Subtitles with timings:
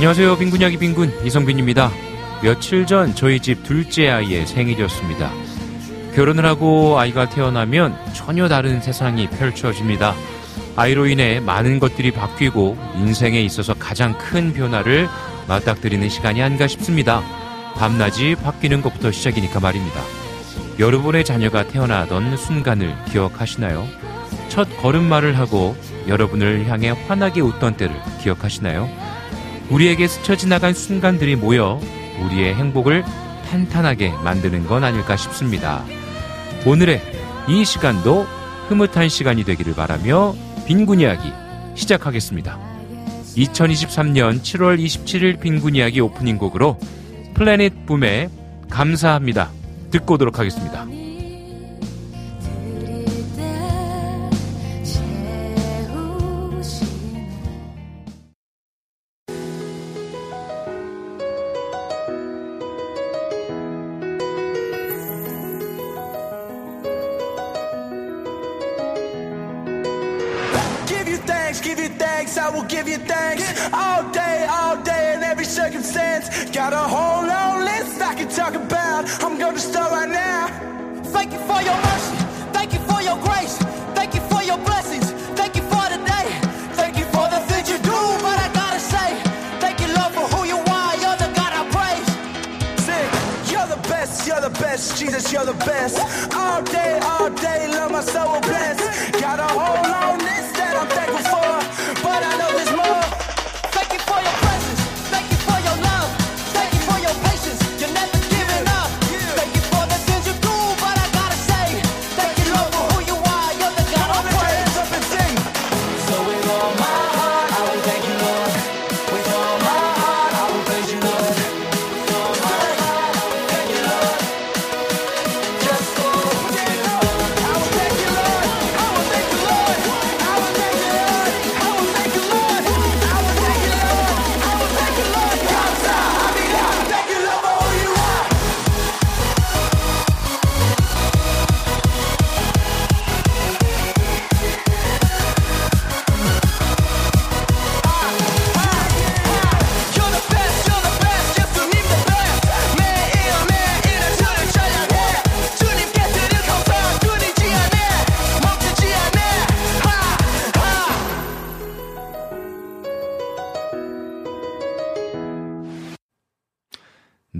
[0.00, 0.38] 안녕하세요.
[0.38, 1.90] 빈군 이야기 빈군 이성빈입니다.
[2.42, 5.30] 며칠 전 저희 집 둘째 아이의 생일이었습니다.
[6.14, 10.14] 결혼을 하고 아이가 태어나면 전혀 다른 세상이 펼쳐집니다.
[10.74, 15.06] 아이로 인해 많은 것들이 바뀌고 인생에 있어서 가장 큰 변화를
[15.46, 17.22] 맞닥뜨리는 시간이 아닌가 싶습니다.
[17.74, 20.00] 밤낮이 바뀌는 것부터 시작이니까 말입니다.
[20.78, 23.86] 여러분의 자녀가 태어나던 순간을 기억하시나요?
[24.48, 25.76] 첫 걸음마를 하고
[26.08, 29.09] 여러분을 향해 환하게 웃던 때를 기억하시나요?
[29.70, 31.80] 우리에게 스쳐 지나간 순간들이 모여
[32.24, 33.04] 우리의 행복을
[33.48, 35.84] 탄탄하게 만드는 건 아닐까 싶습니다.
[36.66, 37.00] 오늘의
[37.48, 38.26] 이 시간도
[38.68, 40.34] 흐뭇한 시간이 되기를 바라며
[40.66, 41.32] 빈군 이야기
[41.74, 42.58] 시작하겠습니다.
[43.36, 46.78] 2023년 7월 27일 빈군 이야기 오프닝 곡으로
[47.34, 48.28] 플래닛 붐의
[48.68, 49.50] 감사합니다.
[49.90, 50.99] 듣고 오도록 하겠습니다.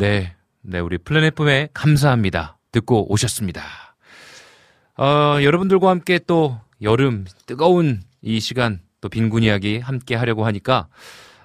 [0.00, 2.56] 네, 네, 우리 플래닛 붐의 감사합니다.
[2.72, 3.62] 듣고 오셨습니다.
[4.96, 10.88] 어, 여러분들과 함께 또 여름 뜨거운 이 시간 또 빈군 이야기 함께 하려고 하니까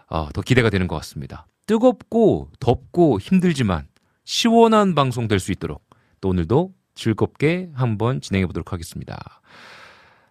[0.08, 1.48] 어, 더 기대가 되는 것 같습니다.
[1.68, 3.90] 뜨겁고 덥고 힘들지만
[4.24, 5.84] 시원한 방송 될 수 있도록
[6.22, 9.42] 또 오늘도 즐겁게 한번 진행해 보도록 하겠습니다.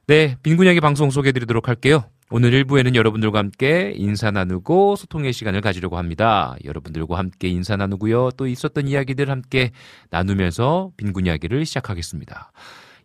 [0.06, 2.04] 네, 이야기 방송 소개해 드리도록 할게요.
[2.28, 6.56] 오늘 1부에는 여러분들과 함께 인사 나누고 소통의 시간을 가지려고 합니다.
[6.62, 8.32] 여러분들과 함께 인사 나누고요.
[8.32, 9.70] 또 있었던 이야기들 함께
[10.10, 12.52] 나누면서 빈군 이야기를 시작하겠습니다.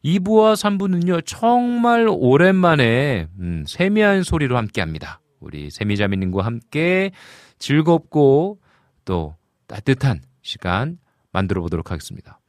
[0.03, 5.21] 2부와 3부는요, 정말 오랜만에, 음, 세미한 소리로 함께 합니다.
[5.39, 7.11] 우리 세미자매님과 함께
[7.59, 8.59] 즐겁고
[9.05, 9.37] 또
[9.67, 10.97] 따뜻한 시간
[11.31, 12.41] 만들어 보도록 하겠습니다.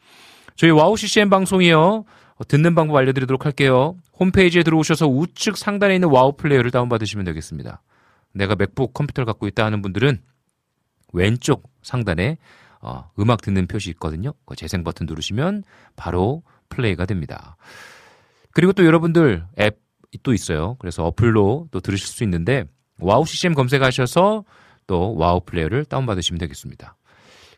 [0.57, 2.05] 저희 와우 CCM 방송이요.
[2.41, 3.97] 어, 듣는 방법 알려드리도록 할게요.
[4.19, 7.83] 홈페이지에 들어오셔서 우측 상단에 있는 와우 플레이어를 다운받으시면 되겠습니다.
[8.33, 10.21] 내가 맥북 컴퓨터를 갖고 있다 하는 분들은
[11.13, 12.39] 왼쪽 상단에
[12.81, 14.33] 어, 음악 듣는 표시 있거든요.
[14.47, 15.65] 그 재생 버튼 누르시면
[15.97, 17.57] 바로 플레이가 됩니다.
[18.53, 19.91] 그리고 또 여러분들 앱
[20.23, 20.77] 또 있어요.
[20.79, 22.65] 그래서 어플로 또 들으실 수 있는데
[22.99, 24.45] 와우 CCM 검색하셔서
[24.87, 26.97] 또 와우 플레이어를 다운받으시면 되겠습니다.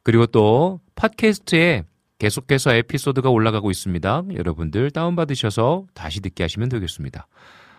[0.03, 1.85] 그리고 또 팟캐스트에
[2.23, 4.23] 계속해서 에피소드가 올라가고 있습니다.
[4.37, 7.27] 여러분들 다운받으셔서 다시 듣게 하시면 되겠습니다.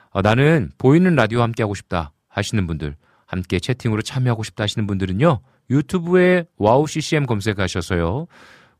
[0.09, 5.39] 어, 나는 보이는 라디오와 함께 하고 싶다 하시는 분들, 함께 채팅으로 참여하고 싶다 하시는 분들은요.
[5.69, 8.27] 유튜브에 와우 CCM 검색하셔서요.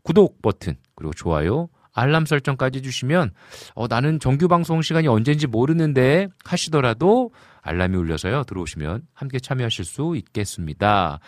[0.02, 3.32] 구독 버튼, 그리고 좋아요, 알람 설정까지 해주시면
[3.76, 7.32] 어, 나는 정규 방송 시간이 언제인지 모르는데 하시더라도
[7.62, 8.44] 알람이 울려서요.
[8.44, 11.20] 들어오시면 함께 참여하실 수 있겠습니다.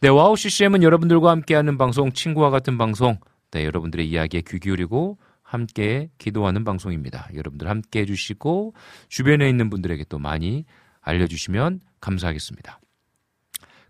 [0.00, 3.18] 네, 와우 CCM은 여러분들과 함께하는 방송, 친구와 같은 방송,
[3.52, 7.28] 네, 여러분들의 이야기에 귀 기울이고 함께 기도하는 방송입니다.
[7.34, 8.74] 여러분들 함께 해주시고
[9.08, 10.64] 주변에 있는 분들에게 또 많이
[11.00, 12.80] 알려주시면 감사하겠습니다.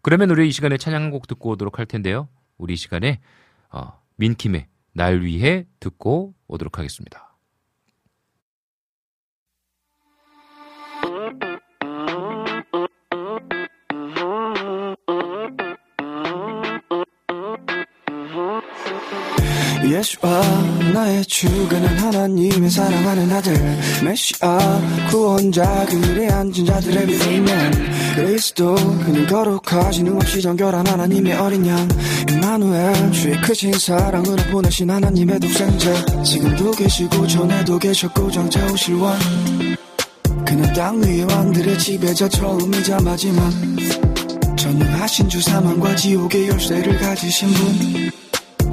[0.03, 2.29] 그러면 우리 이 시간에 찬양 한 곡 듣고 오도록 할 텐데요.
[2.57, 3.21] 우리 이 시간에
[3.71, 7.30] 어, 민킴의 날 위해 듣고 오도록 하겠습니다.
[19.91, 20.41] 예수와
[20.95, 23.55] 나의 주가는 하나님의 사랑하는 아들.
[24.05, 31.89] 메시아 구원자 그들에 앉은 자들의 믿음은 그리스도 그는 거룩하신 흠없이 정결한 하나님의 어린 양.
[32.31, 36.23] 임마누엘 주의 크신 사랑으로 보내신 하나님의 독생자.
[36.23, 39.19] 지금도 계시고 전에도 계셨고 장차 오실 왕.
[40.47, 43.51] 그는 땅 위의 왕들의 지배자 처음이자 마지막
[44.57, 48.11] 전능하신 주 사망과 지옥의 열쇠를 가지신 분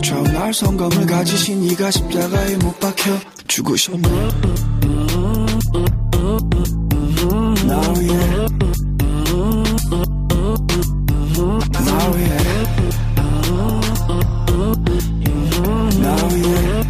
[0.01, 3.11] 전날 성검을 가지신 이가 십자가에 못 박혀
[3.47, 4.07] 죽으셨네.
[7.67, 8.47] 나 위해
[11.73, 12.37] 나 위해
[15.99, 16.83] 나 위해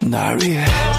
[0.00, 0.89] 나 위해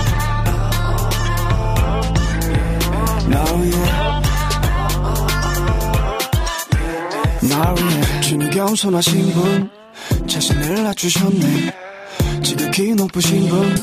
[8.62, 9.70] 겸손하신 분
[10.28, 11.74] 자신을 낮추셨네.
[12.44, 13.76] 지극히 높으신 분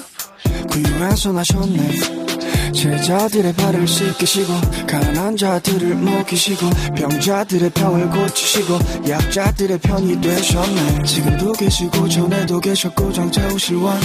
[0.71, 2.71] 구유해서 나셨네.
[2.73, 4.53] 제자들의 발을 씻기시고
[4.87, 8.79] 가난한 자들을 먹이시고 병자들의 병을 고치시고
[9.09, 11.03] 약자들의 편이 되셨네.
[11.03, 13.99] 지금도 계시고 전에도 계셨고 장차 오실 왕.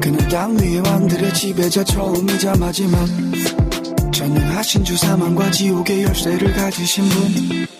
[0.00, 3.06] 그는 땅 위의 왕들의 지배자 처음이자 마지막.
[4.14, 7.71] 전능하신 주 사망과 지옥의 열쇠를 가지신 분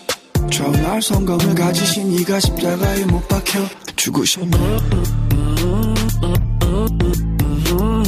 [0.52, 3.60] 전날 성검을 가지신 이가 십자가에 못 박혀
[3.96, 4.50] 죽으셨네.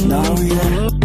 [0.07, 1.04] 나 위해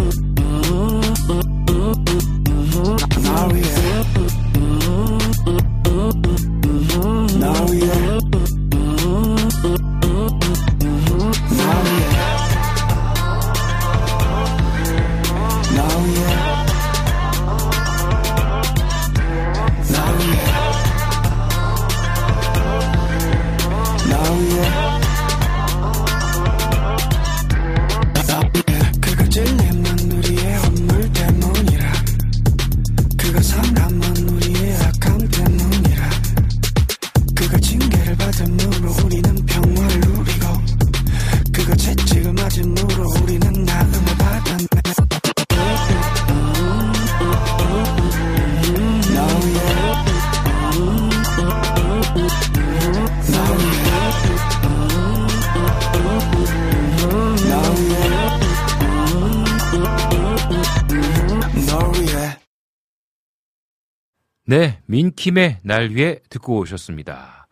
[65.31, 67.47] 민킴의 날 위해 듣고 오셨습니다.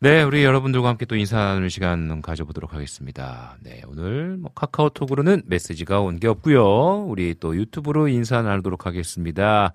[0.00, 3.56] 네, 우리 여러분들과 함께 또 인사 나누는 시간 가져보도록 하겠습니다.
[3.62, 7.04] 네, 오늘 뭐 카카오톡으로는 메시지가 온 게 없고요.
[7.06, 9.72] 우리 또 유튜브로 인사 나누도록 하겠습니다.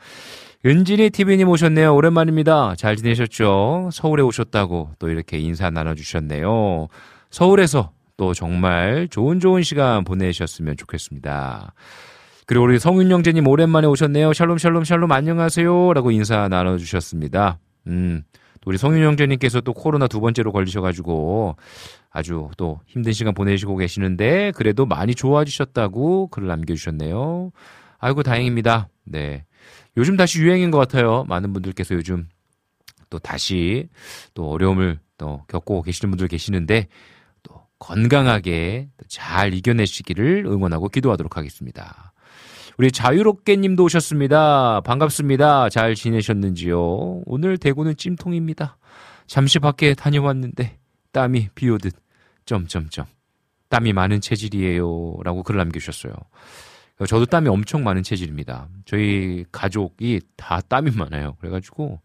[0.66, 1.96] 은진이 TV님 오셨네요.
[1.96, 2.76] 오랜만입니다.
[2.78, 3.90] 잘 지내셨죠?
[3.94, 6.88] 서울에 오셨다고 또 이렇게 인사 나눠주셨네요.
[7.32, 11.74] 서울에서 또 정말 좋은 좋은 시간 보내셨으면 좋겠습니다.
[12.48, 14.32] 그리고 우리 성윤영재님 오랜만에 오셨네요.
[14.32, 15.92] 샬롬 샬롬 샬롬 안녕하세요.
[15.92, 17.60] 라고 인사 나눠주셨습니다.
[17.88, 18.24] 음,
[18.62, 21.58] 또 우리 성윤영재님께서 또 코로나 두 번째로 걸리셔가지고
[22.10, 27.52] 아주 또 힘든 시간 보내시고 계시는데 그래도 많이 좋아지셨다고 글을 남겨주셨네요.
[27.98, 28.88] 아이고 다행입니다.
[29.04, 29.44] 네.
[29.98, 31.26] 요즘 다시 유행인 것 같아요.
[31.28, 32.30] 많은 분들께서 요즘
[33.10, 33.90] 또 다시
[34.34, 36.88] 또 어려움을 또 겪고 계시는 분들 계시는데
[37.44, 42.07] 또 건강하게 잘 이겨내시기를 응원하고 기도하도록 하겠습니다.
[42.78, 44.82] 우리 자유롭게 님도 오셨습니다.
[44.82, 45.70] 반갑습니다.
[45.70, 47.24] 잘 지내셨는지요?
[47.26, 48.78] 오늘 대구는 찜통입니다.
[49.26, 50.78] 잠시 밖에 다녀왔는데
[51.12, 51.96] 땀이 비 오듯
[52.46, 53.08] 점점점
[53.70, 55.18] 땀이 많은 체질이에요.
[55.24, 56.14] 라고 글을 남겨주셨어요.
[57.08, 58.70] 저도 땀이 엄청 많은 체질입니다.
[58.86, 61.36] 저희 가족이 다 땀이 많아요.
[61.40, 62.00] 그래가지고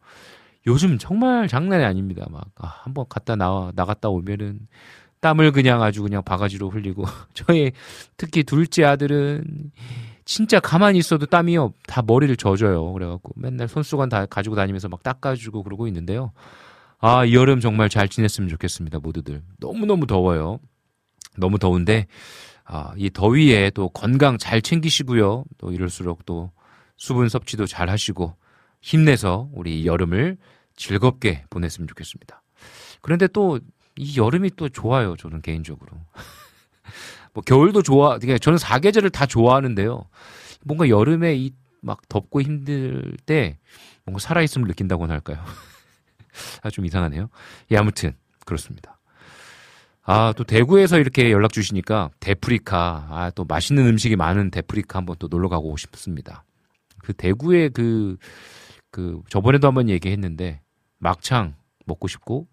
[0.66, 2.26] 요즘 정말 장난이 아닙니다.
[2.30, 4.60] 막 아, 한번 갔다 나와 나갔다 오면은
[5.20, 7.72] 땀을 그냥 아주 그냥 바가지로 흘리고 저희
[8.16, 9.44] 특히 둘째 아들은
[10.24, 12.92] 진짜 가만히 있어도 땀이요 다 머리를 젖어요.
[12.92, 16.32] 그래갖고 맨날 손수건 다 가지고 다니면서 막 닦아주고 그러고 있는데요.
[16.98, 19.42] 아, 이 여름 정말 잘 지냈으면 좋겠습니다, 모두들.
[19.58, 20.60] 너무너무 더워요.
[21.36, 22.06] 너무 더운데,
[22.64, 25.44] 아, 이 더위에 또 건강 잘 챙기시고요.
[25.58, 26.52] 또 이럴수록 또
[26.96, 28.36] 수분 섭취도 잘 하시고,
[28.82, 30.36] 힘내서 우리 여름을
[30.76, 32.42] 즐겁게 보냈으면 좋겠습니다.
[33.00, 33.58] 그런데 또
[33.96, 35.92] 이 여름이 또 좋아요, 저는 개인적으로.
[37.34, 40.04] 뭐 겨울도 좋아, 그러니까 저는 사계절을 다 좋아하는데요.
[40.64, 41.50] 뭔가 여름에 이
[41.82, 43.58] 막 덥고 힘들 때
[44.04, 45.44] 뭔가 살아있음을 느낀다고나 할까요?
[46.62, 47.28] 아, 좀 이상하네요.
[47.70, 48.14] 예, 아무튼,
[48.46, 48.98] 그렇습니다.
[50.04, 55.28] 아, 또 대구에서 이렇게 연락 주시니까 데프리카, 아, 또 맛있는 음식이 많은 데프리카 한번 또
[55.28, 56.44] 놀러 가고 싶습니다.
[56.98, 58.16] 그 대구에 그,
[58.90, 60.60] 그, 저번에도 한번 얘기했는데,
[60.98, 62.46] 막창 먹고 싶고,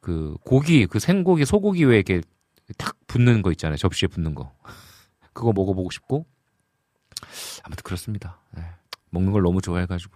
[0.00, 2.22] 그 고기, 그 생고기, 소고기 왜 이렇게
[2.76, 3.76] 탁 붙는 거 있잖아요.
[3.76, 4.52] 접시에 붙는 거.
[5.32, 6.26] 그거 먹어보고 싶고,
[7.62, 8.40] 아무튼 그렇습니다.
[8.56, 8.62] 네.
[9.10, 10.14] 먹는 걸 너무 좋아해가지고.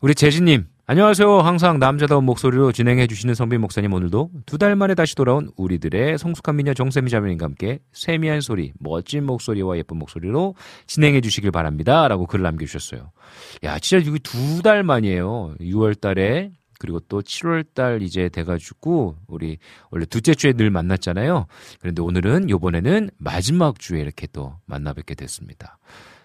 [0.00, 1.38] 우리 재진님, 안녕하세요.
[1.40, 6.56] 항상 남자다운 목소리로 진행해 주시는 성빈 목사님 오늘도 두 달 만에 다시 돌아온 우리들의 성숙한
[6.56, 10.54] 미녀 정세미 자매님과 함께 세미한 소리, 멋진 목소리와 예쁜 목소리로
[10.86, 12.08] 진행해 주시길 바랍니다.
[12.08, 13.12] 라고 글을 남겨주셨어요.
[13.64, 15.54] 야, 진짜 이게 두 달 만이에요.
[15.60, 19.58] 6월 달에 그리고 또 7월 달 이제 돼가지고 우리
[19.92, 21.46] 원래 둘째 주에 늘 만났잖아요.
[21.78, 25.78] 그런데 오늘은 요번에는 마지막 주에 이렇게 또 만나 뵙게 됐습니다.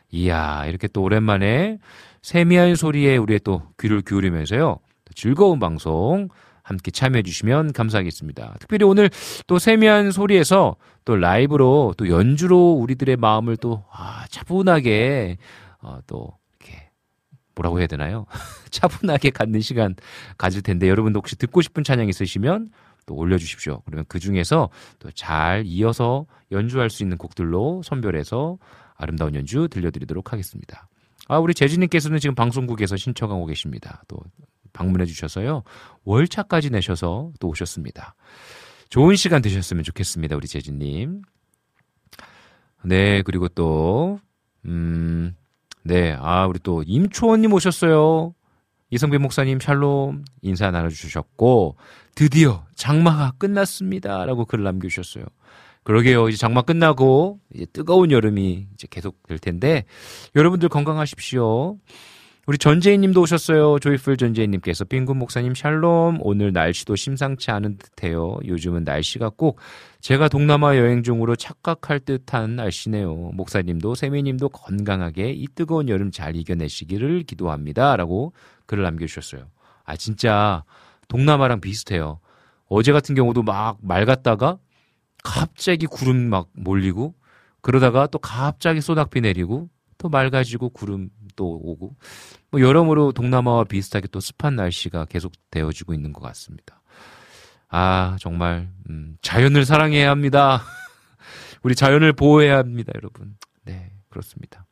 [0.09, 1.77] 이야, 이렇게 또 오랜만에
[2.23, 4.79] 세미한 소리에 우리의 또 귀를 기울이면서요.
[5.13, 6.29] 즐거운 방송
[6.63, 8.55] 함께 참여해 주시면 감사하겠습니다.
[8.59, 9.11] 특별히 오늘
[9.45, 15.37] 또 세미한 소리에서 또 라이브로 또 연주로 우리들의 마음을 또 아, 차분하게
[15.83, 16.33] 어, 또
[17.57, 18.25] 뭐라고 해야 되나요?
[18.71, 19.95] 차분하게 갖는 시간
[20.37, 22.71] 가질 텐데 여러분도 혹시 듣고 싶은 찬양 있으시면
[23.05, 23.81] 또 올려주십시오.
[23.85, 28.57] 그러면 그 중에서 또 잘 이어서 연주할 수 있는 곡들로 선별해서
[28.95, 30.87] 아름다운 연주 들려드리도록 하겠습니다.
[31.27, 34.03] 아, 우리 재진님께서는 지금 방송국에서 신청하고 계십니다.
[34.07, 34.19] 또
[34.73, 35.63] 방문해 주셔서요.
[36.05, 38.15] 월차까지 내셔서 또 오셨습니다.
[38.89, 40.35] 좋은 시간 되셨으면 좋겠습니다.
[40.35, 41.21] 우리 재진님.
[42.85, 44.19] 네, 그리고 또,
[44.65, 45.35] 음,
[45.88, 48.34] 네, 아, 우리 또 임초원님 오셨어요.
[48.89, 51.77] 이성빈 목사님 샬롬 인사 나눠주셨고,
[52.13, 54.25] 드디어 장마가 끝났습니다.
[54.25, 55.24] 라고 글을 남겨주셨어요.
[55.84, 56.27] 그러게요.
[56.27, 59.86] 이제 장마 끝나고 이제 뜨거운 여름이 이제 계속 될 텐데
[60.36, 61.77] 여러분들 건강하십시오.
[62.48, 63.77] 우리 전재인 님도 오셨어요.
[63.80, 66.20] 조이풀 전재인 님께서 빈군 목사님 샬롬.
[66.22, 68.38] 오늘 날씨도 심상치 않은 듯해요.
[68.46, 69.60] 요즘은 날씨가 꼭
[70.00, 73.32] 제가 동남아 여행 중으로 착각할 듯한 날씨네요.
[73.34, 78.32] 목사님도 세미 님도 건강하게 이 뜨거운 여름 잘 이겨내시기를 기도합니다라고
[78.66, 79.48] 글을 남겨 주셨어요.
[79.84, 80.63] 아 진짜
[81.10, 82.22] 동남아랑 비슷해요.
[82.70, 84.58] 어제 같은 경우도 막 맑았다가
[85.22, 87.13] 갑자기 구름 막 몰리고
[87.60, 91.96] 그러다가 또 갑자기 소낙비 내리고 또 맑아지고 구름 또 오고
[92.51, 96.82] 뭐 여러모로 동남아와 비슷하게 또 습한 날씨가 계속 되어지고 있는 것 같습니다.
[97.70, 100.62] 아 정말 음, 자연을 사랑해야 합니다.
[101.63, 103.38] 우리 자연을 보호해야 합니다, 여러분.
[103.63, 104.65] 네 그렇습니다.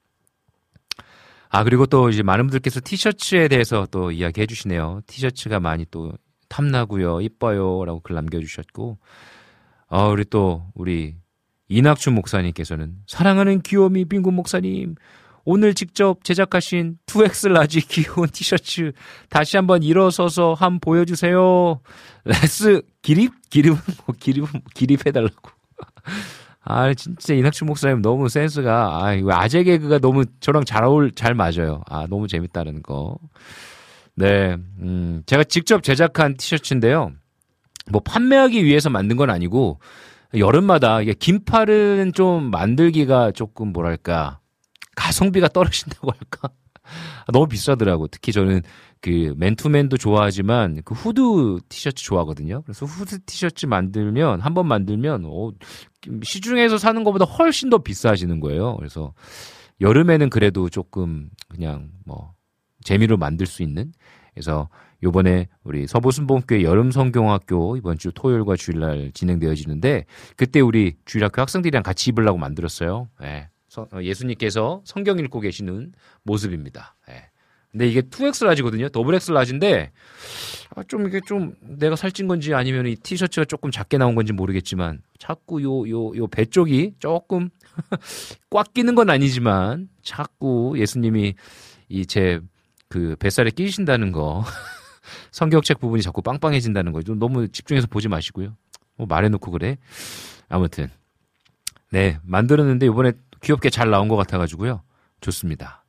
[1.48, 5.00] 아 그리고 또 이제 많은 분들께서 티셔츠에 대해서 또 이야기해 주시네요.
[5.08, 6.12] 티셔츠가 많이 또
[6.50, 9.00] 탐나고요, 이뻐요라고 글 남겨주셨고
[9.88, 11.16] 아, 우리 또, 우리,
[11.68, 14.96] 이낙춘 목사님께서는, 사랑하는 귀요미 빈군 목사님,
[15.46, 18.92] 오늘 직접 제작하신 2X large 귀여운 티셔츠
[19.30, 21.80] 다시 한번 일어서서 한번 보여주세요.
[22.26, 23.32] Let's 기립?
[23.52, 25.52] 기립은 뭐 기립은 뭐 기립해달라고.
[26.68, 31.36] 아, 진짜 이낙춘 목사님 너무 센스가, 아, 이거 아재 개그가 너무 저랑 잘 어울, 잘
[31.36, 31.84] 맞아요.
[31.88, 33.20] 아, 너무 재밌다는 거.
[34.16, 37.12] 네, 음, 제가 직접 제작한 티셔츠인데요.
[37.92, 39.80] 뭐 판매하기 위해서 만든 건 아니고
[40.36, 44.40] 여름마다 이게 긴팔은 좀 만들기가 조금 뭐랄까
[44.96, 46.50] 가성비가 떨어진다고 할까?
[47.34, 48.08] 너무 비싸더라고.
[48.08, 48.62] 특히 저는
[49.02, 52.62] 그 맨투맨도 좋아하지만 그 후드 티셔츠 좋아하거든요.
[52.64, 55.52] 그래서 후드 티셔츠 만들면 한 번 만들면 어,
[56.24, 58.76] 시중에서 사는 것보다 훨씬 더 비싸지는 거예요.
[58.78, 59.14] 그래서
[59.82, 62.34] 여름에는 그래도 조금 그냥 뭐
[62.84, 63.92] 재미로 만들 수 있는.
[64.34, 64.70] 그래서
[65.04, 72.10] 요번에 우리 서부순복교회 여름 성경학교 이번 주 토요일과 주일날 진행되어지는데 그때 우리 주일학교 학생들이랑 같이
[72.12, 73.10] 입으려고 만들었어요.
[73.24, 73.50] 예.
[74.02, 76.96] 예수님께서 성경 읽고 계시는 모습입니다.
[77.10, 77.30] 예.
[77.72, 78.88] 근데 이게 2X large거든요.
[78.90, 79.92] 더블 X large인데
[80.76, 85.02] 아, 좀 이게 좀 내가 살찐 건지 아니면 이 티셔츠가 조금 작게 나온 건지 모르겠지만
[85.20, 87.50] 자꾸 요 요 요 배 쪽이 조금
[88.50, 91.34] 꽉 끼는 건 아니지만 자꾸 예수님이
[91.90, 92.40] 이 제
[92.88, 94.44] 그 뱃살에 끼신다는 거
[95.32, 97.16] 성경책 부분이 자꾸 빵빵해진다는 거죠.
[97.16, 98.56] 너무 집중해서 보지 마시고요.
[98.96, 99.78] 뭐 말해놓고 그래.
[100.48, 100.88] 아무튼
[101.92, 104.82] 네 만들었는데 이번에 귀엽게 잘 나온 것 같아가지고요.
[105.22, 105.84] 좋습니다.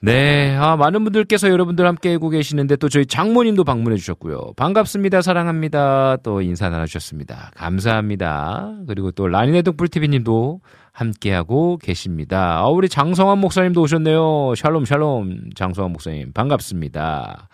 [0.00, 4.52] 네, 아, 많은 분들께서 여러분들 함께 하고 계시는데 또 저희 장모님도 방문해 주셨고요.
[4.56, 6.18] 반갑습니다, 사랑합니다.
[6.22, 7.50] 또 인사 나눠주셨습니다.
[7.56, 8.76] 감사합니다.
[8.86, 10.60] 그리고 또 라니네 등불TV님도
[10.92, 12.58] 함께하고 계십니다.
[12.58, 14.54] 아, 우리 장성환 목사님도 오셨네요.
[14.54, 15.50] 샬롬, 샬롬.
[15.56, 17.48] 장성환 목사님, 반갑습니다.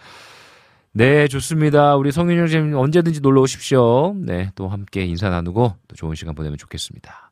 [0.92, 1.96] 네, 좋습니다.
[1.96, 4.14] 우리 성윤 형님 언제든지 놀러 오십시오.
[4.16, 7.30] 네, 또 함께 인사 나누고 또 좋은 시간 보내면 좋겠습니다.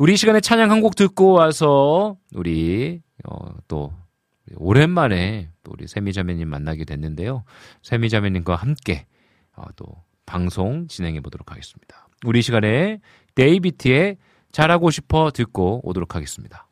[0.00, 3.92] 우리 이 시간에 찬양 한 곡 듣고 와서 우리 어, 또
[4.56, 7.44] 오랜만에 또 우리 세미 자매님 만나게 됐는데요.
[7.82, 9.06] 세미 자매님과 함께
[9.54, 9.84] 어, 또
[10.24, 12.08] 방송 진행해 보도록 하겠습니다.
[12.24, 13.00] 우리 이 시간에
[13.34, 14.16] 데이비트의
[14.52, 16.66] 잘하고 싶어 듣고 오도록 하겠습니다.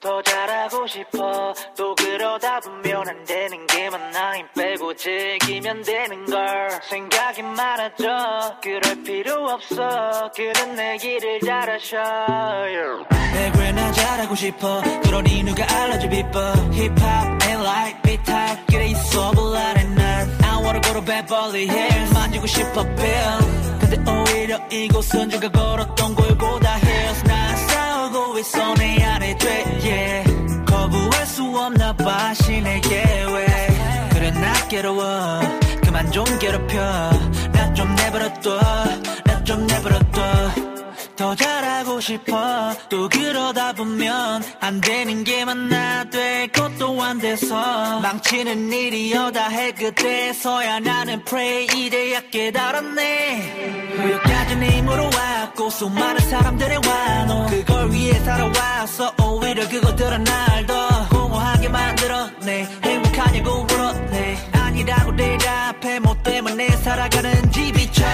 [0.00, 1.52] 더 잘하고 싶어.
[1.76, 6.70] 또 그러다 보면 안 되는 게 많아 힘 빼고 즐기면 되는 걸.
[6.88, 8.56] 생각이 많아져.
[8.62, 10.30] 그럴 필요 없어.
[10.36, 11.96] 그는 내 길을 잘하셔.
[13.34, 14.82] 내게나 잘하고 싶어.
[15.02, 16.54] 그러니 누가 알려줘 비법.
[16.72, 22.14] 힙합 and like 비탑 길에 있어 볼라래 난 I wanna go to Beverly Hills.
[22.14, 23.38] 만지고 싶어 Bill.
[23.80, 26.74] 근데 오히려 이곳은 누가 걸었던 골보다
[28.42, 29.36] 내 안에.
[30.66, 33.46] 거부할 수 없나 봐 신의 계획.
[34.10, 35.40] 그래 나 괴로워.
[35.82, 36.78] 그만 좀 괴롭혀.
[37.52, 38.60] 나 좀 내버려둬.
[39.24, 40.77] 나 좀 내버려둬
[41.18, 42.72] 더 잘하고 싶어.
[42.88, 46.04] 또 그러다 보면 안 되는 게 많아.
[46.10, 48.00] 될 것도 안 돼서.
[48.00, 49.72] 망치는 일이 여다 해.
[49.72, 53.96] 그때서야 나는 pray 이제야 깨달았네.
[53.98, 57.46] 여기까지 힘으로 왔고 수많은 사람들의 환호.
[57.46, 59.12] 그걸 위해 살아왔어.
[59.24, 62.68] 오히려 그것들은 날 더 공허하게 만들었네.
[62.84, 64.17] 행복하냐고 물었네
[64.78, 65.98] 아니라고 대답해.
[66.00, 68.04] 뭐 때문에 살아가는지 비춰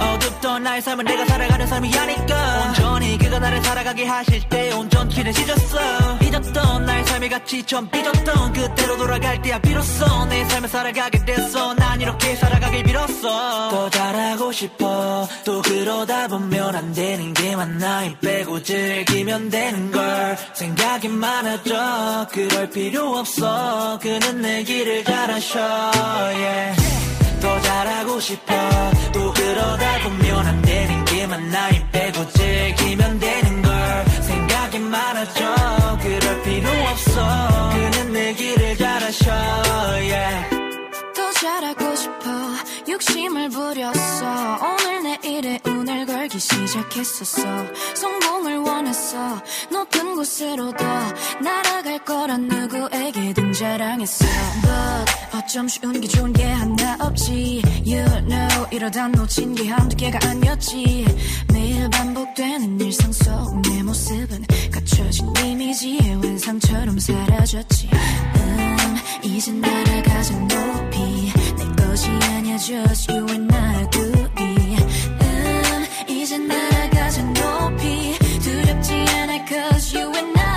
[0.00, 2.72] 어둡던 나의 삶은 내가 살아가는 삶이 아니까
[3.06, 5.78] 온전히 그가 나를 살아가게 하실 때 온전키를 찢었어.
[6.22, 11.74] 잊었던 나의 삶이 같이 좀 삐졌던 그때로 돌아갈 때야 비로소 내 삶을 살아가게 됐어.
[11.74, 13.70] 난 이렇게 살아가길 빌었어.
[13.70, 15.28] 더 잘하고 싶어.
[15.44, 20.36] 또 그러다 보면 안 되는 게 많아 힘 빼고 즐기면 되는 걸.
[20.54, 22.26] 생각이 많아져.
[22.32, 23.98] 그럴 필요 없어.
[24.02, 25.60] 그는 내 길을 잘하셔.
[25.60, 26.86] Yeah.
[27.40, 28.54] 더 잘하고 싶어.
[29.12, 34.04] 또 그러다 보면 안 되는 게 많아 힘 빼고 즐기면 되는 걸.
[34.22, 35.98] 생각이 많아져.
[36.02, 37.70] 그럴 필요 없어.
[37.72, 39.30] 그는 내 길을 잘하셔.
[40.00, 40.56] Yeah.
[41.14, 42.30] 더 잘하고 싶어
[42.96, 44.58] 욕심을 부렸어.
[44.62, 47.42] 오늘 내일에 운을 걸기 시작했었어.
[47.94, 49.42] 성공을 원했어.
[49.70, 50.84] 높은 곳으로 더
[51.42, 54.24] 날아갈 거란 누구에게든 자랑했어.
[54.62, 57.60] But 어쩜 쉬운 게 좋은 게 하나 없지.
[57.84, 61.04] You know 이러다 놓친 게 한두 개가 아니었지.
[61.52, 67.90] 매일 반복되는 일상 속 내 모습은 갖춰진 이미지의 완성처럼 사라졌지.
[67.92, 71.35] 음 이제 날아가자 높이 내
[71.95, 74.75] 것이 아니야 just you and I 둘이
[75.21, 80.54] 음 이제 날아가자 높이 두렵지 않아 cause you and I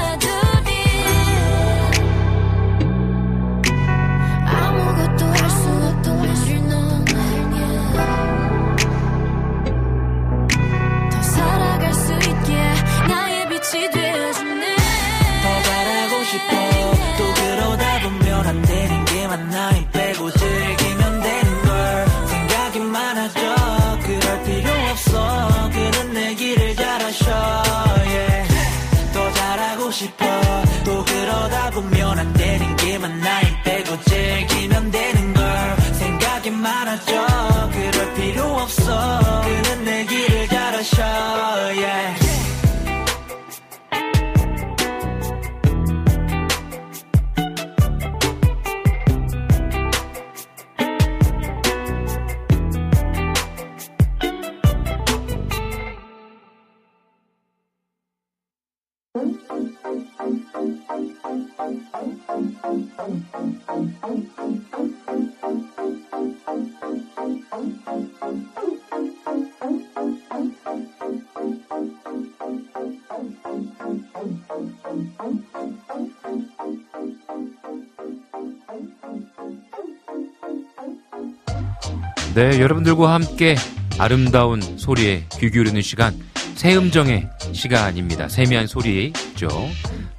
[82.40, 83.58] 네, 여러분들과 함께
[83.98, 86.14] 아름다운 소리에 귀 기울이는 시간
[86.56, 88.30] 새음정의 시간입니다.
[88.30, 89.50] 세미한 소리죠.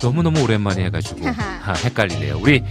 [0.03, 2.39] 너무너무 오랜만에 해가지고 아, 헷갈리네요.
[2.43, 2.63] 우리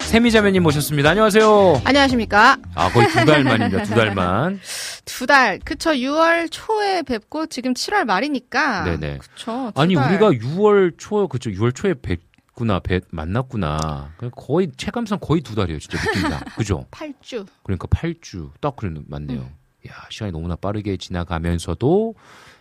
[0.00, 1.10] 세미자매님 모셨습니다.
[1.10, 1.82] 안녕하세요.
[1.84, 2.56] 안녕하십니까.
[2.74, 3.84] 아 거의 두 달 만입니다.
[3.84, 4.58] 두 달만.
[5.06, 5.60] 두 달.
[5.64, 5.90] 그쵸.
[5.92, 8.82] 6월 초에 뵙고 지금 7월 말이니까.
[8.86, 9.18] 네네.
[9.18, 9.70] 그쵸.
[9.72, 10.10] 두 아니 달.
[10.10, 12.18] 우리가 6월 초 그쵸 6월 초에 뵙
[12.56, 14.14] 구나 뵙 만났구나.
[14.34, 15.78] 거의 체감상 거의 두 달이에요.
[15.78, 16.40] 진짜 느낌상.
[16.56, 16.86] 그죠?
[16.90, 17.46] 8주.
[17.62, 19.40] 그러니까 8주 딱 그래 맞네요.
[19.40, 19.54] 음.
[19.88, 22.14] 야 시간이 너무나 빠르게 지나가면서도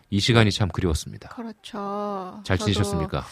[0.09, 1.29] 이 시간이 참 그리웠습니다.
[1.29, 2.41] 그렇죠.
[2.43, 3.25] 잘 지내셨습니까?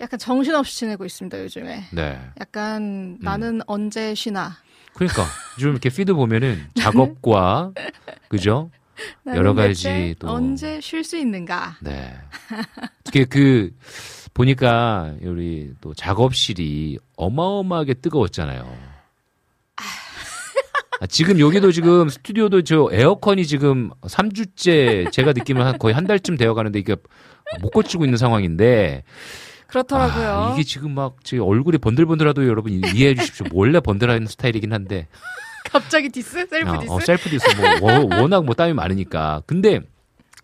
[0.00, 1.84] 약간 정신없이 지내고 있습니다, 요즘에.
[1.92, 2.20] 네.
[2.40, 4.52] 약간 나는 언제 쉬나.
[4.94, 5.24] 그러니까
[5.58, 7.72] 요즘 이렇게 피드 보면은 작업과
[8.28, 8.70] 그죠?
[9.26, 11.76] 여러 가지 또- 언제 쉴 수 있는가.
[11.80, 12.14] 네.
[13.02, 13.74] 특히 그
[14.34, 18.66] 보니까 우리 또 작업실이 어마어마하게 뜨거웠잖아요.
[21.00, 26.36] 아, 지금 여기도 지금 스튜디오도 저 에어컨이 지금 3주째 제가 느끼면 한 거의 한 달쯤
[26.36, 26.94] 되어 가는데 이게
[27.60, 29.02] 못 고치고 있는 상황인데
[29.66, 30.28] 그렇더라고요.
[30.30, 33.46] 아, 이게 지금 막 제 얼굴이 번들번들하도 여러분 이해해 주십시오.
[33.52, 35.08] 원래 번들하는 스타일이긴 한데
[35.70, 36.46] 갑자기 디스?
[36.48, 36.92] 셀프 아, 디스?
[36.92, 37.46] 어, 셀프 디스
[37.80, 39.42] 뭐 워- 워낙 뭐 땀이 많으니까.
[39.46, 39.80] 근데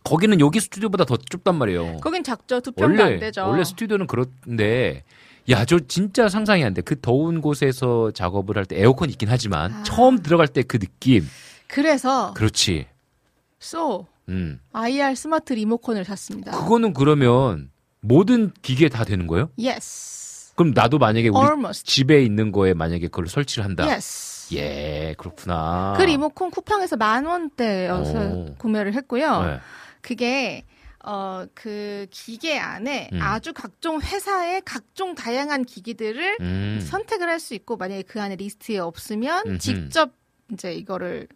[0.04, 1.98] 거기는 여기 스튜디오보다 더 좁단 말이에요.
[1.98, 2.60] 거긴 작죠.
[2.60, 3.46] 두 평도 안 되죠.
[3.46, 5.04] 원래 스튜디오는 그런데
[5.50, 6.82] 야 저 진짜 상상이 안 돼.
[6.82, 9.82] 그 더운 곳에서 작업을 할 때 에어컨 있긴 하지만 아.
[9.82, 11.26] 처음 들어갈 때 그 느낌.
[11.66, 12.86] 그래서 그렇지.
[13.58, 14.60] So 음.
[14.72, 16.52] IR 스마트 리모컨을 샀습니다.
[16.52, 19.50] 그거는 그러면 모든 기계에 다 되는 거예요?
[19.58, 20.52] Yes.
[20.54, 21.84] 그럼 나도 만약에 우리 Almost.
[21.86, 23.84] 집에 있는 거에 만약에 그걸 설치를 한다.
[23.86, 24.54] Yes.
[24.54, 25.94] 예, 그렇구나.
[25.96, 28.54] 그 리모컨 쿠팡에서 만 원대여서 오.
[28.58, 29.42] 구매를 했고요.
[29.44, 29.58] 네.
[30.00, 30.64] 그게
[31.04, 33.22] 어 그 기계 안에 음.
[33.22, 36.80] 아주 각종 회사의 각종 다양한 기기들을 음.
[36.82, 39.58] 선택을 할 수 있고 만약에 그 안에 리스트에 없으면 음흠.
[39.58, 40.12] 직접
[40.52, 41.28] 이제 이거를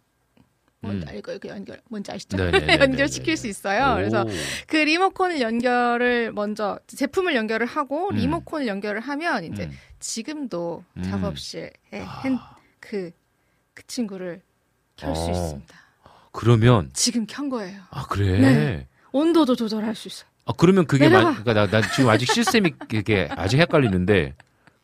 [0.81, 1.09] 뭔지 음.
[1.09, 2.35] 알고 이거 연결 뭔지 아시죠?
[2.35, 2.73] 네네네네네.
[2.83, 3.95] 연결시킬 수 있어요.
[3.95, 4.27] 그래서 오.
[4.67, 8.15] 그 리모컨을 연결을 먼저 제품을 연결을 하고 음.
[8.15, 9.71] 리모컨을 연결을 하면 이제 음.
[10.01, 11.03] 지금도 음.
[11.03, 11.71] 작업실에
[12.01, 12.55] 아.
[12.81, 13.11] 그,
[13.73, 14.41] 그 친구를
[14.97, 15.31] 켤수 어.
[15.31, 15.82] 있습니다.
[16.33, 17.79] 그러면 지금 켠 거예요.
[17.91, 18.39] 아 그래.
[18.39, 18.87] 네.
[19.13, 20.27] 온도도 조절할 수 있어요.
[20.45, 21.19] 아 그러면 그게 마.
[21.41, 24.33] 그러니까 나, 나 지금 아직 시스템이 그게 아직 헷갈리는데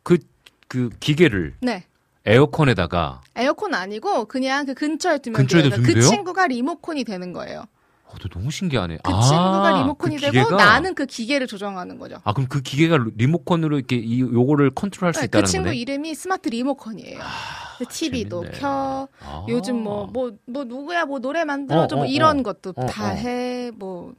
[0.03, 1.83] 그그 기계를 네.
[2.25, 5.71] 에어컨에다가 에어컨 아니고 그냥 그 근처에 두면 근처에 돼요.
[5.71, 6.01] 두면 그?
[6.01, 7.65] 친구가 리모컨이 되는 거예요.
[8.05, 8.99] 어, 또 너무 신기하네.
[9.03, 10.55] 그 아, 친구가 리모컨이 그 되고?
[10.55, 12.17] 나는 그 기계를 조정하는 거죠.
[12.23, 15.77] 아 그럼 그 기계가 리모컨으로 이렇게 이 요거를 컨트롤할 수 네, 있다는 그 친구 거네.
[15.77, 17.19] 이름이 스마트 리모컨이에요.
[17.85, 18.59] TV도 재밌네.
[18.59, 19.07] 켜.
[19.21, 19.45] 아.
[19.49, 22.43] 요즘 뭐 뭐 뭐 누구야 뭐 노래 만들어줘 어, 뭐 어, 이런 어.
[22.43, 23.15] 것도 어, 다 어.
[23.15, 24.13] 해뭐한뭐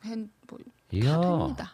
[0.92, 1.20] 이야.
[1.20, 1.72] 다 됩니다.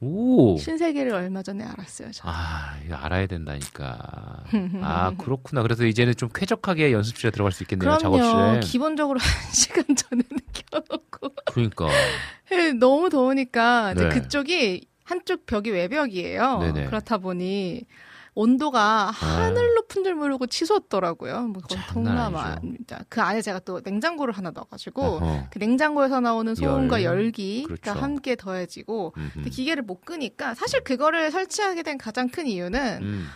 [0.00, 0.58] 오.
[0.58, 2.10] 신세계를 얼마 전에 알았어요.
[2.12, 2.24] 저.
[2.26, 4.44] 아, 이거 알아야 된다니까.
[4.82, 5.62] 아, 그렇구나.
[5.62, 8.18] 그래서 이제는 좀 쾌적하게 연습실에 들어갈 수 있겠네요, 그럼요.
[8.20, 8.60] 작업실에.
[8.70, 10.28] 기본적으로 한 시간 전에는
[10.70, 11.88] 켜놓고 그러니까.
[12.50, 14.08] 해, 너무 더우니까 네.
[14.10, 16.58] 그쪽이 한쪽 벽이 외벽이에요.
[16.58, 16.84] 네네.
[16.84, 16.86] 아.
[16.90, 17.84] 그렇다 보니
[18.34, 21.42] 온도가 하늘로 풍들무르고 치솟더라고요.
[21.48, 21.78] 뭐 그건.
[21.92, 23.04] 동남아입니다.
[23.08, 25.46] 그 안에 제가 또 냉장고를 하나 넣어가지고 어허.
[25.50, 27.18] 그 냉장고에서 나오는 소음과 열.
[27.18, 27.92] 열기가 그렇죠.
[27.92, 29.14] 함께 더해지고.
[29.34, 33.26] 근데 기계를 못 끄니까 사실 그거를 설치하게 된 가장 큰 이유는 음.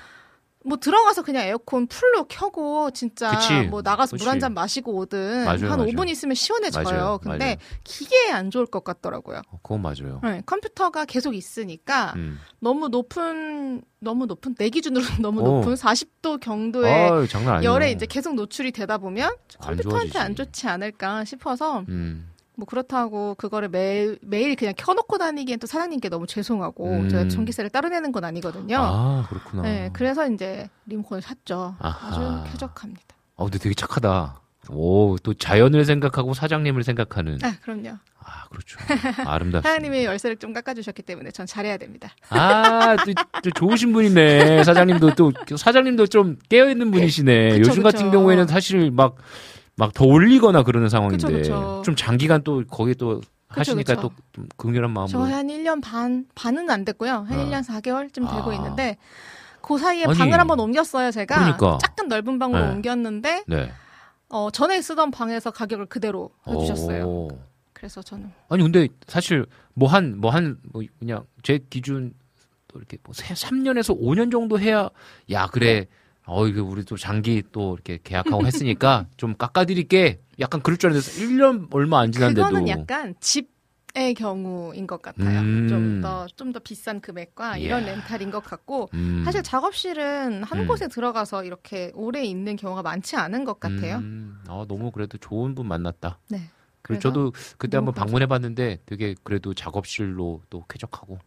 [0.65, 3.63] 뭐 들어가서 그냥 에어컨 풀로 켜고 진짜 그치.
[3.69, 4.17] 뭐 나가서.
[4.17, 5.85] 물 한 잔 마시고 오든 맞아요, 한 맞아요.
[5.93, 6.85] 5분 있으면 시원해져요.
[6.85, 7.57] 맞아요, 근데.
[7.85, 9.43] 기계에 안 좋을 것 같더라고요.
[9.51, 10.21] 어, 그건 맞아요.
[10.23, 12.39] 네, 컴퓨터가 계속 있으니까 음.
[12.61, 15.45] 너무 높은 너무 높은 내 기준으로 너무 어.
[15.45, 17.27] 높은 40도 경도의 아유.
[17.65, 20.19] 열에 이제 계속 노출이 되다 보면 컴퓨터한테 좋아지지.
[20.19, 22.31] 안 좋지 않을까 싶어서 음.
[22.59, 27.09] 뭐 그렇다고 그거를 매일 매일 그냥 켜놓고 다니기엔 또 사장님께 너무 죄송하고 음.
[27.09, 28.77] 제가 전기세를 따로 내는 건 아니거든요.
[28.81, 29.63] 아, 그렇구나.
[29.63, 31.77] 네, 그래서 이제 리모컨을 샀죠.
[31.79, 32.09] 아하.
[32.09, 33.15] 아주 쾌적합니다.
[33.37, 34.41] 어, 근데 되게 착하다.
[34.71, 37.39] 오, 또 자연을 생각하고 사장님을 생각하는.
[37.43, 37.91] 아, 그럼요.
[38.25, 38.77] 아, 그렇죠.
[39.25, 39.63] 아름답습니다.
[39.63, 42.11] 사장님이 열쇠를 좀 깎아주셨기 때문에 전 잘해야 됩니다.
[42.29, 43.13] 아, 또,
[43.45, 44.65] 또 좋으신 분이네.
[44.65, 47.51] 사장님도 또, 사장님도 좀 깨어있는 분이시네.
[47.51, 47.83] 그쵸, 요즘 그쵸.
[47.85, 49.15] 같은 경우에는 사실 막,
[49.79, 51.27] 막 더 올리거나 그러는 상황인데.
[51.27, 51.83] 그쵸, 그쵸.
[51.85, 54.11] 좀 장기간 또 거기 또 하시니까 그쵸.
[54.35, 55.35] 또좀 긍휼한 저 마음으로.
[55.37, 57.11] 한 1년 반, 반은 안 됐고요.
[57.29, 57.45] 한 아.
[57.45, 58.55] 1년 4개월쯤 되고 아.
[58.55, 58.97] 있는데,
[59.63, 60.19] 그 사이에 아니.
[60.19, 61.37] 방을 한번 옮겼어요, 제가.
[61.37, 61.79] 그러니까.
[61.85, 62.73] 약간 넓은 방으로 네.
[62.73, 63.73] 옮겼는데, 네.
[64.29, 67.05] 어, 전에 쓰던 방에서 가격을 그대로 해 주셨어요.
[67.07, 67.29] 오.
[67.73, 68.31] 그래서 저는.
[68.49, 72.13] 아니, 근데 사실 뭐 한, 뭐 한, 뭐 그냥 제 기준
[72.67, 74.91] 또 이렇게 뭐 3년에서 5년 정도 해야,
[75.31, 75.87] 야, 그래.
[76.29, 80.21] 어, 이거 우리 또 장기 또 이렇게 계약하고 했으니까 좀 깎아드릴게.
[80.41, 82.47] 약간 그럴 줄 알았는데 1년 얼마 안 지났는데도.
[82.47, 85.41] 그거는 약간 집의 경우인 것 같아요.
[85.41, 85.69] 음.
[85.69, 87.93] 좀 더, 좀더 비싼 금액과 이런 이야.
[87.95, 89.23] 렌탈인 것 같고, 음.
[89.25, 90.67] 사실 작업실은 한 음.
[90.69, 93.97] 곳에 들어가서 이렇게 오래 있는 경우가 많지 않은 것 같아요.
[93.97, 96.19] 음, 아, 너무 그래도 좋은 분 만났다.
[96.29, 96.43] 네.
[96.83, 101.19] 그리고 저도 그때 한번 방문해 봤는데 되게 그래도 작업실로 또 쾌적하고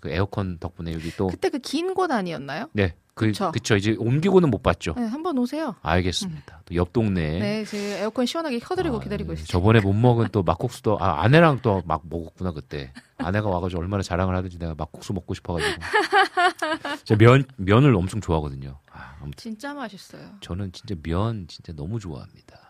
[0.00, 2.68] 그 에어컨 덕분에 여기 또 그때 그 긴 곳 아니었나요?
[2.72, 2.94] 네.
[3.14, 3.52] 그, 그쵸.
[3.52, 3.76] 그쵸.
[3.76, 4.94] 이제 옮기고는 못 봤죠.
[4.96, 5.74] 네, 한번 오세요.
[5.82, 6.62] 알겠습니다.
[6.64, 7.38] 또옆 동네.
[7.38, 9.34] 네, 지금 에어컨 시원하게 켜드리고 아, 기다리고 네.
[9.34, 9.46] 있어요.
[9.46, 12.92] 저번에 못 먹은 또 막국수도 아 아내랑 또 막 먹었구나 그때.
[13.18, 15.80] 아내가 와가지고 얼마나 자랑을 하든지 내가 막국수 먹고 싶어가지고.
[17.04, 18.78] 제가 면 면을 엄청 좋아하거든요.
[18.90, 20.22] 아, 진짜 맛있어요.
[20.40, 22.61] 저는 진짜 면 진짜 너무 좋아합니다.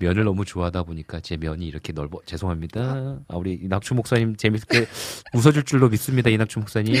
[0.00, 3.20] 면을 너무 좋아하다 보니까 제 면이 이렇게 넓어 죄송합니다.
[3.28, 4.86] 아 우리 이낙주 목사님 재밌게
[5.34, 6.30] 웃어줄 줄로 믿습니다.
[6.30, 6.94] 이낙주 목사님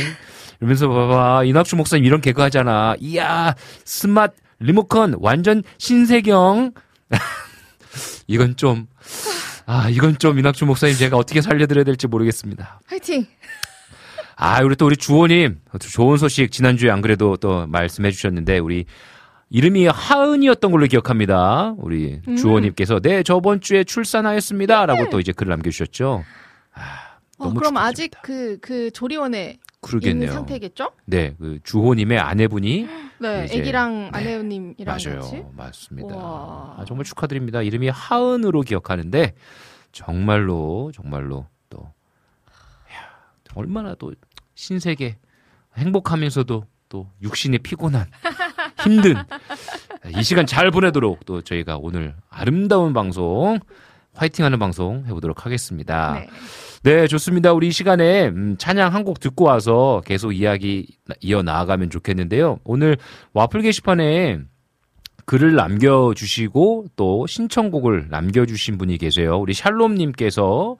[0.60, 2.94] 이러면서 봐봐 이낙주 목사님 이런 개그 하잖아.
[3.00, 6.72] 이야 스마트 리모컨 완전 신세경.
[8.26, 8.86] 이건 좀
[9.66, 12.80] 아, 이건 좀 이낙주 목사님 제가 어떻게 살려드려야 될지 모르겠습니다.
[12.86, 13.26] 화이팅!
[14.36, 18.86] 아, 우리 또 우리 주호님 좋은 소식 지난주에 안 그래도 또 말씀해 주셨는데 우리
[19.50, 21.74] 이름이 하은이었던 걸로 기억합니다.
[21.78, 22.36] 우리 음.
[22.36, 26.22] 주호님께서 네 저번 주에 출산하였습니다라고 또 이제 글을 남겨주셨죠.
[26.74, 26.80] 아,
[27.38, 27.82] 어, 너무 그럼 축하드립니다.
[27.86, 30.22] 아직 그, 그 조리원에 그러겠네요.
[30.24, 30.90] 있는 상태겠죠?
[31.06, 32.86] 네, 그 주호님의 아내분이
[33.20, 34.18] 네, 이제- 애기랑 네.
[34.18, 35.44] 아내님이랑 맞아요, 같이.
[35.56, 36.14] 맞습니다.
[36.14, 36.74] 우와.
[36.78, 37.62] 아, 정말 축하드립니다.
[37.62, 39.32] 이름이 하은으로 기억하는데
[39.92, 41.78] 정말로 정말로 또
[42.92, 43.08] 야,
[43.54, 44.12] 얼마나 또
[44.54, 45.16] 신세계
[45.76, 48.06] 행복하면서도 또 육신이 피곤한
[48.88, 49.14] 힘든
[50.16, 53.58] 이 시간 잘 보내도록 또 저희가 오늘 아름다운 방송
[54.14, 56.14] 화이팅하는 방송 해보도록 하겠습니다.
[56.14, 56.28] 네.
[56.84, 57.52] 네, 좋습니다.
[57.52, 62.58] 우리 이 시간에 음, 찬양 한 곡 듣고 와서 계속 이야기 나- 이어 나아가면 좋겠는데요.
[62.64, 62.96] 오늘
[63.32, 64.38] 와플 게시판에
[65.24, 69.38] 글을 남겨주시고 또 신청곡을 남겨주신 분이 계세요.
[69.38, 70.76] 우리 샬롬님께서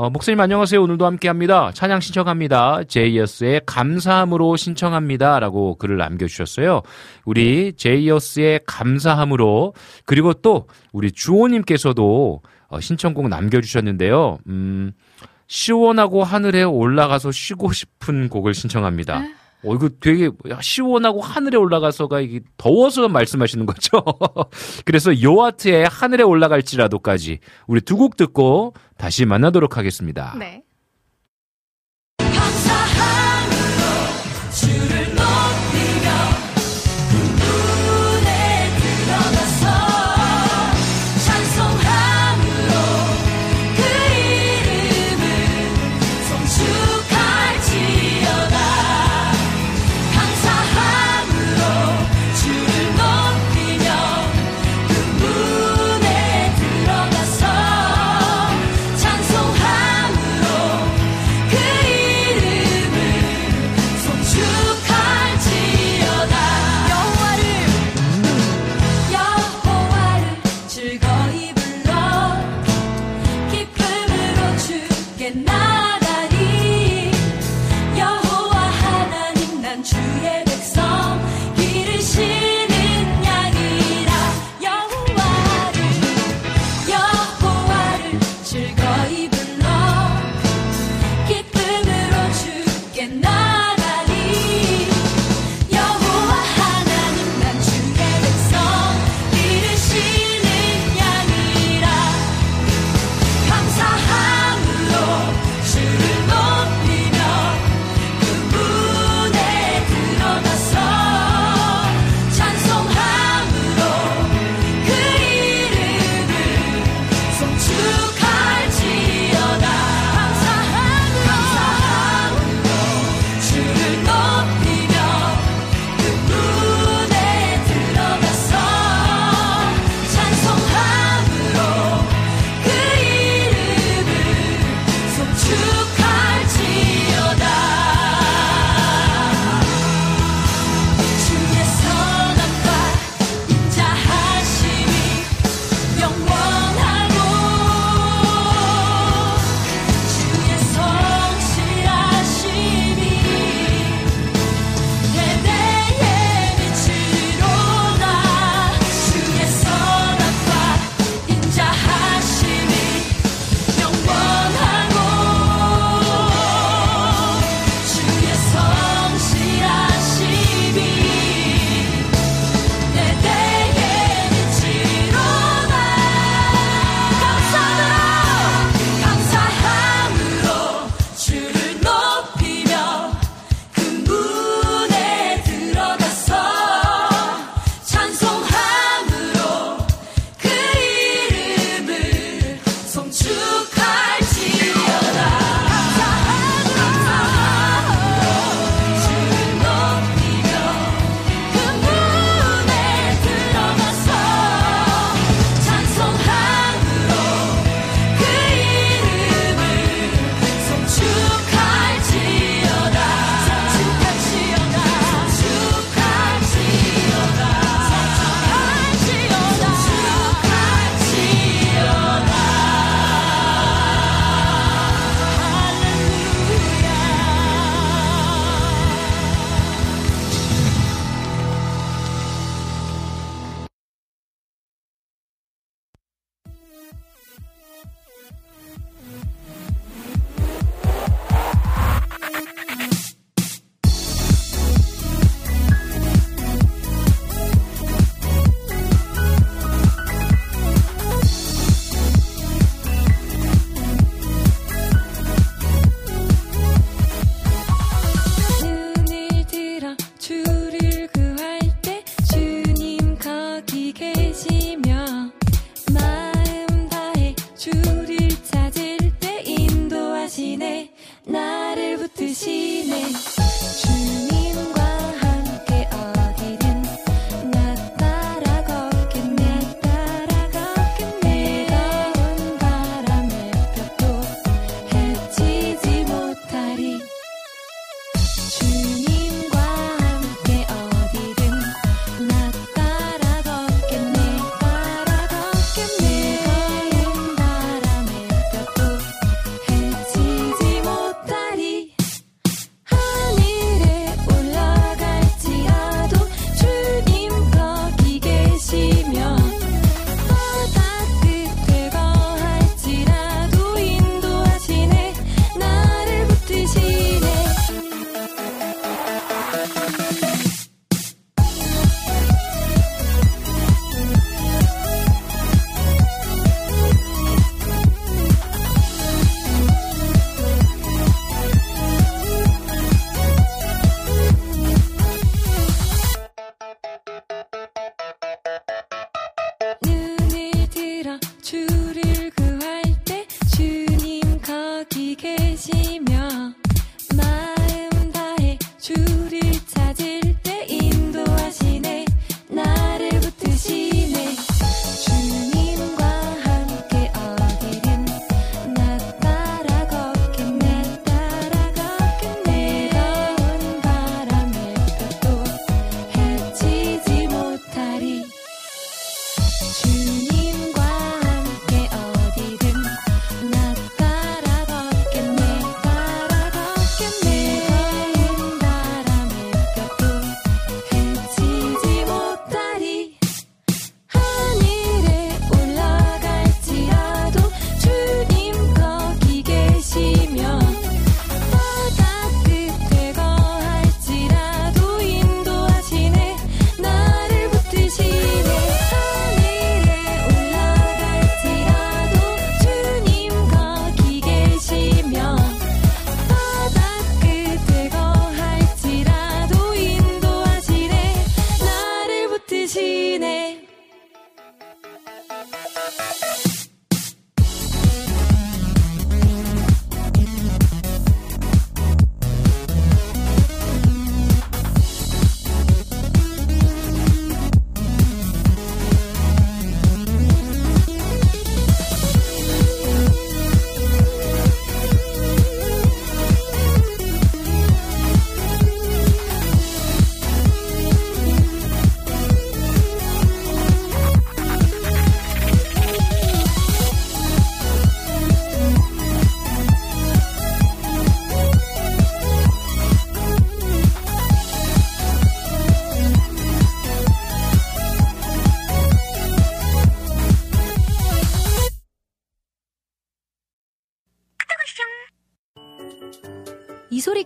[0.00, 0.80] 어, 목사님 안녕하세요.
[0.80, 1.72] 오늘도 함께합니다.
[1.72, 2.84] 찬양 신청합니다.
[2.84, 5.40] 제이어스의 감사함으로 신청합니다.
[5.40, 6.82] 라고 글을 남겨주셨어요.
[7.24, 9.74] 우리 제이어스의 감사함으로
[10.06, 14.38] 그리고 또 우리 주호님께서도 어, 신청곡 남겨주셨는데요.
[14.46, 14.92] 음,
[15.48, 19.24] 시원하고 하늘에 올라가서 쉬고 싶은 곡을 신청합니다.
[19.64, 24.02] 어, 이거 되게 야, 시원하고 하늘에 올라가서가 이게 더워서 말씀하시는 거죠.
[24.84, 30.34] 그래서 요아트의 하늘에 올라갈지라도까지 우리 두 곡 듣고 다시 만나도록 하겠습니다.
[30.38, 30.62] 네.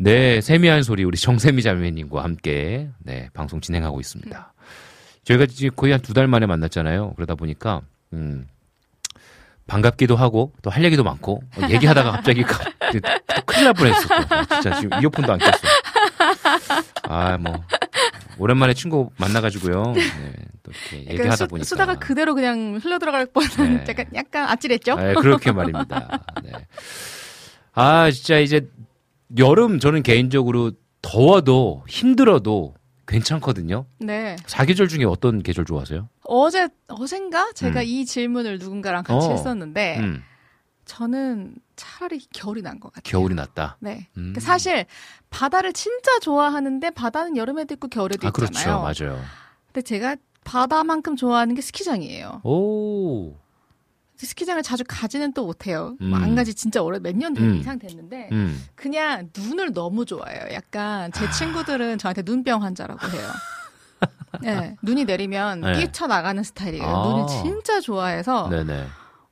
[0.00, 4.52] 네, 세미한 소리 우리 정세미 자매님과 함께 네 방송 진행하고 있습니다.
[5.24, 7.14] 저희가 지금 거의 한 두 달 만에 만났잖아요.
[7.14, 7.80] 그러다 보니까
[8.12, 8.46] 음
[9.66, 12.64] 반갑기도 하고 또 할 얘기도 많고 어, 얘기하다가 갑자기 가-
[13.44, 14.08] 큰일 날 뻔했어.
[14.08, 14.54] 또.
[14.54, 15.58] 진짜 지금 이어폰도 안 꼈어.
[17.08, 17.64] 아뭐
[18.38, 19.82] 오랜만에 친구 만나가지고요.
[19.94, 20.02] 네,
[20.62, 23.84] 또 이렇게 얘기하다 수, 보니까 수다가 그대로 그냥 흘러 들어갈 뻔한 네.
[23.88, 24.94] 약간 약간 아찔했죠?
[24.94, 26.20] 네, 그렇게 말입니다.
[26.44, 26.52] 네.
[27.74, 28.66] 아, 진짜 이제
[29.36, 30.72] 여름 저는 개인적으로
[31.02, 32.74] 더워도 힘들어도
[33.06, 33.86] 괜찮거든요.
[33.98, 34.36] 네.
[34.46, 36.08] 사계절 중에 어떤 계절 좋아하세요?
[36.24, 37.84] 어제 어젠가 제가 음.
[37.86, 39.30] 이 질문을 누군가랑 같이 어.
[39.30, 40.22] 했었는데 음,
[40.84, 43.10] 저는 차라리 겨울이 난 것 같아요.
[43.10, 43.76] 겨울이 낫다.
[43.80, 44.08] 네.
[44.16, 44.32] 음.
[44.34, 44.84] 그 사실
[45.30, 48.50] 바다를 진짜 좋아하는데 바다는 여름에도 있고 겨울에도 아, 그렇죠.
[48.58, 48.82] 있잖아요.
[48.82, 49.20] 맞아요.
[49.66, 52.40] 근데 제가 바다만큼 좋아하는 게 스키장이에요.
[52.44, 53.34] 오.
[54.26, 55.96] 스키장을 자주 가지는 또 못해요.
[56.00, 56.10] 음.
[56.10, 57.56] 뭐안 가지 진짜 오래 몇년 음.
[57.56, 58.64] 이상 됐는데 음.
[58.74, 60.52] 그냥 눈을 너무 좋아해요.
[60.52, 61.10] 약간 아.
[61.10, 63.28] 제 친구들은 저한테 눈병 환자라고 해요.
[64.42, 65.72] 네, 눈이 내리면 네.
[65.74, 66.84] 뛰쳐 나가는 스타일이에요.
[66.84, 67.08] 아.
[67.08, 68.86] 눈을 진짜 좋아해서 네네.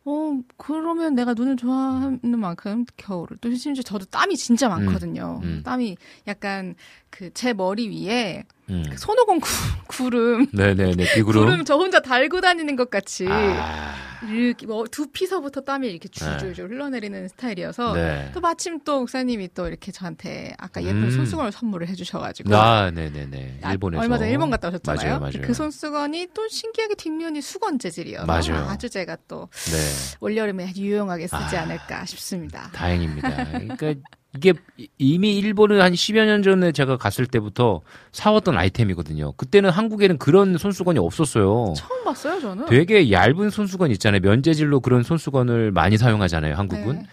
[0.08, 5.40] 어, 그러면 내가 눈을 좋아하는 만큼 겨울을 또 심지어 저도 땀이 진짜 많거든요.
[5.42, 5.62] 음.
[5.64, 5.96] 땀이
[6.28, 6.76] 약간
[7.16, 8.84] 그 제 머리 위에 음.
[8.90, 9.48] 그 손오공 구,
[9.86, 11.14] 구름 네네네.
[11.14, 11.44] 비구름.
[11.44, 13.94] 구름 저 혼자 달고 다니는 것 같이 아.
[14.28, 18.30] 이렇게 뭐 두피서부터 땀이 이렇게 줄줄줄 흘러내리는 스타일이어서 네.
[18.34, 21.10] 또 마침 또 목사님이 또 이렇게 저한테 아까 예쁜 음.
[21.10, 23.60] 손수건을 선물을 해주셔가지고 아, 네네네.
[23.62, 24.02] 아, 일본에서.
[24.02, 25.06] 얼마 전에 일본 갔다 오셨잖아요.
[25.06, 25.46] 맞아요, 맞아요.
[25.46, 28.68] 그 손수건이 또 신기하게 뒷면이 수건 재질이어서 맞아요.
[28.68, 30.16] 아주 제가 또 네.
[30.20, 31.62] 올여름에 유용하게 쓰지 아.
[31.62, 32.70] 않을까 싶습니다.
[32.74, 33.44] 다행입니다.
[33.76, 33.94] 그러니까
[34.36, 34.52] 이게
[34.98, 37.80] 이미 일본은 한 10여 년 전에 제가 갔을 때부터
[38.12, 39.32] 사왔던 아이템이거든요.
[39.32, 41.74] 그때는 한국에는 그런 손수건이 없었어요.
[41.76, 42.66] 처음 봤어요, 저는.
[42.66, 44.20] 되게 얇은 손수건 있잖아요.
[44.20, 46.98] 면재질로 그런 손수건을 많이 사용하잖아요, 한국은.
[47.00, 47.06] 네.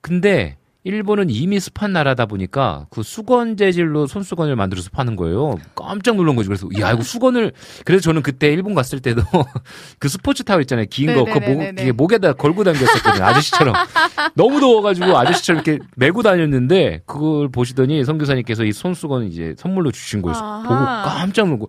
[0.00, 5.56] 근데 일본은 이미 습한 나라다 보니까 그 수건 재질로 손수건을 만들어서 파는 거예요.
[5.74, 6.48] 깜짝 놀란 거죠.
[6.48, 7.52] 그래서 야 이거 수건을
[7.84, 9.20] 그래서 저는 그때 일본 갔을 때도
[9.98, 10.86] 그 스포츠 타월 있잖아요.
[10.88, 13.24] 긴 거 그거 목, 목에다 걸고 다녔었거든요.
[13.24, 13.74] 아저씨처럼
[14.34, 20.34] 너무 더워가지고 아저씨처럼 이렇게 메고 다녔는데 그걸 보시더니 선교사님께서 이 손수건 이제 선물로 주신 거예요.
[20.62, 21.68] 보고 깜짝 놀고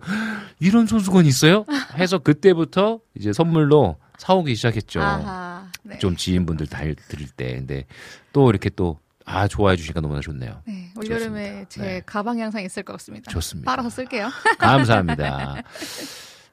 [0.60, 1.66] 이런 손수건이 있어요?
[1.98, 5.00] 해서 그때부터 이제 선물로 사오기 시작했죠.
[5.02, 5.51] 아하.
[5.92, 5.98] 네.
[5.98, 7.54] 좀 지인분들 다 드릴 때.
[7.54, 7.84] 근데
[8.32, 10.62] 또 이렇게 또, 아, 좋아해 주시니까 너무나 좋네요.
[10.66, 11.66] 네, 올여름에.
[11.68, 12.02] 제 네.
[12.04, 13.30] 가방이 항상 있을 것 같습니다.
[13.30, 13.70] 좋습니다.
[13.70, 14.28] 빨아서 쓸게요.
[14.58, 15.62] 감사합니다.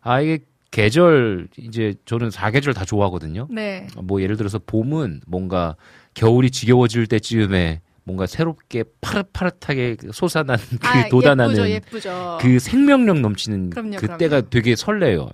[0.02, 0.40] 아, 이게
[0.72, 3.48] 계절, 이제 저는 사계절 다 좋아하거든요.
[3.50, 3.88] 네.
[4.04, 5.76] 뭐 예를 들어서 봄은 뭔가
[6.14, 12.38] 겨울이 지겨워질 때쯤에 뭔가 새롭게 파릇파릇하게 솟아난 그 아, 돋아나는 예쁘죠, 예쁘죠.
[12.42, 14.50] 그 생명력 넘치는 그럼요, 그때가 그럼요.
[14.50, 15.30] 되게 설레요.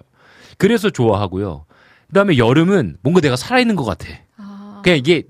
[0.58, 1.66] 그래서 좋아하고요.
[2.16, 4.07] 그다음에 여름은 뭔가 내가 살아있는 것 같아.
[4.38, 5.24] 아, 그냥 이게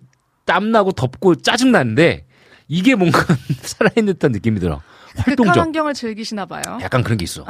[0.46, 2.28] 땀나고 덥고 짜증나는데
[2.68, 3.26] 이게 뭔가
[3.64, 4.82] 살아있는 듯한 느낌이 들어.
[5.16, 5.58] 극한 활동적.
[5.58, 6.62] 환경을 즐기시나 봐요.
[6.82, 7.44] 약간 그런 게 있어.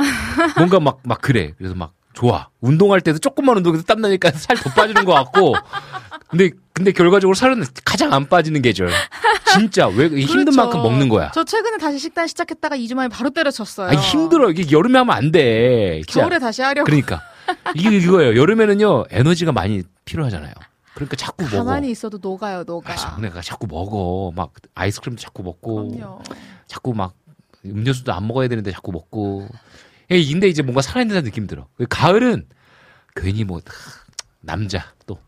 [0.57, 1.51] 뭔가 막, 막 그래.
[1.57, 2.47] 그래서 막 좋아.
[2.61, 5.53] 운동할 때도 조금만 운동해도 땀나니까 살 더 빠지는 것 같고.
[6.27, 8.89] 근데, 근데 결과적으로 살은 가장 안 빠지는 계절.
[9.53, 9.87] 진짜.
[9.87, 10.57] 왜, 힘든 그렇죠.
[10.57, 11.31] 만큼 먹는 거야.
[11.33, 13.89] 저 최근에 다시 식단 시작했다가 2주 만에 바로 때려쳤어요.
[13.89, 14.49] 아, 힘들어.
[14.51, 16.01] 이게 여름에 하면 안 돼.
[16.05, 16.21] 진짜.
[16.21, 16.85] 겨울에 다시 하려고.
[16.85, 17.21] 그러니까.
[17.75, 18.39] 이게 이거예요.
[18.39, 18.79] 여름에는
[19.11, 20.53] 에너지가 많이 필요하잖아요.
[20.95, 21.57] 그러니까 자꾸 먹어.
[21.57, 22.89] 가만히 있어도 녹아요, 녹아.
[22.93, 23.17] 맞아.
[23.21, 24.31] 내가 자꾸 먹어.
[24.35, 25.89] 막 아이스크림도 자꾸 먹고.
[25.91, 26.21] 그럼요.
[26.67, 27.13] 자꾸 막
[27.65, 29.47] 음료수도 안 먹어야 되는데 자꾸 먹고.
[30.11, 31.67] 예, 근데 이제 뭔가 살아있는 느낌 들어.
[31.89, 32.47] 가을은
[33.15, 33.59] 괜히 뭐
[34.41, 35.19] 남자 또.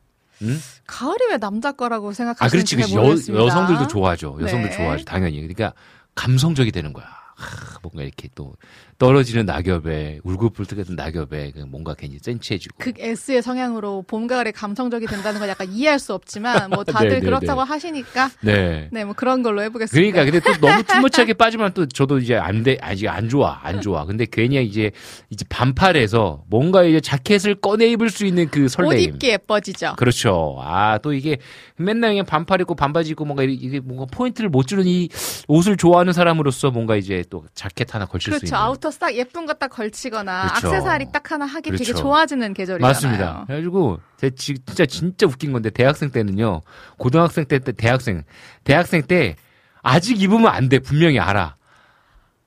[0.44, 0.60] 응?
[0.86, 2.96] 가을이 왜 남자 거라고 아, 생각하시는지 그렇지, 잘 그렇지.
[2.96, 3.44] 여, 모르겠습니다.
[3.46, 4.38] 여 성들도 좋아하죠.
[4.42, 4.78] 여성들 네.
[4.78, 5.06] 좋아하죠.
[5.06, 5.38] 당연히.
[5.38, 5.74] 그러니까
[6.16, 7.06] 감성적이 되는 거야.
[7.36, 8.56] 하, 뭔가 이렇게 또
[8.98, 12.78] 떨어지는 낙엽에 울긋불긋한 낙엽에 그 뭔가 괜히 센치해지고.
[12.80, 17.16] 극 S의 성향으로 봄 가을에 감성적이 된다는 건 약간 이해할 수 없지만 뭐 다들 네,
[17.20, 17.68] 네, 그렇다고 네.
[17.68, 18.90] 하시니까 네.
[18.92, 20.12] 네뭐 그런 걸로 해보겠습니다.
[20.24, 23.82] 그러니까 근데 또 너무 투머치하게 빠지면 또 저도 이제 안 돼, 아직 안 좋아, 안
[23.82, 24.06] 좋아.
[24.06, 24.90] 근데 괜히 이제
[25.30, 29.10] 이제 반팔에서 뭔가 이제 자켓을 꺼내 입을 수 있는 그옷 설레임.
[29.14, 29.94] 입기 예뻐지죠.
[29.98, 30.58] 그렇죠.
[30.60, 31.38] 아, 또 이게
[31.76, 35.08] 맨날 그냥 반팔 입고 반바지 입고 뭔가 이- 이게 뭔가 포인트를 못 주는 이
[35.48, 38.48] 옷을 좋아하는 사람으로서 뭔가 이제 또 자켓 하나 걸칠 수 그렇죠.
[38.56, 38.58] 있는.
[38.58, 40.68] 아우터 딱 예쁜 거 딱 걸치거나 그렇죠.
[40.68, 42.02] 악세사리 딱 하나 하기 되게 그렇죠.
[42.02, 42.90] 좋아지는 계절이잖아요.
[42.94, 43.44] 맞습니다.
[43.48, 46.62] 그래가지고 제 지- 진짜 진짜 웃긴 건데 대학생 때는요.
[46.98, 48.24] 고등학생 때, 때 대학생
[48.64, 49.36] 대학생 때
[49.82, 50.80] 아직 입으면 안 돼.
[50.80, 51.56] 분명히 알아.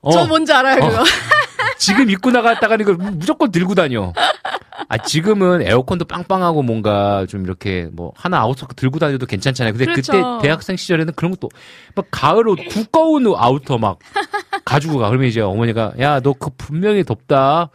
[0.01, 0.89] 어, 저 뭔지 알아요, 어.
[0.89, 1.03] 그거.
[1.81, 4.13] 지금 입고 나갔다가는 이걸 무조건 들고 다녀.
[4.87, 9.73] 아 지금은 에어컨도 빵빵하고 뭔가 좀 이렇게 뭐 하나 아우터 들고 다녀도 괜찮잖아요.
[9.73, 10.11] 근데 그 그렇죠.
[10.11, 11.49] 때 대학생 시절에는 그런 것도
[11.95, 13.97] 막 가을 옷 두꺼운 아우터 막
[14.63, 15.07] 가지고 가.
[15.09, 17.69] 그러면 이제 어머니가 야 너 그 분명히 덥다.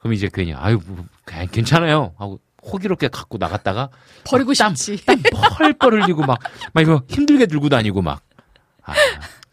[0.00, 1.04] 그럼 이제 괜히 아유 뭐,
[1.52, 3.90] 괜찮아요 하고 호기롭게 갖고 나갔다가
[4.24, 5.04] 버리고 땀, 싶지.
[5.06, 6.38] 땀 펄펄 흘리고 막,
[6.72, 8.22] 막 이거 힘들게 들고 다니고 막.
[8.84, 8.92] 아,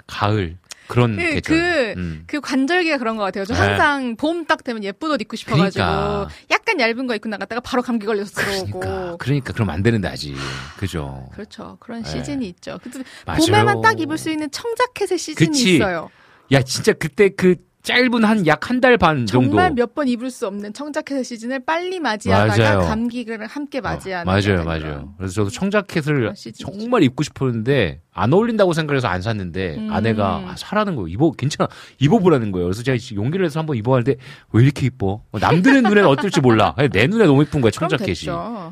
[0.07, 0.57] 가을.
[0.89, 1.93] 그런 그, 계절.
[1.95, 2.23] 그, 음.
[2.27, 3.45] 그 관절기가 그런 것 같아요.
[3.45, 3.59] 저 네.
[3.59, 6.27] 항상 봄 딱 되면 예쁜 옷 입고 싶어가지고 그러니까.
[6.49, 8.79] 약간 얇은 거 입고 나갔다가 바로 감기 걸려서 들어오고.
[8.79, 9.17] 그러니까.
[9.17, 10.35] 그러니까 그럼 안 되는데 아직.
[10.77, 11.29] 그죠.
[11.33, 11.77] 그렇죠.
[11.79, 12.09] 그런 네.
[12.09, 12.79] 시즌이 있죠.
[12.81, 13.39] 근데 맞아요.
[13.39, 15.75] 봄에만 딱 입을 수 있는 청자켓의 시즌이 그치.
[15.75, 16.09] 있어요.
[16.51, 17.55] 야, 진짜 그때 그
[17.89, 19.49] 짧은 한 약 한 달 반 정도.
[19.49, 22.87] 정말 몇 번 입을 수 없는 청자켓의 시즌을 빨리 맞이하다가 맞아요.
[22.87, 24.81] 감기를 함께 맞이하는 어, 맞아요, 약간 맞아요.
[24.81, 25.09] 그런.
[25.17, 26.79] 그래서 저도 청자켓을 시즌이죠.
[26.79, 29.89] 정말 입고 싶었는데 안 어울린다고 생각해서 안 샀는데 음.
[29.91, 31.07] 아내가 아, 사라는 거예요.
[31.07, 31.67] 입어 괜찮아.
[31.99, 32.67] 입어보라는 거예요.
[32.67, 34.17] 그래서 제가 용기를 내서 한번 입어봤는데
[34.51, 35.23] 왜 이렇게 이뻐?
[35.31, 36.75] 남들의 눈에는 어떨지 몰라.
[36.91, 38.27] 내 눈에 너무 이쁜 거야 청자켓이.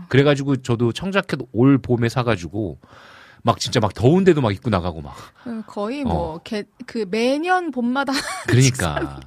[0.10, 2.80] 그래가지고 저도 청자켓 올 봄에 사가지고
[3.44, 5.16] 막 진짜 막 더운데도 막 입고 나가고 막.
[5.48, 6.08] 음, 거의 어.
[6.08, 8.14] 뭐, 개, 그 매년 봄마다
[8.48, 9.20] 그러니까.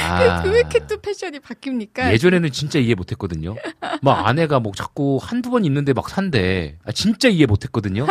[0.00, 0.42] 아.
[0.44, 2.12] 왜 이렇게 또 패션이 바뀝니까?
[2.12, 3.56] 예전에는 진짜 이해 못했거든요.
[4.02, 6.76] 막 아내가 뭐 자꾸 한두 번 입는데 막 산대.
[6.84, 8.06] 아, 진짜 이해 못했거든요.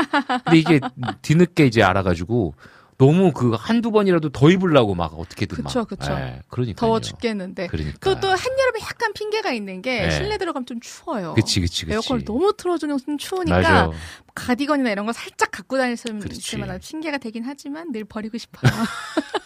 [0.45, 0.79] 근데 이게
[1.21, 2.55] 뒤늦게 이제 알아가지고
[2.97, 5.87] 너무 그 한두 번이라도 더 입으려고 막 어떻게든 그쵸, 막.
[5.87, 6.11] 그쵸.
[6.13, 6.79] 예, 그러니까.
[6.79, 7.67] 더워 죽겠는데.
[7.67, 7.97] 그러니까.
[8.01, 10.11] 또, 또 한여름에 약간 핑계가 있는 게 네.
[10.11, 11.33] 실내 들어가면 좀 추워요.
[11.35, 11.93] 그치, 그치, 그치.
[11.93, 13.93] 에어컨을 너무 틀어주면 좀 추우니까 맞아요.
[14.33, 16.37] 가디건이나 이런 거 살짝 갖고 다닐 수 그렇지.
[16.37, 18.71] 있으면 핑계가 되긴 하지만 늘 버리고 싶어요.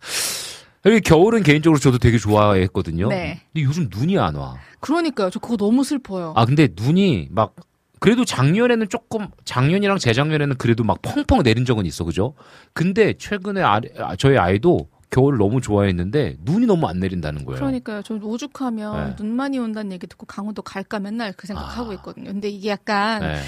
[0.82, 3.08] 그리고 겨울은 개인적으로 저도 되게 좋아했거든요.
[3.08, 3.40] 네.
[3.52, 4.56] 근데 요즘 눈이 안 와.
[4.80, 5.30] 그러니까요.
[5.30, 6.32] 저 그거 너무 슬퍼요.
[6.36, 7.54] 아, 근데 눈이 막,
[7.98, 12.34] 그래도 작년에는 조금, 작년이랑 재작년에는 그래도 막 펑펑 내린 적은 있어, 그죠?
[12.72, 17.58] 근데 최근에 아, 아, 저희 아이도 겨울을 너무 좋아했는데 눈이 너무 안 내린다는 거예요.
[17.58, 18.02] 그러니까요.
[18.02, 19.16] 저 오죽하면 네.
[19.16, 21.94] 눈 많이 온다는 얘기 듣고 강원도 갈까 맨날 그 생각하고 아.
[21.94, 22.32] 있거든요.
[22.32, 23.40] 근데 이게 약간 네.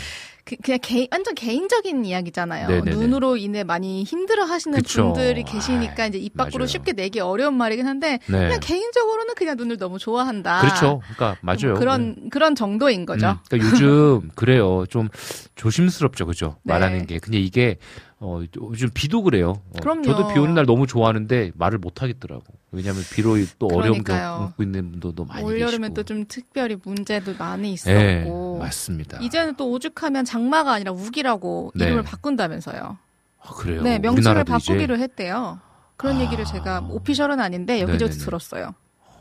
[0.48, 2.68] 그, 그냥 개, 완전 개인적인 이야기잖아요.
[2.68, 2.90] 네네네.
[2.96, 5.12] 눈으로 인해 많이 힘들어 하시는 그쵸.
[5.12, 6.68] 분들이 계시니까 아이, 이제 입 밖으로 맞아요.
[6.68, 8.38] 쉽게 내기 어려운 말이긴 한데 네.
[8.46, 10.60] 그냥 개인적으로는 그냥 눈을 너무 좋아한다.
[10.60, 11.02] 그렇죠.
[11.04, 11.72] 그러니까 맞아요.
[11.72, 13.28] 뭐 그런 그런 정도인 거죠.
[13.28, 14.86] 음, 그러니까 요즘 그래요.
[14.88, 15.10] 좀
[15.54, 16.56] 조심스럽죠, 그죠?
[16.62, 16.72] 네.
[16.72, 17.18] 말하는 게.
[17.18, 17.76] 근데 이게
[18.20, 19.62] 어, 요즘 비도 그래요.
[19.70, 20.02] 어, 그럼요.
[20.02, 22.44] 저도 비 오는 날 너무 좋아하는데 말을 못 하겠더라고.
[22.72, 24.48] 왜냐하면 비로 또 어려움 그러니까요.
[24.48, 25.94] 겪고 있는 분들도 많이 올 계시고.
[25.94, 29.18] 또좀 특별히 문제도 많이 네, 있었고 맞습니다.
[29.20, 31.86] 이제는 또 오죽하면 장마가 아니라 우기라고 네.
[31.86, 32.98] 이름을 바꾼다면서요.
[33.40, 33.82] 아, 그래요.
[33.82, 35.60] 네, 명칭을 바꾸기로 이제 했대요.
[35.96, 36.20] 그런 아.
[36.20, 38.24] 얘기를 제가 오피셜은 아닌데 여기저기서 네네네.
[38.24, 38.74] 들었어요.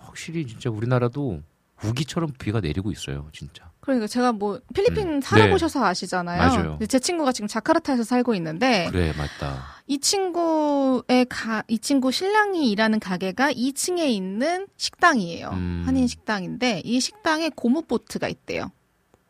[0.06, 1.42] 확실히 진짜 우리나라도
[1.84, 3.70] 우기처럼 비가 내리고 있어요, 진짜.
[3.88, 6.38] 그러니까 제가 뭐 필리핀 음, 살아보셔서 아시잖아요.
[6.38, 6.80] 맞아요.
[6.90, 9.64] 제 친구가 지금 자카르타에서 살고 있는데 그래, 맞다.
[9.88, 15.52] 이 친구의 가, 이 친구 신랑이 일하는 가게가 2층에 있는 식당이에요.
[15.54, 15.84] 음.
[15.86, 18.72] 한인 식당인데 이 식당에 고무 보트가 있대요.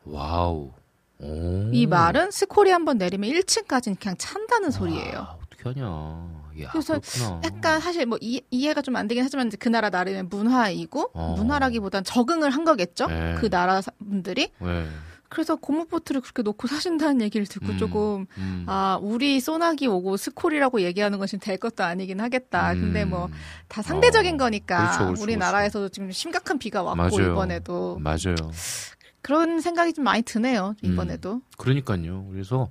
[0.04, 0.72] Wow.
[1.20, 1.70] 오.
[1.72, 5.18] 이 말은 스콜이 한번 내리면 1층까지는 그냥 찬다는 소리예요.
[5.18, 6.37] 아, 어떻게 하냐.
[6.62, 7.40] 야, 그래서 그렇구나.
[7.44, 11.34] 약간 사실 뭐 이, 이해가 좀 안 되긴 하지만 이제 그 나라 나름의 문화이고 어.
[11.38, 13.06] 문화라기보단 적응을 한 거겠죠.
[13.06, 13.36] 네.
[13.38, 14.86] 그 나라 사- 분들이 네.
[15.30, 18.64] 그래서 고무보트를 그렇게 놓고 사신다는 얘기를 듣고 음, 조금 음.
[18.66, 22.72] 아 우리 소나기 오고 스콜이라고 얘기하는 것이 될 것도 아니긴 하겠다.
[22.72, 23.10] 근데 음.
[23.10, 27.32] 뭐다 상대적인 어, 거니까 그렇죠, 그렇죠, 우리나라에서도 지금 심각한 비가 왔고 맞아요.
[27.32, 28.36] 이번에도 맞아요.
[29.20, 30.74] 그런 생각이 좀 많이 드네요.
[30.82, 30.92] 음.
[30.92, 32.26] 이번에도 그러니까요.
[32.32, 32.68] 그래서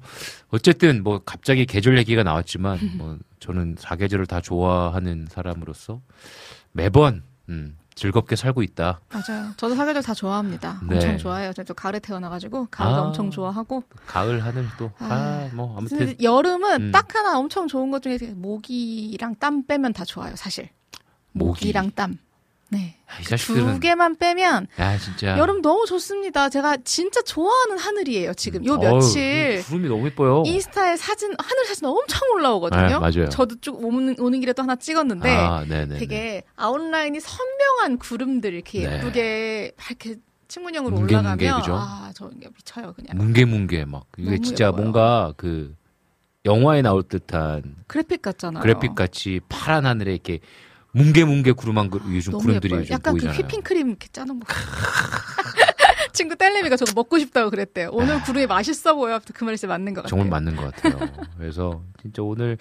[0.50, 6.02] 어쨌든 뭐 갑자기 계절 얘기가 나왔지만 뭐 저는 사계절을 다 좋아하는 사람으로서
[6.72, 9.02] 매번 음, 즐겁게 살고 있다.
[9.10, 9.52] 맞아요.
[9.58, 10.82] 저도 사계절 다 좋아합니다.
[10.88, 10.96] 네.
[10.96, 11.54] 엄청 좋아해요.
[11.54, 13.02] 저도 가을에 태어나가지고 가을도 아.
[13.08, 16.92] 엄청 좋아하고 가을 하늘 또아뭐 아무튼 여름은 음.
[16.92, 20.36] 딱 하나 엄청 좋은 것 중에 모기랑 땀 빼면 다 좋아요.
[20.36, 20.70] 사실
[21.32, 21.66] 모기.
[21.66, 22.20] 모기랑 땀.
[22.70, 22.96] 네.
[23.08, 26.50] 아, 이두 자식들은 개만 빼면 야 진짜 여름 너무 좋습니다.
[26.50, 28.34] 제가 진짜 좋아하는 하늘이에요.
[28.34, 30.44] 지금 요 어우, 며칠 구름이 너무 예뻐요.
[30.46, 32.88] 인스타에 사진 하늘 사진 엄청 올라오거든요.
[32.88, 33.30] 네, 맞아요.
[33.30, 35.98] 저도 쭉 오는, 오는 길에 또 하나 찍었는데 아, 네네.
[36.00, 38.96] 되게 아웃라인이 선명한 구름들 이렇게 네.
[38.98, 40.16] 예쁘게 이렇게
[40.50, 41.76] 친구형으로 뭉게뭉게, 올라가면 그죠?
[41.76, 43.18] 아, 저 이게 미쳐요 그냥.
[43.18, 44.82] 뭉게뭉게 막 이게 진짜 예뻐요.
[44.82, 45.74] 뭔가 그
[46.46, 48.62] 영화에 나올 듯한 그래픽 같잖아요.
[48.62, 50.40] 그래픽 같이 파란 하늘에 이렇게
[50.98, 52.82] 뭉게뭉게 구름한 그 요즘 구름들이 예뻐요.
[52.82, 53.38] 요즘 약간 보이잖아요.
[53.38, 54.46] 그 휘핑크림 이렇게 짜는 거.
[56.14, 57.90] 친구 딸내미가 저거 먹고 싶다고 그랬대요.
[57.92, 59.20] 오늘 구름이 맛있어 보여.
[59.34, 60.10] 그 말이 진짜 맞는 것 같아요.
[60.10, 61.28] 정말 맞는 것 같아요.
[61.38, 62.58] 그래서 진짜 오늘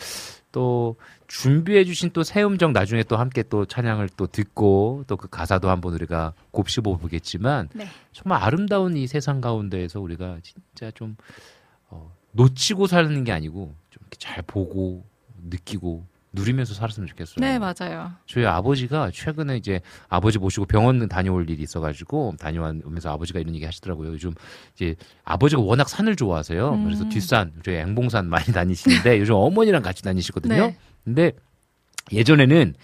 [0.52, 0.96] 또
[1.28, 5.94] 준비해주신 또 새 음정 나중에 또 함께 또 찬양을 또 듣고 또 그 가사도 한번
[5.94, 7.88] 우리가 곱씹어 보겠지만 네.
[8.12, 11.16] 정말 아름다운 이 세상 가운데에서 우리가 진짜 좀
[11.88, 15.04] 어, 놓치고 사는 게 아니고 좀 잘 보고
[15.42, 16.06] 느끼고
[16.36, 17.36] 누리면서 살았으면 좋겠어요.
[17.38, 18.12] 네, 맞아요.
[18.26, 24.12] 저희 아버지가 최근에 이제 아버지 모시고 병원 다녀올 일이 있어가지고 다녀오면서 아버지가 이런 얘기 하시더라고요.
[24.12, 24.32] 요즘
[24.74, 26.74] 이제 아버지가 워낙 산을 좋아하세요.
[26.74, 26.84] 음.
[26.84, 30.54] 그래서 뒷산, 저희 앵봉산 많이 다니시는데 요즘 어머니랑 같이 다니시거든요.
[30.54, 30.76] 네.
[31.04, 31.32] 근데
[32.12, 32.74] 예전에는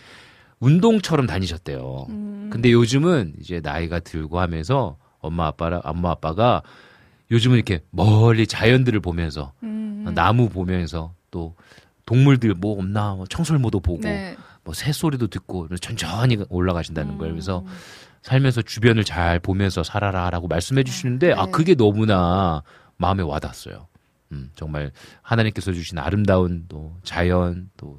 [0.59, 2.07] 운동처럼 다니셨대요.
[2.09, 2.51] 음.
[2.51, 6.63] 근데 요즘은 이제 나이가 들고 하면서 엄마 아빠랑 엄마 아빠가
[7.31, 10.11] 요즘은 이렇게 멀리 자연들을 보면서 음.
[10.15, 11.55] 나무 보면서 또
[12.07, 14.37] 동물들 뭐 없나 뭐 청설모도 보고 네.
[14.65, 17.33] 뭐 새소리도 듣고 천천히 올라가신다는 거예요.
[17.33, 17.67] 그래서 음.
[18.23, 21.51] 살면서 주변을 잘 보면서 살아라라고 말씀해 주시는데 아 네.
[21.51, 22.63] 그게 너무나
[22.97, 23.89] 마음에 와닿았어요.
[24.33, 24.93] 음, 정말
[25.23, 27.99] 하나님께서 주신 아름다운 또 자연 또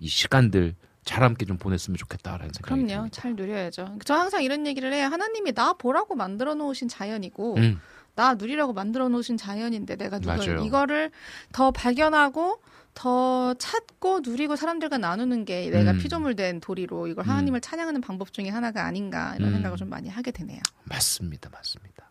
[0.00, 0.74] 이 시간들
[1.04, 2.86] 잘 함께 좀 보냈으면 좋겠다라는 생각이 그럼요.
[2.88, 3.08] 듭니다.
[3.12, 3.98] 잘 누려야죠.
[4.04, 5.06] 저 항상 이런 얘기를 해요.
[5.06, 7.78] 하나님이 나 보라고 만들어 놓으신 자연이고 음,
[8.14, 10.36] 나 누리라고 만들어 놓으신 자연인데 내가 누가.
[10.36, 11.10] 이거를
[11.52, 12.60] 더 발견하고
[12.94, 15.98] 더 찾고 누리고 사람들과 나누는 게 내가 음.
[15.98, 19.54] 피조물 된 도리로 이걸 하나님을 찬양하는 방법 중에 하나가 아닌가 이런 음.
[19.54, 20.60] 생각을 좀 많이 하게 되네요.
[20.84, 22.10] 맞습니다, 맞습니다.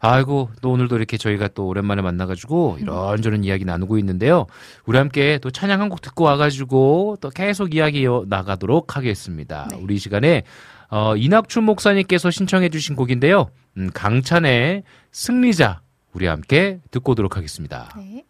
[0.00, 4.46] 아이고 또 오늘도 이렇게 저희가 또 오랜만에 만나가지고 이런저런 이야기 나누고 있는데요.
[4.86, 9.68] 우리 함께 또 찬양 한 곡 듣고 와가지고 또 계속 이야기 나가도록 하겠습니다.
[9.70, 9.78] 네.
[9.82, 10.42] 우리 이 시간에
[10.90, 13.50] 어, 이낙춘 목사님께서 신청해주신 곡인데요.
[13.76, 14.82] 음, 강찬의
[15.12, 15.80] 승리자
[16.12, 17.88] 우리 함께 듣고 오도록 하겠습니다.
[17.96, 18.24] 네.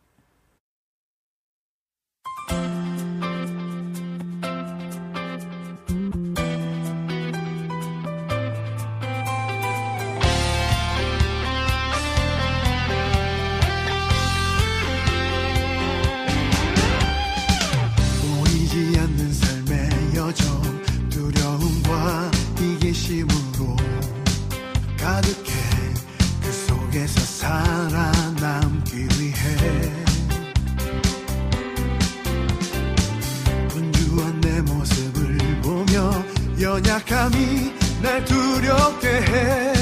[36.79, 37.73] 연약함이
[38.03, 39.73] 날 두렵게 해.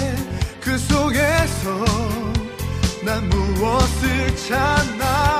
[0.63, 1.85] 그 속에서
[3.05, 5.36] 난 무엇을 찾나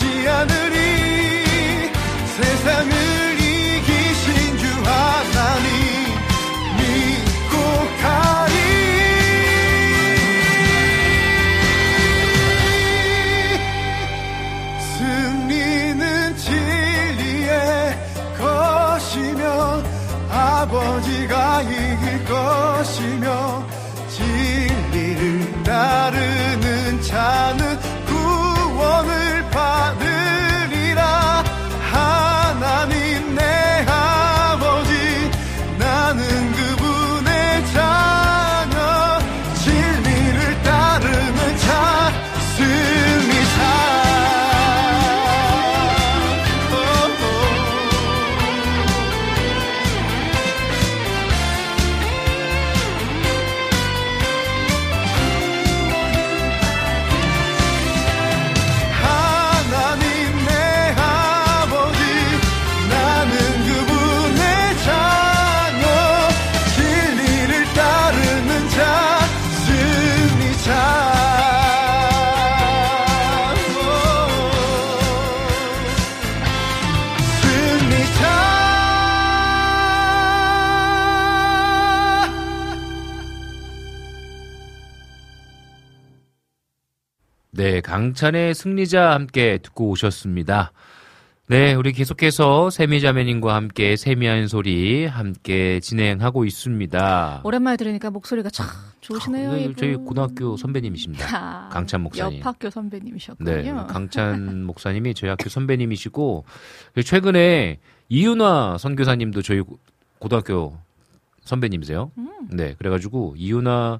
[0.00, 0.89] 변하지 않으리.
[88.00, 90.72] 네, 강찬의 승리자 함께 듣고 오셨습니다.
[91.48, 97.42] 네, 우리 계속해서 세미자매님과 함께 세미한 소리 함께 진행하고 있습니다.
[97.44, 98.66] 오랜만에 들으니까 목소리가 참
[99.02, 99.52] 좋으시네요.
[99.52, 99.72] 네.
[99.76, 101.26] 저희 고등학교 선배님이십니다.
[101.36, 102.38] 아, 강찬 목사님.
[102.38, 103.50] 옆 학교 선배님이셨군요.
[103.50, 106.44] 네, 강찬 목사님이 저희 학교 선배님이시고
[107.04, 109.78] 최근에 이윤아 선교사님도 저희 고-
[110.20, 110.78] 고등학교
[111.42, 112.12] 선배님이세요.
[112.16, 112.28] 음.
[112.50, 113.98] 네, 그래가지고 이윤아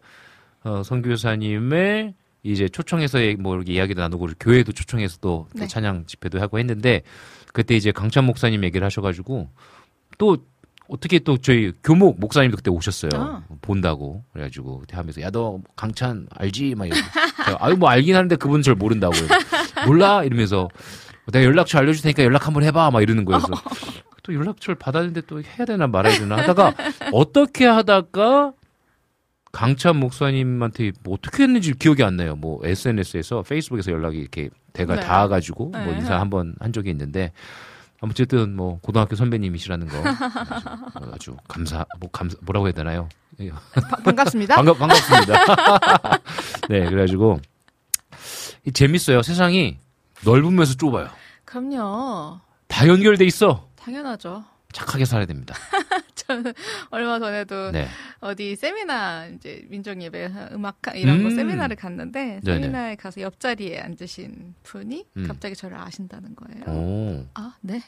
[0.62, 5.66] 어, 선교사님의 이제 초청해서 뭐 이렇게 이야기도 나누고 교회도 초청해서 또, 또 네.
[5.66, 7.03] 찬양 집회도 하고 했는데
[7.53, 9.51] 그때 이제 강찬 목사님 얘기를 하셔가지고
[10.18, 10.36] 또
[10.88, 13.11] 어떻게 또 저희 교목 목사님도 그때 오셨어요.
[13.14, 13.43] 아.
[13.62, 16.74] 본다고 그래가지고 그때 하면서 야 너 강찬 알지?
[16.76, 17.01] 막 이러고
[17.61, 19.14] 아유 뭐 알긴 하는데 그분 절 모른다고
[19.86, 20.68] 몰라 이러면서
[21.32, 23.41] 내가 연락처 알려줄 테니까 연락 한번 해봐 막 이러는 거예요.
[23.41, 23.62] 그래서
[24.24, 26.74] 또 연락처를 받았는데 또 해야 되나 말아야 되나 하다가
[27.12, 28.53] 어떻게 하다가
[29.53, 32.36] 강찬 목사님한테 뭐 어떻게 했는지 기억이 안 나요.
[32.36, 35.01] 뭐 SNS에서 페이스북에서 연락이 이렇게 대가 네.
[35.03, 35.94] 닿아가지고 뭐 네.
[35.98, 37.32] 인사 한번 한 적이 있는데
[38.01, 43.09] 아무튼 뭐 고등학교 선배님이시라는 거 아주, 아주 감사 뭐 감사 뭐라고 해야 되나요?
[43.40, 44.55] 예, 바- 반갑습니다.
[44.57, 45.44] 반갑 반갑습니다.
[46.70, 47.40] 네 그래가지고
[48.66, 49.22] 이 재밌어요.
[49.22, 49.78] 세상이
[50.24, 51.09] 넓으면서 좁아요.
[51.44, 52.38] 그럼요.
[52.68, 53.68] 다 연결돼 있어.
[53.76, 54.44] 당연하죠.
[54.72, 55.54] 착하게 살아야 됩니다.
[56.14, 56.52] 저는
[56.90, 57.88] 얼마 전에도 네.
[58.20, 61.36] 어디 세미나 이제 민족 예배 음악 이런 거 음.
[61.36, 62.60] 세미나를 갔는데 네네.
[62.60, 65.24] 세미나에 가서 옆자리에 앉으신 분이 음.
[65.26, 66.78] 갑자기 저를 아신다는 거예요.
[66.78, 67.26] 오.
[67.34, 67.80] 아, 네.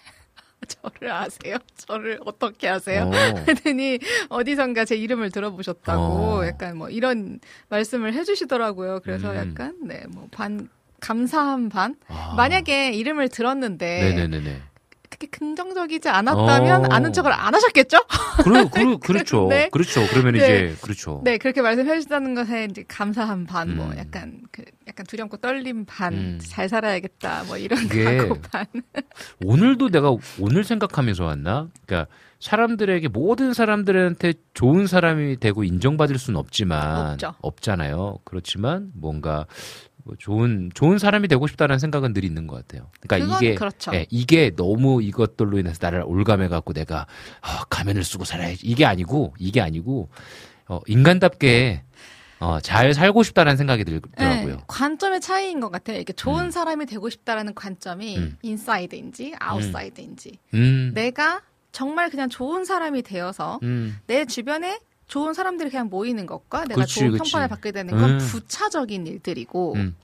[0.67, 1.57] 저를 아세요?
[1.77, 3.11] 저를 어떻게 아세요?
[3.11, 3.13] 오.
[3.49, 6.47] 했더니 어디선가 제 이름을 들어보셨다고 어.
[6.47, 9.01] 약간 뭐 이런 말씀을 해주시더라고요.
[9.03, 9.37] 그래서 음.
[9.37, 10.69] 약간 네뭐반
[11.01, 12.35] 감사한 반 아.
[12.37, 14.63] 만약에 이름을 들었는데 네네네네.
[15.23, 16.89] 그렇게 긍정적이지 않았다면 어.
[16.91, 17.99] 아는 척을 안 하셨겠죠?
[18.43, 19.47] 그러, 그러, 그렇죠.
[19.49, 19.69] 네.
[19.71, 20.05] 그렇죠.
[20.11, 20.39] 그러면 네.
[20.39, 21.21] 이제, 그렇죠.
[21.25, 23.99] 네 그렇게 말씀해 주셨다는 것에 이제 감사한 반뭐 음.
[23.99, 26.41] 약간 그 약간 두렵고 떨림 반 음.
[26.43, 28.67] 잘 살아야겠다 뭐 이런 각오 반
[29.45, 31.69] 오늘도 내가 오늘 생각하면서 왔나?
[31.87, 32.11] 그러니까
[32.41, 37.35] 사람들에게 모든 사람들한테 좋은 사람이 되고 인정받을 수는 없지만 없죠.
[37.41, 38.19] 없잖아요.
[38.25, 39.47] 그렇지만 뭔가
[40.05, 42.91] 뭐 좋은 좋은 사람이 되고 싶다는 생각은 늘 있는 것 같아요.
[43.01, 43.93] 그러니까 이게 그렇죠.
[43.95, 47.07] 예, 이게 너무 이것들로 인해서 나를 옭아매 갖고 내가
[47.41, 50.09] 아, 가면을 쓰고 살아야지 이게 아니고 이게 아니고
[50.69, 51.83] 어, 인간답게
[52.41, 54.57] 어, 잘 살고 싶다는 생각이 들더라고요.
[54.57, 55.99] 네, 관점의 차이인 것 같아요.
[55.99, 58.37] 이게 좋은 사람이 되고 싶다라는 관점이 음.
[58.43, 64.81] inside인지 outside인지 음, 내가 정말 그냥 좋은 사람이 되어서 음, 내 주변에
[65.13, 67.19] 좋은 사람들이 그냥 모이는 것과 내가 그치, 좋은.
[67.19, 68.19] 평판을 받게 되는 건 음.
[68.19, 69.95] 부차적인 일들이고 음,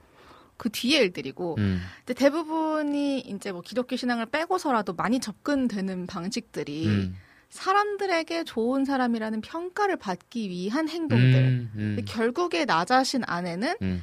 [0.59, 7.17] 그 뒤에 일들이고 음, 근데 대부분이 이제 뭐 기독교 신앙을 빼고서라도 많이 접근되는 방식들이 음,
[7.49, 14.03] 사람들에게 좋은 사람이라는 평가를 받기 위한 행동들 음, 음, 근데 결국에 나 자신 안에는 음,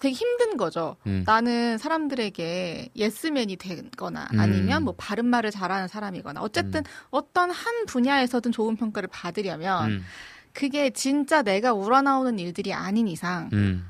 [0.00, 0.96] 되게 힘든 거죠.
[1.06, 1.24] 음.
[1.26, 4.40] 나는 사람들에게 예스맨이 되거나 음.
[4.40, 10.04] 아니면 뭐 바른 말을 잘하는 사람이거나 어쨌든 어떤 한 분야에서든 좋은 평가를 받으려면 음,
[10.52, 13.84] 그게 진짜 내가 우러나오는 일들이 아닌 이상 음,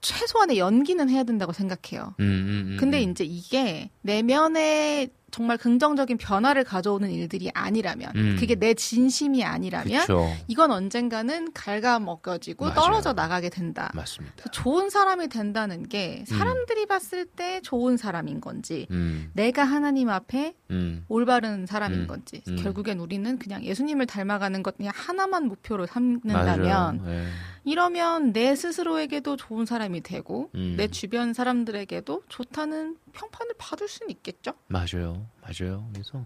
[0.00, 2.14] 최소한의 연기는 해야 된다고 생각해요.
[2.20, 3.10] 음, 음, 음, 근데 음.
[3.10, 8.36] 이제 이게 내면에 정말 긍정적인 변화를 가져오는 일들이 아니라면 음.
[8.38, 10.30] 그게 내 진심이 아니라면 그쵸.
[10.46, 12.74] 이건 언젠가는 갉아먹어지고 맞아요.
[12.76, 13.90] 떨어져 나가게 된다.
[13.94, 14.48] 맞습니다.
[14.52, 21.04] 좋은 사람이 된다는 게 사람들이 봤을 때 좋은 사람인 건지 음, 내가 하나님 앞에 음,
[21.08, 22.54] 올바른 사람인 음, 건지 음.
[22.54, 25.86] 결국엔 우리는 그냥 예수님을 닮아가는 것 그냥 하나만 목표로.
[25.86, 27.26] 삼는다면 예.
[27.64, 30.74] 이러면 내 스스로에게도 좋은 사람이 되고 음.
[30.76, 34.52] 내 주변 사람들에게도 좋다는 평판을 받을 수는 있겠죠.
[34.68, 35.88] 맞아요, 맞아요.
[35.92, 36.24] 그래서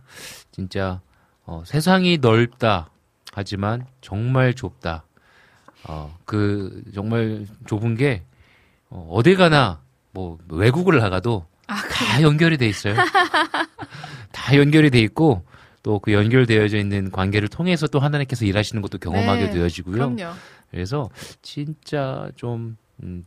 [0.50, 1.00] 진짜
[1.44, 2.90] 어, 세상이 넓다.
[3.32, 5.04] 하지만 정말 좁다.
[5.84, 8.24] 어, 그 정말 좁은 게
[8.90, 9.80] 어, 어딜 가나
[10.12, 12.94] 뭐 외국을 나가도 아, 다 연결이 돼 있어요.
[14.32, 15.44] 다 연결이 돼 있고
[15.82, 19.94] 또 그 연결되어져 있는 관계를 통해서 또 하나님께서 일하시는 것도 경험하게 네, 되어지고요.
[20.14, 20.34] 그럼요.
[20.70, 21.08] 그래서
[21.40, 23.24] 진짜 좀 음,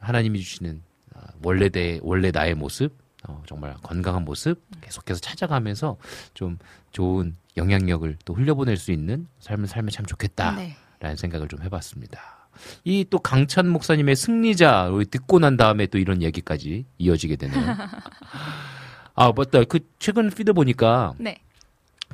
[0.00, 0.82] 하나님이 주시는
[1.14, 2.92] 아, 원래 내 원래 나의 모습,
[3.28, 5.96] 어, 정말 건강한 모습 계속해서 찾아가면서
[6.34, 6.58] 좀
[6.92, 11.16] 좋은 영향력을 또 흘려보낼 수 있는 삶을 살면 참 좋겠다라는 네.
[11.16, 12.48] 생각을 좀 해봤습니다.
[12.84, 17.60] 이 또 강찬 목사님의 승리자 를 듣고 난 다음에 또 이런 얘기까지 이어지게 되네요.
[19.14, 19.64] 아 맞다.
[19.64, 21.38] 그 최근 피드 보니까 네.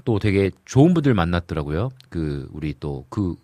[0.05, 1.91] 또 되게 좋은 분들 만났더라고요.
[2.09, 3.37] 그 우리 또그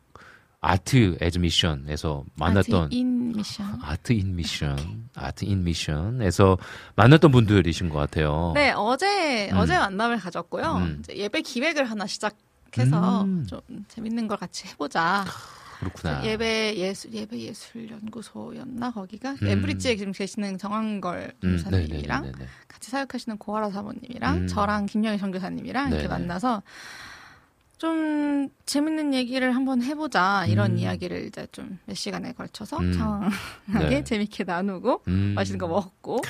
[0.60, 3.78] Art as Mission에서 만났던 Art in Mission.
[3.82, 6.58] Art in Mission, Art in Mission에서
[6.96, 8.52] 만났던 분들이신 것 같아요.
[8.54, 9.58] 네, 어제 음.
[9.58, 10.76] 어제 만남을 가졌고요.
[10.78, 11.02] 음.
[11.14, 13.46] 예배 기획을 하나 시작해서 음.
[13.46, 15.24] 좀 재밌는 걸 같이 해보자.
[15.78, 16.24] 그렇구나.
[16.24, 19.46] 예배 예술 예배 예술 연구소였나 거기가 음.
[19.46, 22.48] 엠브리지에 지금 계시는 정한걸 음, 교사님이랑 네네네네.
[22.66, 24.46] 같이 사역하시는 고아라 사모님이랑 음.
[24.46, 26.08] 저랑 김영희 전도사님이랑 이렇게.
[26.08, 26.62] 만나서
[27.78, 30.78] 좀 재밌는 얘기를 한번 해보자 이런 음.
[30.78, 32.92] 이야기를 이제 좀 몇 시간에 걸쳐서 음.
[32.92, 34.04] 장하게 네.
[34.04, 35.32] 재밌게 나누고 음.
[35.34, 36.20] 맛있는 거 먹고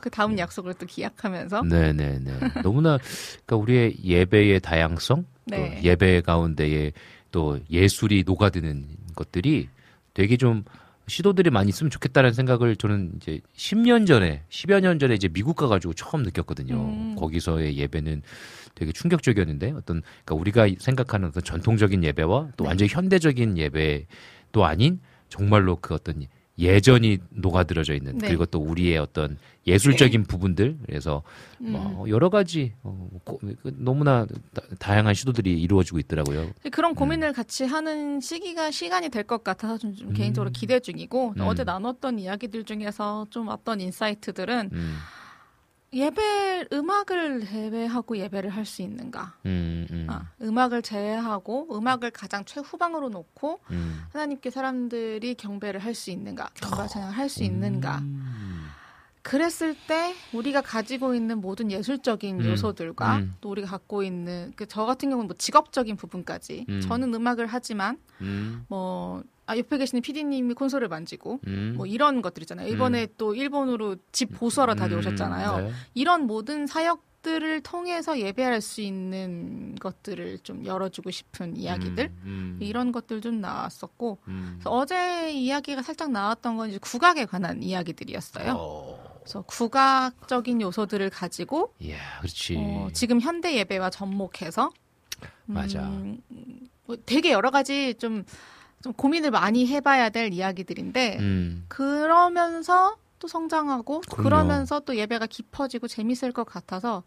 [0.00, 2.38] 그 다음 약속을 또 기약하면서 네네네.
[2.62, 2.98] 너무나
[3.46, 5.80] 그러니까 우리의 예배의 다양성, 네.
[5.80, 6.92] 또 예배 가운데에
[7.30, 9.68] 또 예술이 녹아드는 것들이
[10.14, 10.64] 되게 좀
[11.06, 15.94] 시도들이 많이 있으면 좋겠다는 생각을 저는 이제 10년 전에, 10여 년 전에 이제 미국 가가지고
[15.94, 16.74] 처음 느꼈거든요.
[16.74, 17.16] 음.
[17.16, 18.22] 거기서의 예배는
[18.78, 22.68] 되게 충격적이었는데 어떤 그러니까 우리가 생각하는 어떤 전통적인 예배와 또 네.
[22.68, 26.24] 완전히 현대적인 예배도 아닌 정말로 그 어떤
[26.60, 28.26] 예전이 녹아들어져 있는 네.
[28.28, 31.22] 그리고 또 우리의 어떤 예술적인 부분들 그래서
[31.60, 31.70] 음.
[31.72, 36.50] 뭐 여러 가지 어, 고- 그 너무나 다, 다양한 시도들이 이루어지고 있더라고요.
[36.72, 41.40] 그런 고민을 같이 하는 시기가 시간이 될 것 같아서 좀, 좀 개인적으로 기대 중이고 음.
[41.42, 44.96] 어제 나눴던 이야기들 중에서 좀 어떤 인사이트들은 음,
[45.92, 49.34] 예배 음악을 제외하고 예배를 할 수 있는가?
[49.46, 54.02] 음, 음, 아, 음악을 제외하고 음악을 가장 최후방으로 놓고 음.
[54.12, 56.50] 하나님께 사람들이 경배를 할 수 있는가?
[56.54, 57.98] 경배 찬양을 할 수 있는가?
[58.00, 58.66] 음.
[59.22, 63.34] 그랬을 때 우리가 가지고 있는 모든 예술적인 음, 요소들과 음.
[63.40, 66.80] 또 우리가 갖고 있는 그 저 같은 경우는 뭐 직업적인 부분까지 음.
[66.82, 71.72] 저는 음악을 하지만 음, 뭐 아, 옆에 계시는 PD님이 콘솔을 만지고 음.
[71.76, 72.68] 뭐 이런 것들 있잖아요.
[72.68, 75.54] 이번에 또 일본으로 집 보수하러 다녀오셨잖아요.
[75.56, 75.72] 음, 네.
[75.94, 82.92] 이런 모든 사역들을 통해서 예배할 수 있는 것들을 좀 열어주고 싶은 이야기들 음, 음, 이런
[82.92, 84.60] 것들 좀 나왔었고 음.
[84.64, 88.52] 어제 이야기가 살짝 나왔던 건 이제 국악에 관한 이야기들이었어요.
[88.54, 92.56] 어, 그래서 국악적인 요소들을 가지고 이야, 그렇지.
[92.58, 94.70] 어, 지금 현대 예배와 접목해서
[95.46, 95.88] 맞아.
[95.88, 96.20] 음,
[96.84, 98.24] 뭐 되게 여러 가지 좀,
[98.82, 104.22] 좀 고민을 많이 해봐야 될 이야기들인데 음, 그러면서 또 성장하고 그럼요.
[104.22, 107.02] 그러면서 또 예배가 깊어지고 재밌을 것 같아서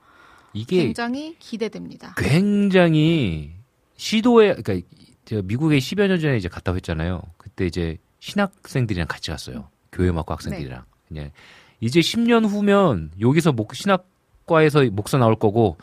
[0.54, 2.16] 이게 굉장히 기대됩니다.
[2.18, 3.54] 굉장히
[3.96, 4.88] 시도에 그러니까
[5.26, 7.22] 제가 미국에 10여 년 전에 이제 갔다 왔잖아요.
[7.38, 9.70] 그때 이제 신학생들이랑 같이 갔어요.
[9.92, 10.84] 교회음악과 학생들이랑.
[11.08, 11.32] 그냥
[11.80, 15.78] 이제 10년 후면 여기서 목 신학과에서 목사 나올 거고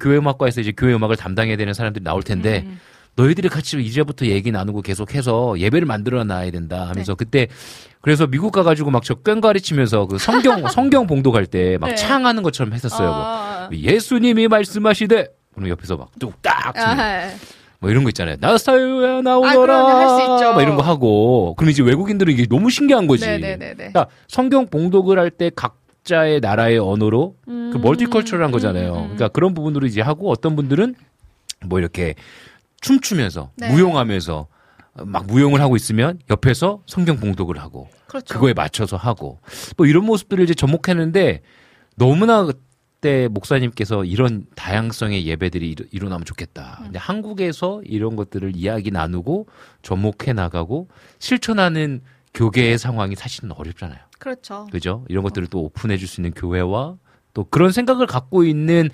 [0.00, 2.80] 교회음악과에서 이제 교회음악을 담당해야 되는 사람들이 나올 텐데 음,
[3.16, 7.16] 너희들이 같이 이제부터 얘기 나누고 계속해서 예배를 만들어 놔야 된다 하면서 네.
[7.16, 7.48] 그때
[8.00, 11.94] 그래서 미국 가가지고 막 저 꽹가리치면서 그 성경 성경 봉독할 때막 네.
[11.96, 13.08] 창하는 것처럼 했었어요.
[13.08, 13.16] 뭐.
[13.18, 17.28] 아, 예수님이 말씀하시되 그럼 옆에서 막 뚝딱 아,
[17.80, 18.36] 뭐 이런 거 있잖아요.
[18.40, 19.56] 나사유야 아, 나오너라.
[19.56, 19.88] 그럼요.
[19.88, 20.52] 할수 있죠.
[20.54, 21.54] 막 이런 거 하고.
[21.56, 23.24] 그럼 이제 외국인들은 이게 너무 신기한 거지.
[23.26, 23.74] 네네네네.
[23.74, 28.92] 그러니까 성경 봉독을 할 때 각자의 나라의 언어로 그 멀티컬처럴한 거잖아요.
[28.92, 29.04] 음, 음, 음.
[29.16, 30.94] 그러니까 그런 부분으로 이제 하고 어떤 분들은
[31.66, 32.14] 뭐 이렇게
[32.84, 33.70] 춤추면서 네.
[33.72, 34.46] 무용하면서
[35.06, 38.34] 막 무용을 하고 있으면 옆에서 성경 봉독을 하고 그렇죠.
[38.34, 39.40] 그거에 맞춰서 하고
[39.76, 41.40] 뭐 이런 모습들을 이제 접목했는데
[41.96, 46.76] 너무나 그때 목사님께서 이런 다양성의 예배들이 일어- 일어나면 좋겠다.
[46.80, 46.84] 음.
[46.84, 49.46] 근데 한국에서 이런 것들을 이야기 나누고
[49.82, 52.02] 접목해 나가고 실천하는
[52.34, 53.98] 교계의 상황이 사실은 어렵잖아요.
[54.18, 54.66] 그렇죠.
[54.70, 55.04] 그죠?
[55.08, 56.96] 이런 것들을 또 오픈해 줄 수 있는 교회와
[57.32, 58.90] 또 그런 생각을 갖고 있는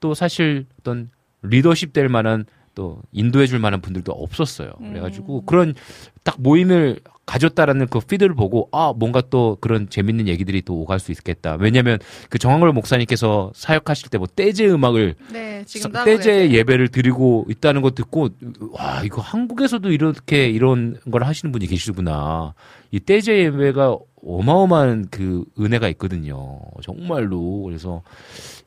[0.00, 1.10] 또 사실 어떤
[1.42, 2.44] 리더십 될 만한
[2.78, 4.70] 또 인도해 줄 만한 분들도 없었어요.
[4.78, 5.74] 그래가지고 그런
[6.22, 11.10] 딱 모임을 가졌다라는 그 피드를 보고 아 뭔가 또 그런 재밌는 얘기들이 또 오갈 수
[11.10, 11.56] 있겠다.
[11.58, 11.98] 왜냐하면
[12.30, 15.64] 그 정한걸 목사님께서 사역하실 때 뭐 떼제 음악을 네,
[16.04, 16.52] 떼제.
[16.52, 18.28] 예배를 드리고 있다는 거 듣고
[18.70, 22.54] 와 이거 한국에서도 이렇게 이런 걸 하시는 분이 계시구나.
[22.92, 26.60] 이 떼제 예배가 어마어마한 그 은혜가 있거든요.
[26.82, 28.02] 정말로 그래서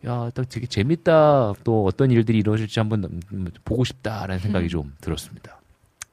[0.05, 1.53] 야 딱 되게 재밌다.
[1.63, 5.59] 또 어떤 일들이 이루어질지 한번 음, 보고 싶다라는 생각이 좀 들었습니다.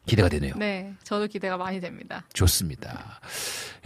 [0.07, 0.55] 기대가 되네요.
[0.57, 2.24] 네, 저도 기대가 많이 됩니다.
[2.32, 3.20] 좋습니다.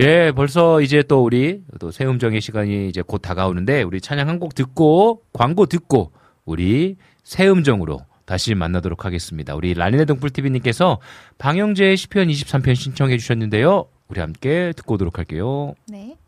[0.01, 4.55] 예, 벌써 이제 또 우리 또 새음정의 시간이 이제 곧 다가오는데 우리 찬양 한 곡
[4.55, 6.13] 듣고 광고 듣고
[6.45, 9.55] 우리 새음정으로 다시 만나도록 하겠습니다.
[9.57, 11.01] 우리 라니네 등불TV님께서
[11.39, 13.87] 방영재의 시편 23편 신청해 주셨는데요.
[14.13, 15.75] 우리 함께 듣고 오도록 할게요.
[15.89, 16.19] 네.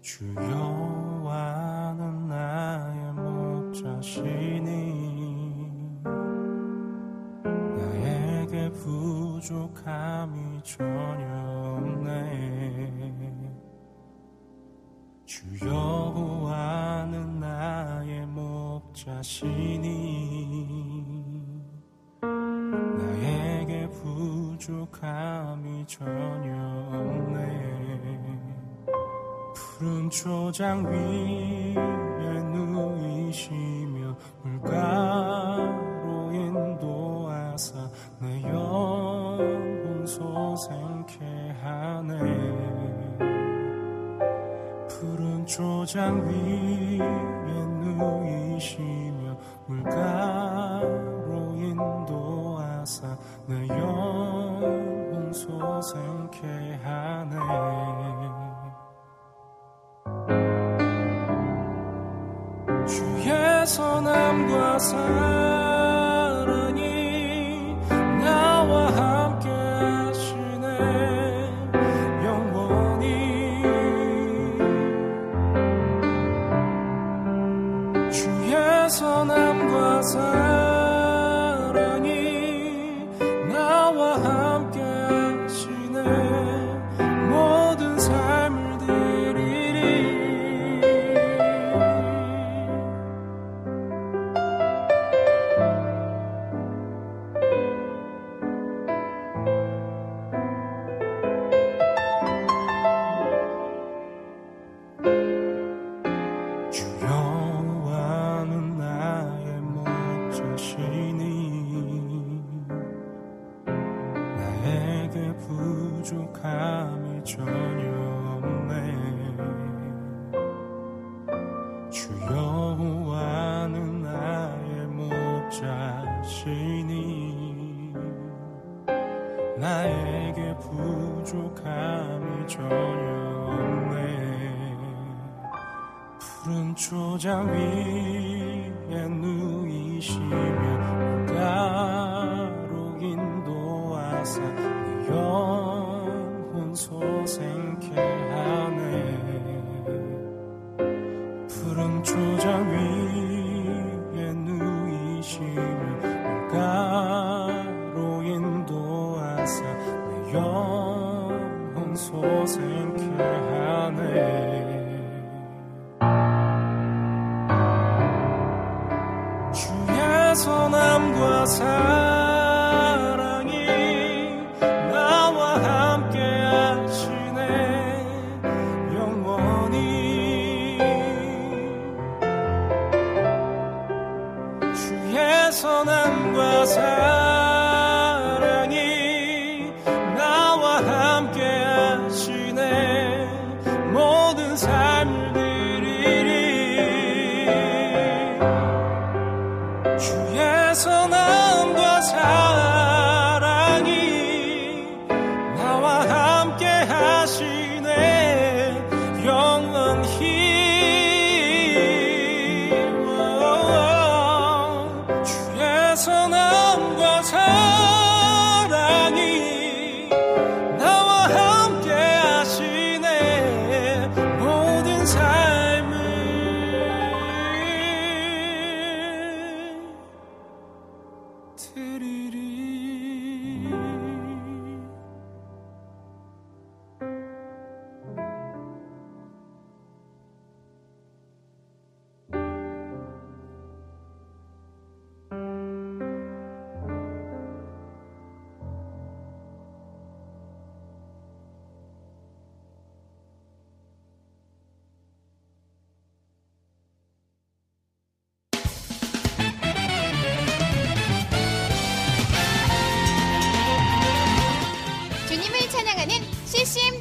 [0.00, 1.08] 주여와는
[2.28, 4.44] 나의 목자시니
[7.76, 11.26] 나에게 부 족함이 전혀
[11.78, 12.76] 없네.
[15.26, 16.60] 주여와는
[17.40, 19.46] 나의 목자시니
[22.20, 26.54] 나에게 부족함이 전혀
[26.92, 27.76] 없네.
[29.54, 31.74] 푸른 초장 위에
[32.52, 35.25] 누이시며 물가
[45.96, 46.98] 초장 위에
[47.80, 49.34] 누이시며
[49.66, 50.55] 물가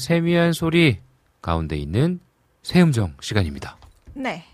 [0.00, 0.98] 세미한 소리
[1.42, 2.20] 가운데 있는
[2.62, 3.76] 새음정 시간입니다.
[4.14, 4.44] 네.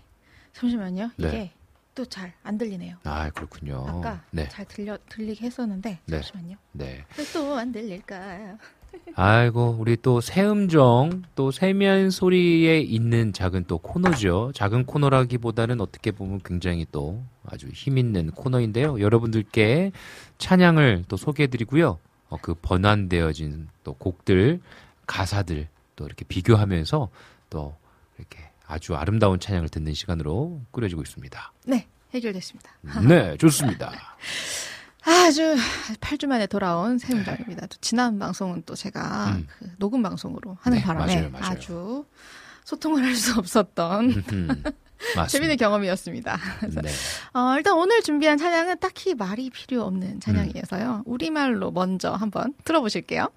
[0.53, 1.11] 잠시만요.
[1.17, 1.27] 네.
[1.27, 1.51] 이게
[1.95, 2.97] 또 잘 안 들리네요.
[3.05, 3.83] 아, 그렇군요.
[3.87, 4.47] 아까 네.
[4.49, 6.21] 잘 들려 들리게 했었는데 네.
[6.21, 6.55] 잠시만요.
[6.73, 7.03] 네.
[7.33, 8.57] 또 안 들릴까요?
[9.15, 14.51] 아이고, 우리 또 새음정, 또 세미한 소리에 있는 작은 또 코너죠.
[14.55, 18.99] 작은 코너라기보다는 어떻게 보면 굉장히 또 아주 힘 있는 코너인데요.
[19.01, 19.91] 여러분들께
[20.37, 21.99] 찬양을 또 소개해드리고요.
[22.29, 24.61] 어, 그 번안되어진 또 곡들,
[25.07, 27.09] 가사들 또 이렇게 비교하면서
[27.49, 27.75] 또
[28.17, 31.53] 이렇게 아주 아름다운 찬양을 듣는 시간으로 꾸려지고 있습니다.
[31.65, 31.87] 네.
[32.13, 32.71] 해결됐습니다.
[33.07, 33.91] 네, 좋습니다.
[35.03, 35.55] 아주
[36.01, 37.67] 8주 만에 돌아온 새음정입니다.
[37.67, 39.47] 또 지난 방송은 또 제가 음.
[39.57, 41.45] 그 녹음 방송으로 하는 네, 바람에 맞아요, 맞아요.
[41.45, 42.05] 아주
[42.65, 44.47] 소통을 할 수 없었던 음,
[45.15, 45.27] 맞습니다.
[45.27, 46.37] 재밌는 경험이었습니다.
[46.59, 46.89] 그래서 네.
[47.33, 51.03] 어, 일단 오늘 준비한 찬양은 딱히 말이 필요 없는 찬양이어서요.
[51.05, 53.27] 우리말로 먼저 한번 들어보실게요.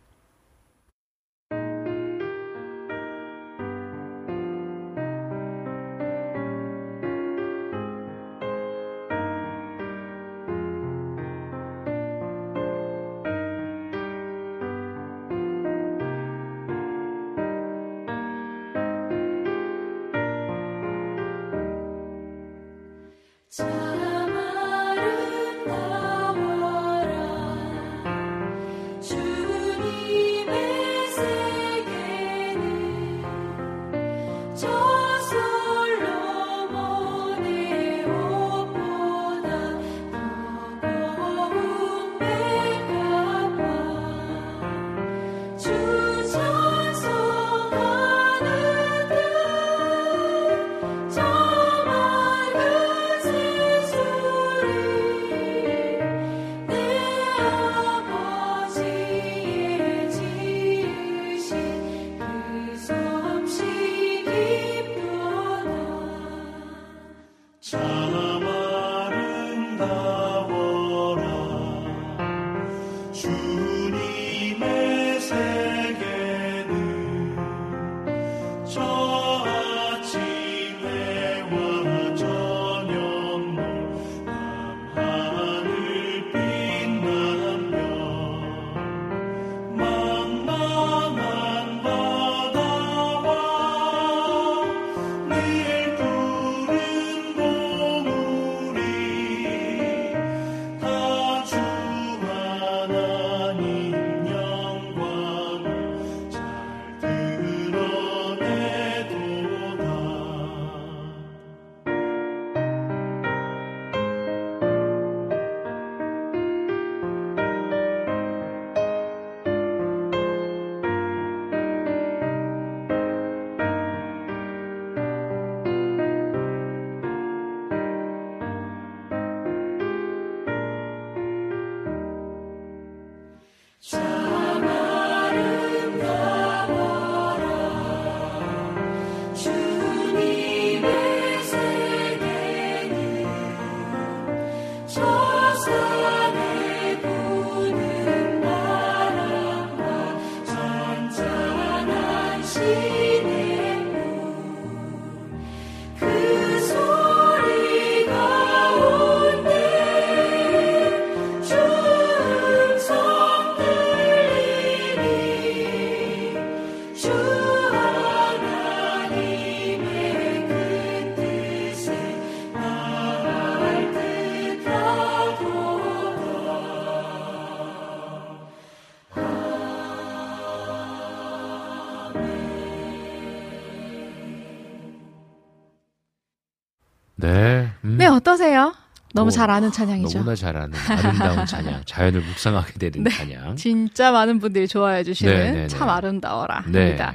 [188.41, 188.75] 음, 네, 어떠세요?
[189.13, 190.19] 너무 오, 잘 아는 찬양이죠.
[190.19, 193.11] 너무나 잘하는 아름다운 찬양, 자연을 묵상하게 되는 네.
[193.11, 193.57] 찬양.
[193.57, 195.67] 진짜 많은 분들이 좋아해 주시는 네, 네, 네.
[195.69, 196.79] 참 아름다워라 네.
[196.85, 197.15] 합니다.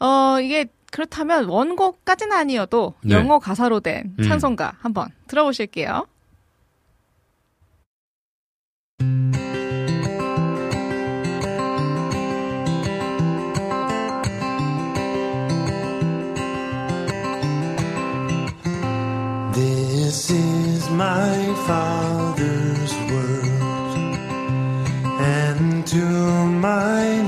[0.00, 3.14] 어, 이게 그렇다면 원곡까지는 아니어도 네.
[3.14, 4.24] 영어 가사로 된 음.
[4.24, 6.06] 찬송가 한번 들어보실게요.
[20.98, 24.16] My Father's word,
[25.20, 26.04] and to
[26.68, 27.22] my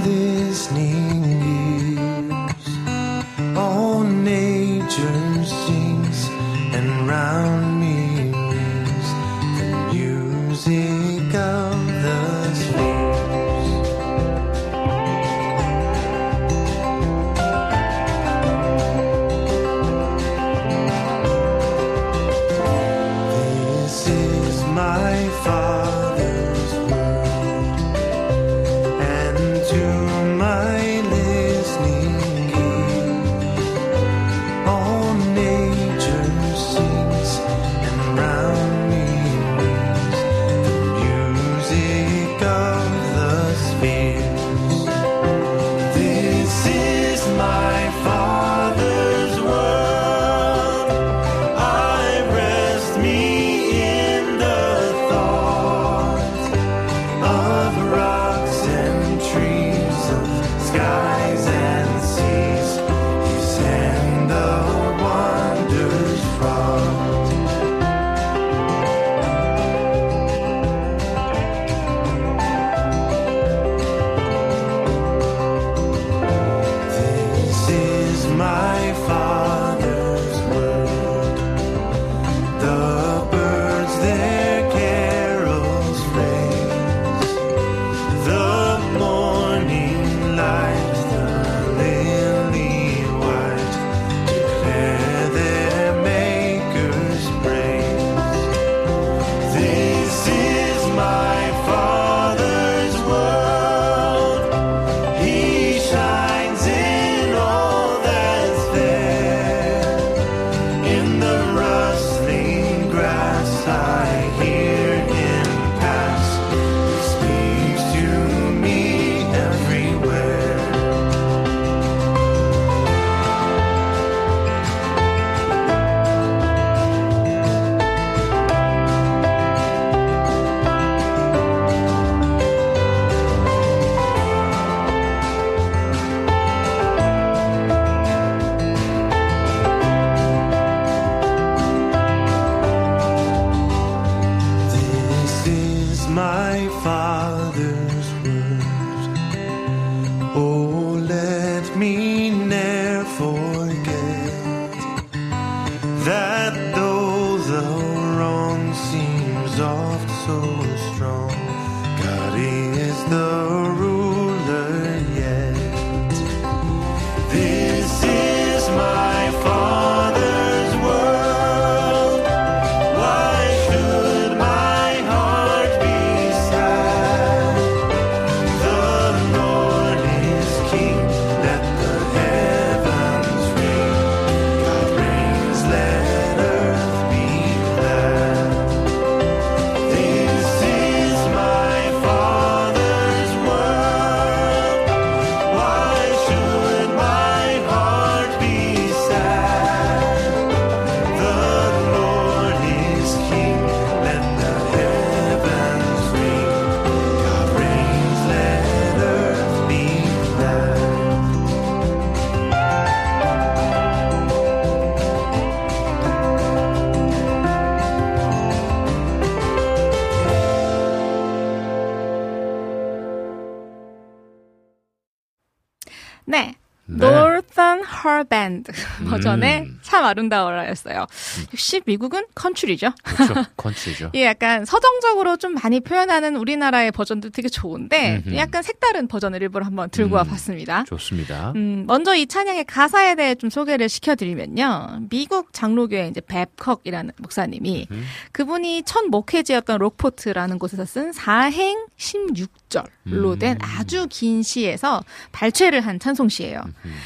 [228.63, 228.73] 밴드
[229.09, 229.79] 버전의 음.
[229.83, 231.07] 참 아름다워라였어요.
[231.53, 232.93] 역시 미국은 country죠.
[233.03, 233.35] 그렇죠.
[233.57, 234.11] country죠.
[234.15, 238.37] 예, 약간 서정적으로 좀 많이 표현하는 우리나라의 버전도 되게 좋은데 음흠.
[238.37, 240.17] 약간 색다른 버전을 일부러 한번 들고 음.
[240.17, 240.85] 와봤습니다.
[240.85, 241.53] 좋습니다.
[241.57, 245.07] 음, 먼저 이 찬양의 가사에 대해 좀 소개를 시켜드리면요.
[245.11, 248.05] 미국 장로교회 이제 뱁컥이라는 목사님이 음.
[248.33, 253.59] 그분이 첫 목회지였던 록포트라는 곳에서 쓴 사행 16절로 된 음.
[253.61, 256.63] 아주 긴 시에서 발췌를 한 찬송시예요.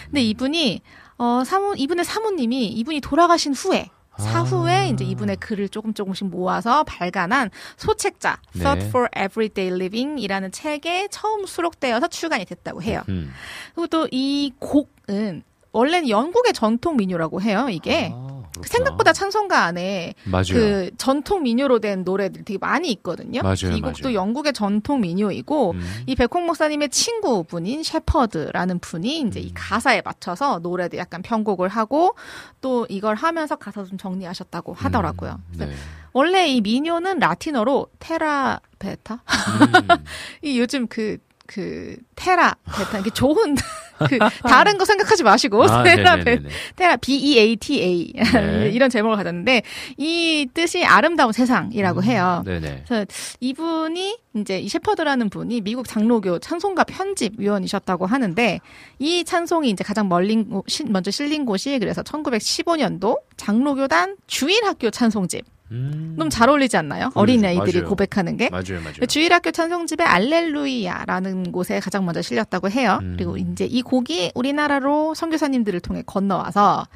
[0.06, 0.80] 근데 이분이
[1.18, 7.50] 어 사모 이분의 사모님이 이분이 돌아가신 후에 사후에 이제 이분의 글을 조금 조금씩 모아서 발간한
[7.76, 8.60] 소책자 네.
[8.62, 13.02] Thought for Everyday Living이라는 책에 처음 수록되어서 출간이 됐다고 해요.
[13.08, 13.32] 음.
[13.74, 15.42] 그리고 또 이 곡은
[15.72, 17.66] 원래는 영국의 전통 민요라고 해요.
[17.68, 18.68] 이게 아, 그렇구나.
[18.68, 20.44] 생각보다 찬송가 안에 맞아요.
[20.52, 23.42] 그 전통 민요로 된 노래들이 되게 많이 있거든요.
[23.42, 24.14] 맞아요, 이 곡도 맞아요.
[24.14, 26.02] 영국의 전통 민요이고 음.
[26.06, 29.44] 이 백홍 목사님의 친구분인 셰퍼드라는 분이 이제 음.
[29.44, 32.14] 이 가사에 맞춰서 노래도 약간 편곡을 하고
[32.60, 35.40] 또 이걸 하면서 가사 좀 정리하셨다고 하더라고요.
[35.52, 35.76] 그래서 네.
[36.12, 40.04] 원래 이 민요는 라틴어로 테라 베타 음.
[40.42, 41.18] 이 요즘 그,
[41.54, 43.54] 그, 테라, 베타, 이게 좋은,
[44.10, 46.40] 그, 다른 거 생각하지 마시고, 아, 테라, 베.
[46.74, 48.12] 테라, B-E-A-T-A.
[48.12, 48.70] 네.
[48.74, 49.62] 이런 제목을 가졌는데,
[49.96, 52.42] 이 뜻이 아름다운 세상이라고 해요.
[52.44, 52.82] 네네.
[52.88, 53.06] 그래서
[53.38, 58.58] 이분이, 이제 이 셰퍼드라는 분이 미국 장로교 찬송가 편집 위원이셨다고 하는데,
[58.98, 65.44] 이 찬송이 이제 가장 멀린, 곳- 시- 먼저 실린 곳이 그래서 1915년도 장로교단 주일학교 찬송집.
[65.70, 66.14] 음.
[66.16, 67.10] 너무 잘 어울리지 않나요?
[67.14, 67.82] 어린 아이들이.
[67.82, 68.50] 고백하는 게.
[68.50, 68.94] 맞아요, 맞아요.
[69.00, 72.98] 그 주일학교 찬송집의 알렐루야라는 곳에 가장 먼저 실렸다고 해요.
[73.02, 73.14] 음.
[73.16, 76.86] 그리고 이제 이 곡이 우리나라로 선교사님들을 통해 건너와서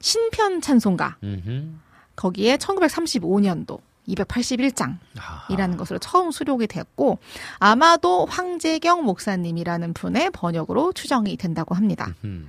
[0.00, 1.64] 신편 찬송가 음흠.
[2.16, 5.76] 거기에 1935년도 281장이라는 아하.
[5.76, 7.18] 것으로 처음 수록이 됐고
[7.58, 12.14] 아마도 황재경 목사님이라는 분의 번역으로 추정이 된다고 합니다.
[12.24, 12.48] 음.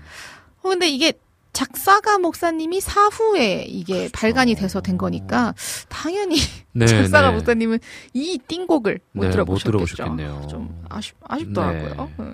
[0.62, 1.14] 어, 근데 이게
[1.54, 5.54] 작사가 목사님이 사후에 이게 발간이 돼서 된 거니까
[5.90, 6.38] 당연히
[6.74, 7.36] 네, 작사가 네.
[7.36, 7.80] 목사님은
[8.14, 9.72] 이 띵곡을 못 네, 못 들어보셨겠죠.
[9.72, 10.48] 들어보셨겠네요.
[10.50, 11.96] 좀 아쉽, 아쉽더라고요.
[11.96, 12.14] 네.
[12.20, 12.34] 응.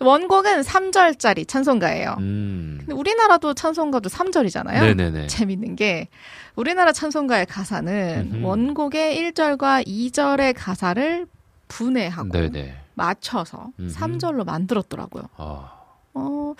[0.00, 2.16] 원곡은 3절짜리 찬송가예요.
[2.18, 2.76] 음.
[2.80, 4.80] 근데 우리나라도 찬송가도 3절이잖아요.
[4.80, 5.26] 네네네.
[5.28, 6.08] 재밌는 게
[6.56, 8.44] 우리나라 찬송가의 가사는 음흠.
[8.44, 11.26] 원곡의 1절과 2절의 가사를
[11.68, 12.76] 분해하고 네네.
[12.94, 13.94] 맞춰서 음흠.
[13.94, 15.24] 3절로 만들었더라고요.
[15.36, 15.70] 아.
[16.14, 16.54] 어,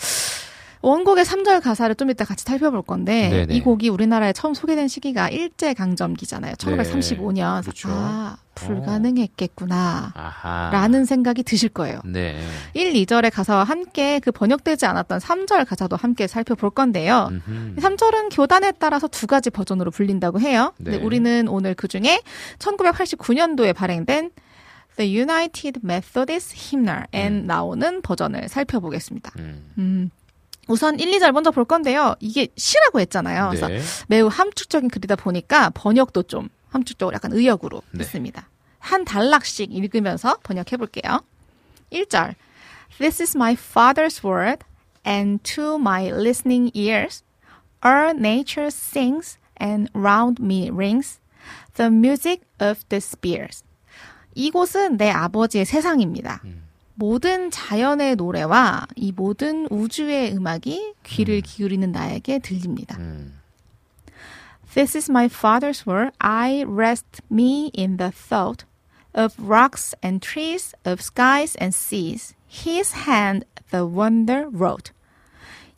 [0.83, 3.55] 원곡의 3절 가사를 좀 이따 같이 살펴볼 건데 네네.
[3.55, 6.55] 이 곡이 우리나라에 처음 소개된 시기가 일제 강점기잖아요.
[6.55, 7.63] 1935년.
[7.63, 7.89] 그렇죠.
[7.91, 10.13] 아, 불가능했겠구나.
[10.15, 10.71] 아하.
[10.73, 12.01] 라는 생각이 드실 거예요.
[12.05, 12.37] 네.
[12.75, 17.29] 1, 2절의 가사와 함께 그 번역되지 않았던 3절 가사도 함께 살펴볼 건데요.
[17.31, 17.77] 음흠.
[17.77, 20.75] 3절은 교단에 따라서 두 가지 버전으로 불린다고 해요.
[20.77, 21.05] 근데 네.
[21.05, 22.21] 우리는 오늘 그 중에
[22.59, 24.31] 1989년도에 발행된
[24.97, 27.47] The United Methodist Hymnal에 음.
[27.47, 29.33] 나오는 버전을 살펴보겠습니다.
[29.39, 29.73] 음.
[29.79, 30.11] 음,
[30.73, 32.17] 우선 1, 2절 먼저 볼 건데요.
[32.19, 33.49] 이게 시라고 했잖아요.
[33.51, 33.81] 그래서 네.
[34.09, 38.01] 매우 함축적인 글이다 보니까 번역도 좀 함축적으로 약간 의역으로 네.
[38.01, 38.49] 했습니다.
[38.79, 41.21] 한 단락씩 읽으면서 번역해 볼게요.
[41.93, 42.35] 1절
[42.99, 44.65] This is my father's word
[45.07, 47.23] and to my listening ears
[47.85, 51.21] all nature sings and round me rings
[51.75, 53.63] the music of the spheres.
[54.35, 56.41] 이곳은 내 아버지의 세상입니다.
[56.45, 56.62] 음.
[57.03, 62.97] 모든 자연의 노래와 이 모든 우주의 음악이 귀를 기울이는 나에게 들립니다.
[63.01, 63.41] 음.
[64.73, 66.13] This is my father's word.
[66.21, 68.65] I rest me in the thought
[69.17, 72.37] of rocks and trees, of skies and seas.
[72.49, 74.93] His hand the wonder wrote.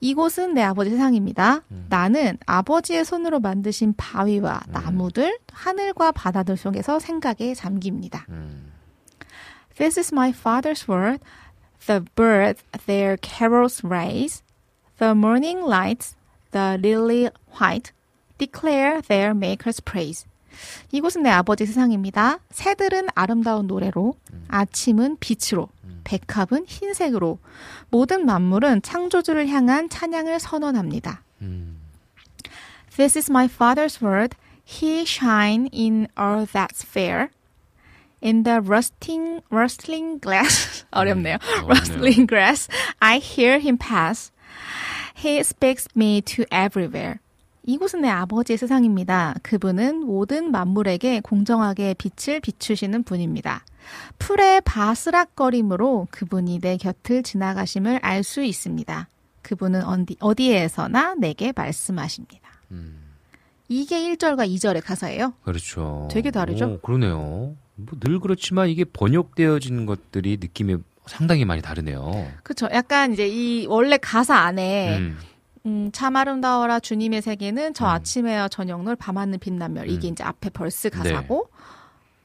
[0.00, 1.62] 이곳은 내 아버지 세상입니다.
[1.88, 8.26] 나는 아버지의 손으로 만드신 바위와 나무들, 하늘과 바다들 속에서 생각에 잠깁니다.
[9.76, 11.20] This is my father's world.
[11.86, 14.42] The birds their carols raise.
[14.98, 16.14] The morning lights,
[16.52, 17.92] the lily white,
[18.38, 20.24] declare their maker's praise.
[20.92, 22.38] 이곳은 내 아버지 세상입니다.
[22.52, 24.14] 새들은 아름다운 노래로,
[24.46, 25.68] 아침은 빛으로,
[26.04, 27.40] 백합은 흰색으로,
[27.90, 31.22] 모든 만물은 창조주를 향한 찬양을 선언합니다.
[32.96, 34.36] This is my father's world.
[34.64, 37.30] He shine in all that's fair.
[38.24, 41.36] In the rusting, rustling glass, 어렵네요.
[41.68, 42.68] rustling grass,
[43.00, 44.32] I hear him pass.
[45.16, 47.18] He speaks me to everywhere.
[47.66, 49.34] 이곳은 내 아버지의 세상입니다.
[49.42, 53.64] 그분은 모든 만물에게 공정하게 빛을 비추시는 분입니다.
[54.18, 59.08] 풀의 바스락거림으로 그분이 내 곁을 지나가심을 알 수 있습니다.
[59.42, 62.48] 그분은 어디, 어디에서나 내게 말씀하십니다.
[63.68, 65.34] 이게 1절과 2절의 가사예요.
[65.42, 66.08] 그렇죠.
[66.10, 66.66] 되게 다르죠?
[66.66, 67.56] 오, 그러네요.
[67.76, 70.76] 뭐 늘 그렇지만 이게 번역되어진 것들이 느낌이
[71.06, 72.30] 상당히 많이 다르네요.
[72.42, 72.68] 그렇죠.
[72.72, 75.18] 약간 이제 이 원래 가사 안에 음,
[75.66, 80.90] 음, 참 아름다워라 주님의 세계는 저 아침에와 저녁 놀 밤하늘 빛나멸 이게 이제 앞에 벌스
[80.90, 81.48] 가사고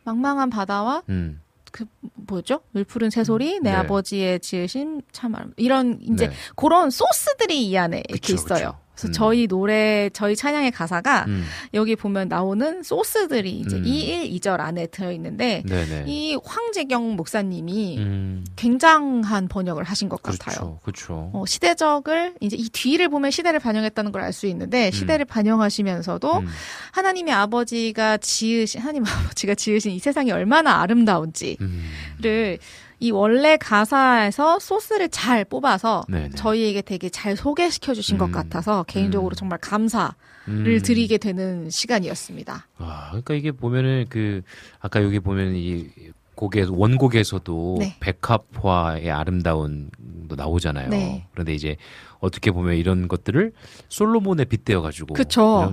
[0.05, 1.85] 망망한 바다와 음, 그
[2.27, 2.61] 뭐죠?
[2.71, 3.75] 물푸른 새소리 내 네.
[3.75, 6.35] 아버지의 지으신 참 아름 이런 이제 네.
[6.55, 8.71] 그런 소스들이 이 안에 이렇게 그쵸, 있어요.
[8.71, 8.79] 그쵸.
[8.99, 9.11] 그래서 음.
[9.13, 13.85] 저희 노래 저희 찬양의 가사가 음, 여기 보면 나오는 소스들이 이제 음.
[13.85, 15.63] 2, 1, 2절 안에 들어 있는데.
[16.07, 20.55] 이 황재경 목사님이 음, 굉장한 번역을 하신 것 같아요.
[20.55, 21.31] 그렇죠, 그렇죠.
[21.33, 26.47] 어, 시대적을 이제 이 뒤를 보면 시대를 반영했다는 걸 알 수 있는데 시대를 반영하시면서도 음,
[26.91, 31.89] 하나님의 아버지가 지으신 하나님 아버지가 지으신 이 세상이 얼마나 아름다운지를 음,
[32.99, 36.29] 이 원래 가사에서 소스를 잘 뽑아서 네네.
[36.31, 39.35] 저희에게 되게 잘 소개시켜 주신 것 음, 같아서 개인적으로 음.
[39.35, 40.13] 정말 감사를
[40.49, 40.79] 음.
[40.83, 42.67] 드리게 되는 시간이었습니다.
[42.77, 44.41] 아, 그러니까 이게 보면은 그
[44.79, 45.89] 아까 여기 보면 이
[46.35, 47.97] 곡에 원곡에서도 네.
[47.99, 49.91] 백합화의 아름다운
[50.29, 50.89] 도 나오잖아요.
[50.89, 51.25] 네.
[51.33, 51.75] 그런데 이제
[52.19, 53.51] 어떻게 보면 이런 것들을
[53.89, 55.15] 솔로몬에 빗대어 가지고.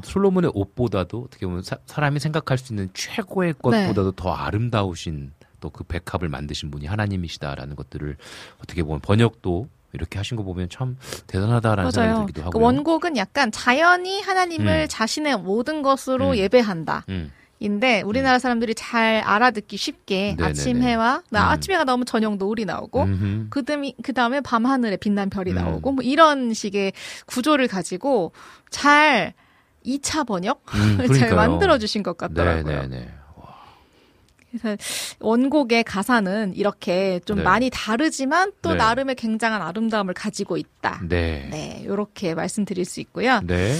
[0.02, 3.58] 솔로몬의 옷보다도 어떻게 보면 사, 람이 생각할 수 있는 최고의 네.
[3.60, 5.32] 것보다도 더 아름다우신
[5.66, 8.16] 또 그 백합을 만드신 분이 하나님이시다라는 것들을
[8.62, 12.18] 어떻게 보면 번역도 이렇게 하신 거 보면 참 대단하다라는 생각이.
[12.20, 12.64] 들기도 그 하고요.
[12.64, 14.86] 원곡은 약간 자연이 하나님을 음.
[14.88, 16.36] 자신의 모든 것으로 음.
[16.36, 17.04] 예배한다.
[17.08, 20.44] 음, 인데 우리나라 사람들이 잘 알아듣기 쉽게 네네네.
[20.48, 21.50] 아침 해와 나 음.
[21.50, 23.06] 아침 해가 나오면 저녁 노을이 나오고.
[23.50, 25.56] 그다음에 그다음에 밤 하늘에 빛난 별이 음.
[25.56, 26.92] 나오고 뭐 이런 식의
[27.26, 28.32] 구조를 가지고
[28.70, 29.34] 잘
[29.84, 31.34] 2차 번역 음, 잘.
[31.34, 32.64] 만들어 주신 것 같더라고요.
[32.64, 33.08] 네네네.
[34.58, 34.76] 그래서
[35.20, 37.42] 원곡의 가사는 이렇게 좀 네.
[37.42, 38.76] 많이 다르지만 또 네.
[38.76, 41.00] 나름의 굉장한 아름다움을 가지고 있다.
[41.08, 41.48] 네.
[41.50, 43.40] 네, 이렇게 말씀드릴 수 있고요.
[43.44, 43.74] 네.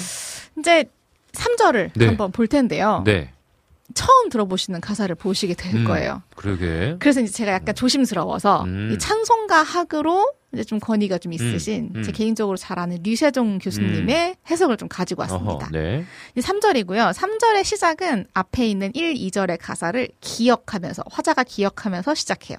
[0.59, 0.85] 이제
[1.33, 2.07] 3절을 네.
[2.07, 3.03] 한번 볼 텐데요.
[3.05, 3.31] 네.
[3.95, 6.23] 처음 들어보시는 가사를 보시게 될 음, 거예요.
[6.35, 6.97] 그러게.
[6.99, 8.91] 그래서 이제 제가 약간 조심스러워서 음.
[8.93, 12.03] 이 찬송가 학으로 이제 좀 권위가 좀 있으신 음, 음.
[12.03, 15.53] 제 개인적으로 잘 아는 류세종 교수님의 해석을 좀 가지고 왔습니다.
[15.53, 16.05] 어허, 네.
[16.35, 17.13] 이제 3절이고요.
[17.13, 22.59] 3절의 시작은 앞에 있는 1, 2절의 가사를 기억하면서 화자가 기억하면서 시작해요.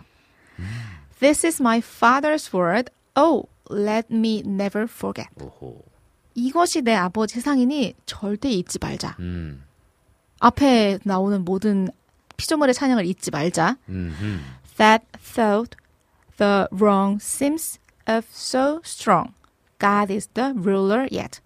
[1.19, 2.91] This is my father's word.
[3.15, 5.29] Oh, let me never forget.
[5.41, 5.83] 오호.
[6.35, 9.15] 이것이 내 아버지 세상이니 절대 잊지 말자.
[9.19, 9.63] 음.
[10.39, 11.89] 앞에 나오는 모든
[12.37, 13.77] 피조물의 찬양을 잊지 말자.
[13.89, 14.39] 음흠.
[14.77, 15.75] That thought
[16.37, 19.33] the wrong seems of so strong.
[19.79, 21.41] God is the ruler yet.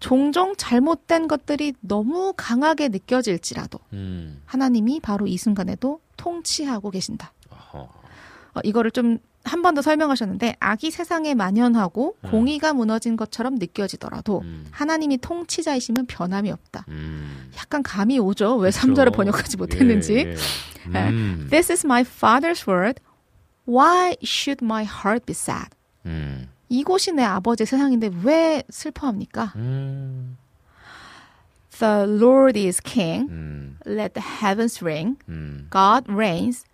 [0.00, 4.42] 종종 잘못된 것들이 너무 강하게 느껴질지라도 음.
[4.46, 7.32] 하나님이 바로 이 순간에도 통치하고 계신다.
[7.50, 7.78] 어허.
[7.78, 9.18] 어, 이거를 좀
[9.48, 14.66] 한 번 더 설명하셨는데 악이 세상에 만연하고 공의가 무너진 것처럼 느껴지더라도 음.
[14.70, 16.84] 하나님이 통치자이심은 변함이 없다.
[16.88, 17.50] 음.
[17.56, 18.56] 약간 감이 오죠.
[18.56, 18.86] 왜 그렇죠.
[18.86, 20.14] 3절을 번역하지 못했는지.
[20.14, 20.34] 예,
[20.94, 20.98] 예.
[21.10, 21.48] 음.
[21.50, 23.00] This is my father's word.
[23.66, 25.70] Why should my heart be sad?
[26.06, 26.48] 음.
[26.68, 29.52] 이곳이 내 아버지의 세상인데 왜 슬퍼합니까?
[29.56, 30.36] 음.
[31.78, 33.28] The Lord is king.
[33.30, 33.78] 음.
[33.86, 35.16] Let the heavens ring.
[35.28, 35.68] 음.
[35.70, 36.64] God reigns.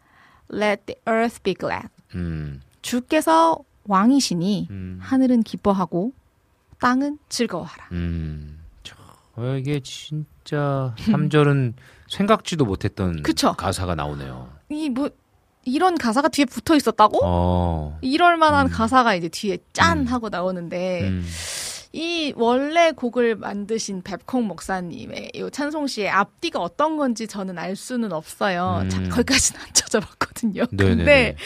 [0.51, 1.89] Let the earth be glad.
[2.15, 2.61] 음.
[2.85, 4.99] 주께서 왕이시니 음.
[5.01, 6.13] 하늘은 기뻐하고
[6.81, 7.89] 땅은 즐거워하라.
[7.93, 8.61] 음.
[8.83, 8.99] 참,
[9.37, 11.73] 어, 이게 진짜 3절은
[12.09, 13.55] 생각지도 못했던 그쵸.
[13.55, 14.51] 가사가 나오네요.
[14.71, 15.09] 이 뭐
[15.67, 17.21] 이런 가사가 뒤에 붙어 있었다고?
[17.25, 17.99] 어.
[18.03, 18.71] 이럴 만한 음.
[18.71, 20.05] 가사가 이제 뒤에 짠 음.
[20.05, 21.27] 하고 나오는데 음.
[21.95, 28.13] 이 원래 곡을 만드신 뱁콩 목사님의 이 찬송 시의 앞뒤가 어떤 건지 저는 알 수는
[28.13, 28.81] 없어요.
[28.83, 28.91] 음.
[28.91, 30.65] 자, 거기까지는 안 찾아봤거든요.
[30.71, 30.97] 네네네.
[30.97, 31.37] 근데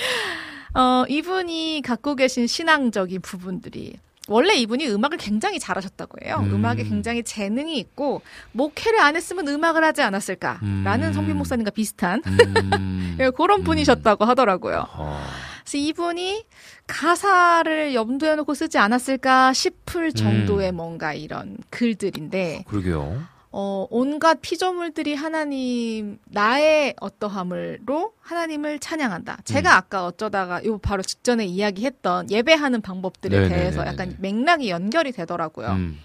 [0.78, 3.94] 어, 이분이 갖고 계신 신앙적인 부분들이
[4.28, 6.36] 원래 이분이 음악을 굉장히 잘하셨다고 해요.
[6.40, 6.54] 음.
[6.54, 6.64] 음.
[6.64, 8.22] 악에 굉장히 재능이 있고
[8.52, 11.12] 목회를 안 했으면 음악을 하지 않았을까라는 음.
[11.12, 13.16] 성빈 목사님과 비슷한 음.
[13.18, 14.86] 예, 그런 분이셨다고 하더라고요.
[14.92, 15.20] 어.
[15.64, 16.44] 그래서 이분이
[16.86, 23.20] 가사를 염두에 놓고 쓰지 않았을까 싶을 정도의 뭔가 이런 글들인데 그러게요.
[23.50, 29.38] 어, 온갖 피조물들이 하나님 나의 어떠함으로 하나님을 찬양한다.
[29.44, 29.76] 제가 음.
[29.76, 33.60] 아까 어쩌다가 요 바로 직전에 이야기했던 예배하는 방법들에 네네네네네.
[33.60, 35.68] 대해서 약간 맥락이 연결이 되더라고요.
[35.68, 35.98] 음.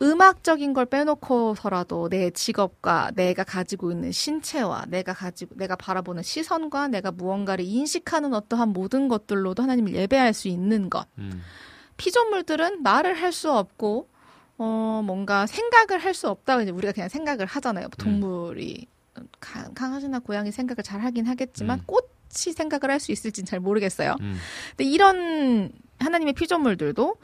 [0.00, 7.10] 음악적인 걸 빼놓고서라도 내 직업과 내가 가지고 있는 신체와 내가 가지고 내가 바라보는 시선과 내가
[7.10, 11.08] 무언가를 인식하는 어떠한 모든 것들로도 하나님을 예배할 수 있는 것.
[11.18, 11.42] 음.
[11.96, 14.08] 피조물들은 말을 할 수 없고
[14.58, 17.88] 어 뭔가 생각을 할 수 없다 이제 우리가 그냥 생각을 하잖아요.
[17.98, 18.86] 동물이
[19.40, 21.84] 강, 강아지나 고양이 생각을 잘 하긴 하겠지만 음.
[21.86, 24.16] 꽃이 생각을 할 수 있을지는 잘 모르겠어요.
[24.20, 24.36] 음.
[24.70, 25.70] 근데 이런
[26.00, 27.16] 하나님의 피조물들도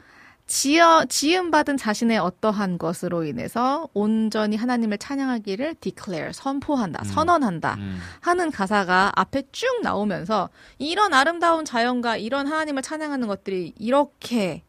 [0.47, 7.05] 지어 지음 받은 자신의 어떠한 것으로 인해서 온전히 하나님을 찬양하기를 declare 선포한다, 음.
[7.05, 7.99] 선언한다 음.
[8.21, 14.61] 하는 가사가 앞에 쭉 나오면서 이런 아름다운 자연과 이런 하나님을 찬양하는 것들이 이렇게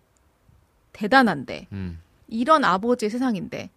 [0.95, 2.01] 대단한데 음.
[2.29, 3.71] 이런 아버지의 세상인데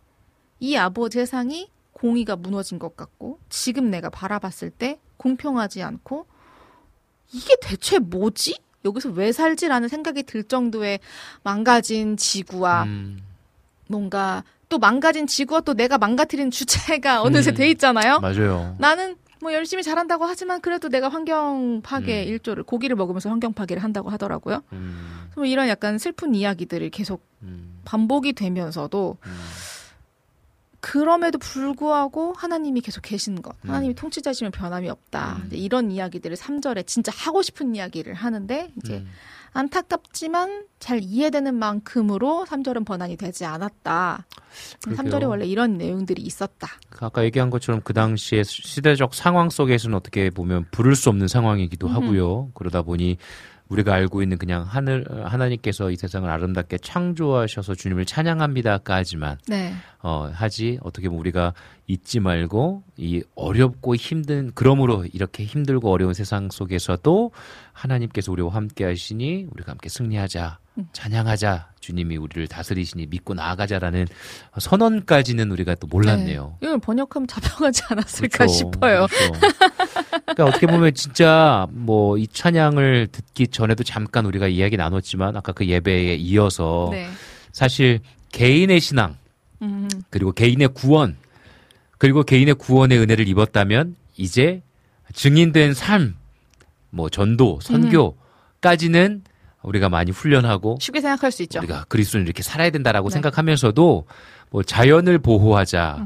[0.60, 6.26] 이 아버지 세상이 공의가 무너진 것 같고 지금 내가 바라봤을 때 공평하지 않고
[7.34, 8.58] 이게 대체 뭐지?
[8.86, 11.00] 여기서 왜 살지라는 생각이 들 정도의
[11.44, 13.20] 망가진 지구와 음.
[13.88, 17.56] 뭔가 또 망가진 지구와 또 내가 망가뜨린 주체가 어느새 음.
[17.56, 18.20] 돼 있잖아요.
[18.20, 18.76] 맞아요.
[18.80, 22.28] 나는 뭐 열심히 잘한다고 하지만 그래도 내가 환경 파괴 음.
[22.28, 24.61] 일조를 고기를 먹으면서 환경 파괴를 한다고 하더라고요.
[24.74, 25.30] 음.
[25.36, 27.80] 뭐 이런 약간 슬픈 이야기들이 계속 음.
[27.86, 29.32] 반복이 되면서도 음.
[30.82, 33.56] 그럼에도 불구하고 하나님이 계속 계신 것.
[33.64, 33.70] 음.
[33.70, 35.38] 하나님이 통치자시면 변함이 없다.
[35.38, 35.48] 음.
[35.48, 39.07] 이제 이런 이야기들을 3절에 진짜 하고 싶은 이야기를 하는데 이제 음.
[39.54, 44.26] 안타깝지만 잘 이해되는 만큼으로 3절은 번안이 되지 않았다.
[44.84, 45.04] 그러게요.
[45.04, 46.68] 3절에 원래 이런 내용들이 있었다.
[46.90, 51.88] 그 아까 얘기한 것처럼 그 당시에 시대적 상황 속에서는 어떻게 보면 부를 수 없는 상황이기도.
[51.88, 52.52] 하고요.
[52.54, 53.18] 그러다 보니
[53.70, 59.74] 우리가 알고 있는 그냥 하늘 하나님께서 이 세상을 아름답게 창조하셔서 주님을 찬양합니다까지만 네.
[60.02, 61.54] 어, 하지 어떻게 보면 우리가
[61.88, 67.32] 잊지 말고 이 어렵고 힘든 그러므로 이렇게 힘들고 어려운 세상 속에서도
[67.74, 70.69] 하나님께서 우리와 함께 하시니 우리가 함께 승리하자 음.
[70.93, 74.07] 찬양하자 주님이 우리를 다스리시니 믿고 나아가자라는
[74.60, 76.57] 선언까지는 우리가 또 몰랐네요.
[76.61, 76.68] 네.
[76.68, 78.53] 이걸 번역하면 잡혀가지 않았을까 그렇죠.
[78.53, 79.07] 싶어요.
[79.07, 79.34] 그렇죠.
[80.26, 85.65] 그러니까 어떻게 보면 진짜 뭐 이 찬양을 듣기 전에도 잠깐 우리가 이야기 나눴지만 아까 그
[85.65, 87.10] 예배에 이어서 네.
[87.51, 87.99] 사실
[88.31, 89.18] 개인의 신앙
[89.61, 91.18] 음, 그리고 개인의 구원
[91.97, 94.61] 그리고 개인의 구원의 은혜를 입었다면 이제
[95.14, 96.15] 증인된 삶,
[96.89, 99.23] 뭐 전도, 선교까지는
[99.61, 101.60] 우리가 많이 훈련하고 쉽게 생각할 수 있죠.
[101.60, 103.14] 우리가 그리스도는 이렇게 살아야 된다라고 네.
[103.14, 104.06] 생각하면서도
[104.52, 106.06] 뭐 자연을 보호하자.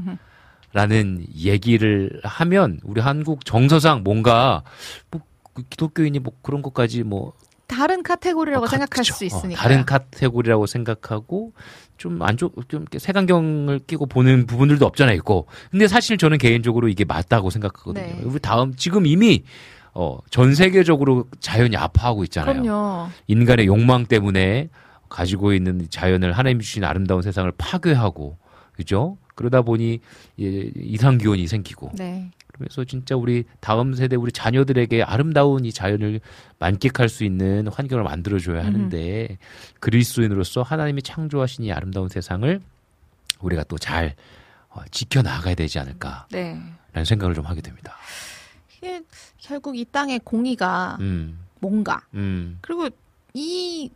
[0.72, 4.64] 라는 얘기를 하면 우리 한국 정서상 뭔가
[5.10, 5.20] 뭐
[5.70, 7.32] 기독교인이 뭐 그런 것까지 뭐
[7.68, 9.14] 다른 카테고리라고 어, 가- 생각할 그쵸.
[9.14, 9.60] 수 어, 있으니까.
[9.62, 11.52] 다른 카테고리라고 생각하고
[11.96, 15.46] 좀 안 좋, 좀 색안경을 끼고 보는 부분들도 없잖아 있고.
[15.70, 18.04] 근데 사실 저는 개인적으로 이게 맞다고 생각하거든요.
[18.04, 18.20] 네.
[18.24, 19.44] 우리 다음 지금 이미
[19.94, 22.62] 어, 전 세계적으로 자연이 아파하고 있잖아요.
[22.62, 23.08] 그럼요.
[23.28, 24.68] 인간의 욕망 때문에
[25.08, 28.36] 가지고 있는 자연을 하나님 주신 아름다운 세상을 파괴하고
[28.72, 29.16] 그죠?
[29.36, 30.00] 그러다 보니
[30.40, 32.30] 예, 이상 기온이 생기고 네.
[32.52, 36.20] 그래서 진짜 우리 다음 세대 우리 자녀들에게 아름다운 이 자연을
[36.58, 39.38] 만끽할 수 있는 환경을 만들어 줘야 하는데
[39.80, 42.60] 그리스도인으로서 하나님이 창조하신 이 아름다운 세상을
[43.40, 44.14] 우리가 또잘
[44.70, 47.04] 어, 지켜 나가야 되지 않을까라는 네.
[47.04, 47.96] 생각을 좀 하게 됩니다.
[48.84, 49.00] 이게
[49.38, 52.90] 결국 이 땅의 공의가 음, 뭔가 음, 그리고
[53.32, 53.90] 이,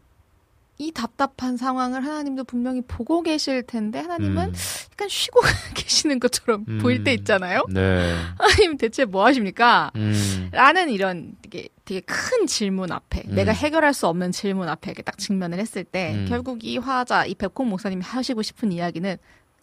[0.79, 4.55] 이 답답한 상황을 하나님도 분명히 보고 계실 텐데 하나님은 음,
[4.93, 5.41] 약간 쉬고
[5.77, 6.79] 계시는 것처럼 음.
[6.79, 7.67] 보일 때 있잖아요.
[7.69, 9.91] 네, 하나님 대체 뭐 하십니까?
[9.97, 13.35] 음, 라는 이런 되게, 되게 큰 질문 앞에 음.
[13.35, 16.27] 내가 해결할 수 없는 질문 앞에 이렇게 딱 직면을 했을 때 음.
[16.29, 19.19] 결국 이 화자 이 백콩 목사님이 하시고 싶은 이야기는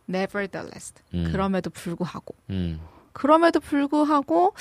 [0.07, 1.29] nevertheless 음.
[1.31, 2.79] 그럼에도 불구하고 음,
[3.13, 4.53] 그럼에도 불구하고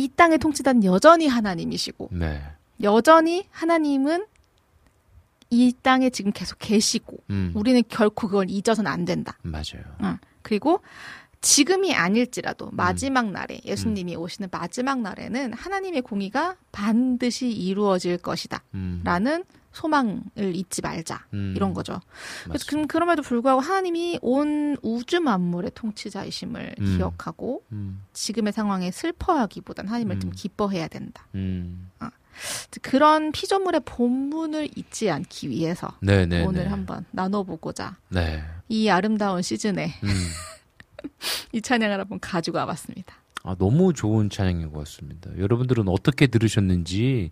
[0.00, 2.42] 이 땅의 통치단 여전히 하나님이시고 네,
[2.82, 4.24] 여전히 하나님은
[5.50, 9.36] 이 땅에 지금 계속 계시고 음, 우리는 결코 그걸 잊어서는 안 된다.
[9.42, 9.84] 맞아요.
[9.98, 10.16] 어.
[10.42, 10.80] 그리고
[11.42, 12.76] 지금이 아닐지라도 음.
[12.76, 18.62] 마지막 날에 예수님이 오시는 마지막 날에는 하나님의 공의가 반드시 이루어질 것이다.
[18.74, 21.26] 음, 라는 소망을 잊지 말자.
[21.32, 22.00] 음, 이런 거죠.
[22.44, 22.64] 그래서.
[22.68, 26.96] 그, 그럼에도 불구하고 하나님이 온 우주 만물의 통치자이심을 음.
[26.96, 30.32] 기억하고 음, 지금의 상황에 슬퍼하기보단 하나님을 좀 음.
[30.34, 31.26] 기뻐해야 된다.
[31.34, 31.90] 음,
[32.82, 36.44] 그런 피조물의 본문을 잊지 않기 위해서 네네.
[36.44, 38.42] 오늘 한번 나눠보고자 네.
[38.68, 40.08] 이 아름다운 시즌에 음.
[41.52, 43.19] 이 찬양을 한번 가지고 와봤습니다.
[43.42, 45.30] 아, 너무 좋은 찬양인 것 같습니다.
[45.38, 47.30] 여러분들은 어떻게 들으셨는지,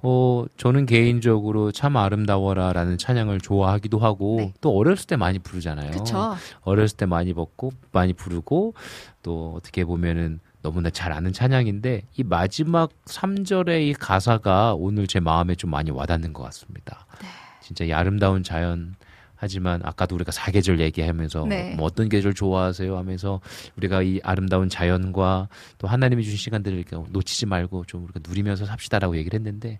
[0.00, 4.54] 어, 저는 개인적으로 참 아름다워라 라는 찬양을 좋아하기도 하고, 네.
[4.60, 5.90] 또 어렸을 때 많이 부르잖아요.
[5.90, 6.36] 그쵸?
[6.60, 8.74] 어렸을 때 많이 먹고, 많이 부르고,
[9.22, 15.56] 또 어떻게 보면은 너무나 잘 아는 찬양인데, 이 마지막 3절의 이 가사가 오늘 제 마음에
[15.56, 17.06] 좀 많이 와닿는 것 같습니다.
[17.20, 17.26] 네.
[17.60, 18.94] 진짜 이 아름다운 자연,
[19.38, 21.74] 하지만 아까도 우리가 사계절 얘기하면서 네.
[21.76, 23.40] 뭐 어떤 계절 좋아하세요 하면서
[23.76, 25.48] 우리가 이 아름다운 자연과
[25.78, 29.78] 또 하나님이 주신 시간들을 이렇게 놓치지 말고 좀 우리가 누리면서 삽시다라고 얘기를 했는데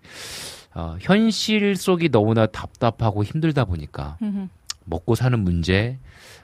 [0.73, 4.17] 어, 현실 속이 너무나 답답하고 힘들다 보니까.
[4.85, 5.99] 먹고 사는 문제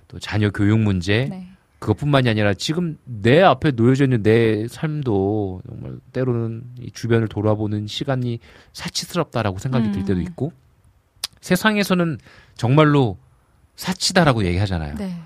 [0.08, 1.48] 또 자녀 교육 문제 네.
[1.80, 8.40] 그것뿐만이 아니라 지금 내 앞에 놓여져 있는 내 삶도 정말 때로는 이 주변을 돌아보는 시간이
[8.74, 10.24] 사치스럽다라고 생각이 들 때도 음.
[10.24, 10.54] 있고
[11.46, 12.18] 세상에서는
[12.56, 13.20] 정말로
[13.76, 14.96] 사치다라고 얘기하잖아요.
[14.96, 15.22] 네.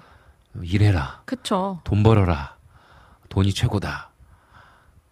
[0.62, 1.22] 일해라.
[1.24, 1.80] 그쵸.
[1.86, 2.58] 돈 벌어라.
[3.30, 4.12] 돈이 최고다.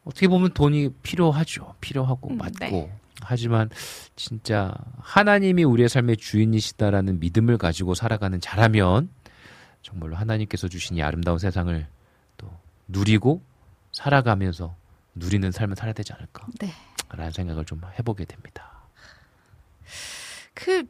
[0.03, 1.75] 어떻게 보면 돈이 필요하죠.
[1.79, 2.57] 필요하고 음, 맞고.
[2.59, 2.93] 네.
[3.21, 3.69] 하지만
[4.17, 9.09] 진짜 하나님이 우리의 삶의 주인이시다라는 믿음을 가지고 살아가는 자라면
[9.83, 11.87] 정말로 하나님께서 주신 이 아름다운 세상을
[12.35, 12.51] 또
[12.89, 13.41] 누리고
[13.93, 14.75] 살아가면서
[15.15, 16.47] 누리는 삶을 살아야 되지 않을까.
[16.59, 16.73] 네.
[17.09, 18.81] 라는 생각을 좀 해보게 됩니다.
[20.53, 20.85] 그,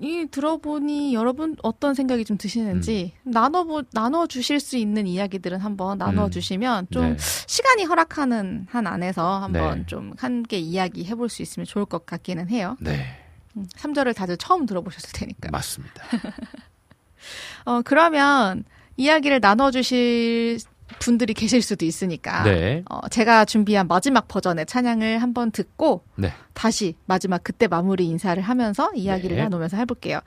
[0.00, 3.30] 이 들어보니 여러분 어떤 생각이 좀 드시는지 음.
[3.32, 7.16] 나눠보, 나눠 주실 수 있는 이야기들은 한번 나눠 주시면 좀 네.
[7.46, 9.86] 시간이 허락하는 한 안에서 한번 네.
[9.86, 12.76] 좀 함께 이야기 해 볼 수 있으면 좋을 것 같기는 해요.
[12.80, 13.04] 네.
[13.56, 15.50] 음, 3절을 다들 처음 들어보셨을 테니까.
[15.50, 16.02] 맞습니다.
[17.66, 18.64] 어, 그러면
[18.96, 20.58] 이야기를 나눠 주실
[20.98, 22.42] 분들이 계실 수도 있으니까.
[22.42, 22.82] 네.
[22.90, 26.32] 어, 제가 준비한 마지막 버전의 찬양을 한번 듣고 네.
[26.52, 29.42] 다시 마지막 그때 마무리 인사를 하면서 이야기를 네.
[29.42, 30.20] 나누면서 해볼게요.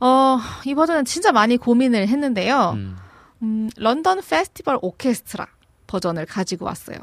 [0.00, 2.72] 어, 이 버전은 진짜 많이 고민을 했는데요.
[2.74, 2.96] 음,
[3.42, 5.46] 음, 런던 페스티벌 오케스트라
[5.86, 6.98] 버전을 가지고 왔어요.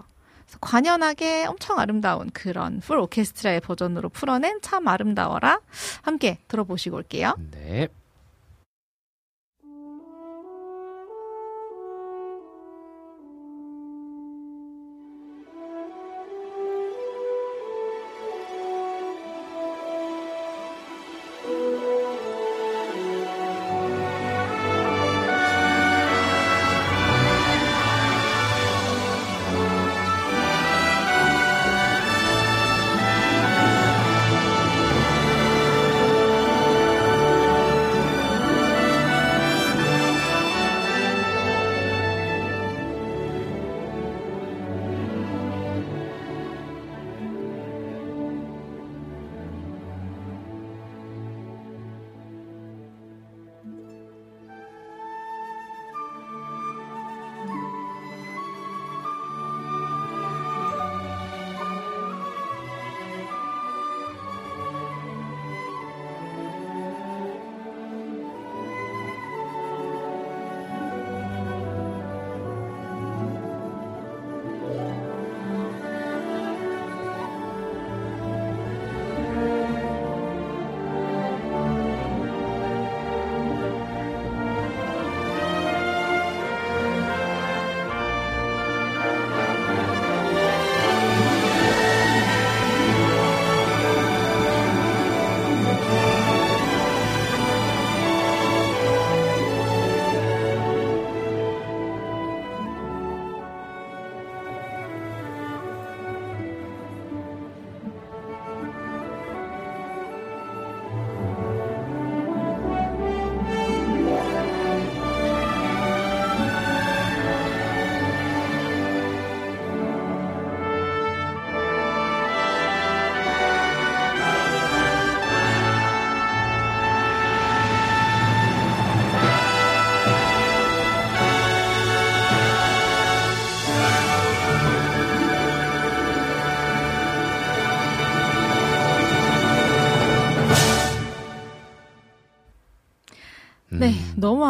[0.60, 5.62] 관연하게 엄청 아름다운 그런 풀 오케스트라의 버전으로 풀어낸 참 아름다워라
[6.02, 7.36] 함께 들어보시고 올게요.
[7.52, 7.62] 네.
[7.62, 7.88] 네,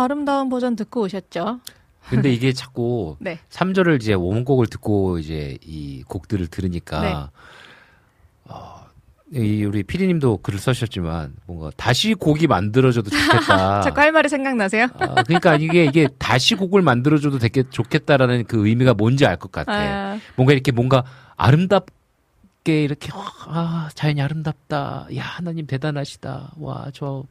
[0.03, 1.59] 아름다운 버전 듣고 오셨죠?
[2.09, 3.39] 근데 이게 자꾸 네.
[3.49, 7.15] 3절을 이제 원곡을 듣고 이제 이 곡들을 들으니까 네.
[8.45, 8.81] 어,
[9.33, 13.81] 이 우리 피디님도 글을 써주셨지만 뭔가 다시 곡이 만들어져도 좋겠다.
[13.81, 14.87] 자꾸 할 말이 생각나세요?
[14.99, 19.71] 아, 그러니까 이게 이게 다시 곡을 만들어줘도 되게 좋겠다라는 그 의미가 뭔지 알 것 같아.
[19.71, 21.03] 아, 뭔가 이렇게 뭔가
[21.37, 21.85] 아름답
[22.61, 23.09] 아름답게 이렇게
[23.47, 25.07] 아 자연이 아름답다.
[25.15, 26.53] 야 하나님 대단하시다.
[26.57, 27.23] 와 저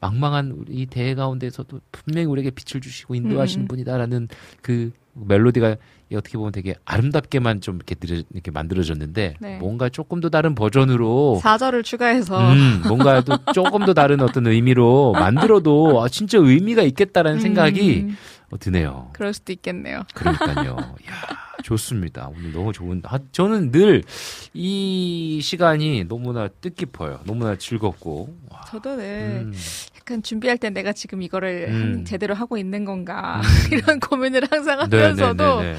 [0.00, 3.68] 망망한 우리 대해 가운데서도 분명히 우리에게 빛을 주시고 인도하시는 음.
[3.68, 4.28] 분이다라는
[4.62, 5.76] 그 멜로디가
[6.14, 9.58] 어떻게 보면 되게 아름답게만 좀 이렇게, 들여, 이렇게 만들어졌는데 네.
[9.58, 15.12] 뭔가 조금 더 다른 버전으로 4절을 추가해서 음, 뭔가 또 조금 더 다른 어떤 의미로
[15.12, 19.10] 만들어도 아, 진짜 의미가 있겠다라는 생각이 음, 어, 드네요.
[19.12, 20.02] 그럴 수도 있겠네요.
[20.14, 20.76] 그러니까요.
[21.08, 21.12] 야,
[21.62, 22.28] 좋습니다.
[22.34, 23.02] 오늘 너무 좋은.
[23.04, 24.02] 아, 저는 늘
[24.54, 27.20] 이 시간이 너무나 뜻깊어요.
[27.24, 28.34] 너무나 즐겁고.
[28.50, 29.04] 와, 저도 늘
[29.46, 29.52] 음,
[29.96, 31.74] 약간 준비할 때 내가 지금 이거를 음.
[31.82, 35.78] 한- 제대로 하고 있는 건가 이런 고민을 항상 네, 하면서도 네, 네, 네.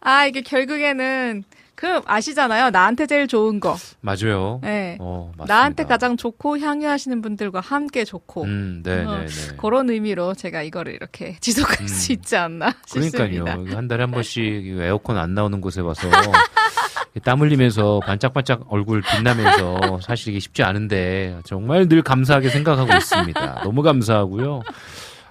[0.00, 1.44] 아 이게 결국에는
[1.78, 2.70] 그 아시잖아요.
[2.70, 3.76] 나한테 제일 좋은 거.
[4.00, 4.58] 맞아요.
[4.64, 4.96] 네.
[4.98, 5.30] 어.
[5.46, 9.56] 나한테 가장 좋고 향유하시는 분들과 함께 좋고 음, 네, 어, 네, 네.
[9.56, 11.86] 그런 의미로 제가 이거를 이렇게 지속할 음.
[11.86, 13.18] 수 있지 않나 싶습니다.
[13.18, 13.76] 그러니까요.
[13.76, 14.44] 한 달에 한 번씩
[14.80, 16.08] 에어컨 안 나오는 곳에 와서
[17.22, 23.62] 땀 흘리면서 반짝반짝 얼굴 빛나면서 사실 이게 쉽지 않은데 정말 늘 감사하게 생각하고 있습니다.
[23.62, 24.62] 너무 감사하고요.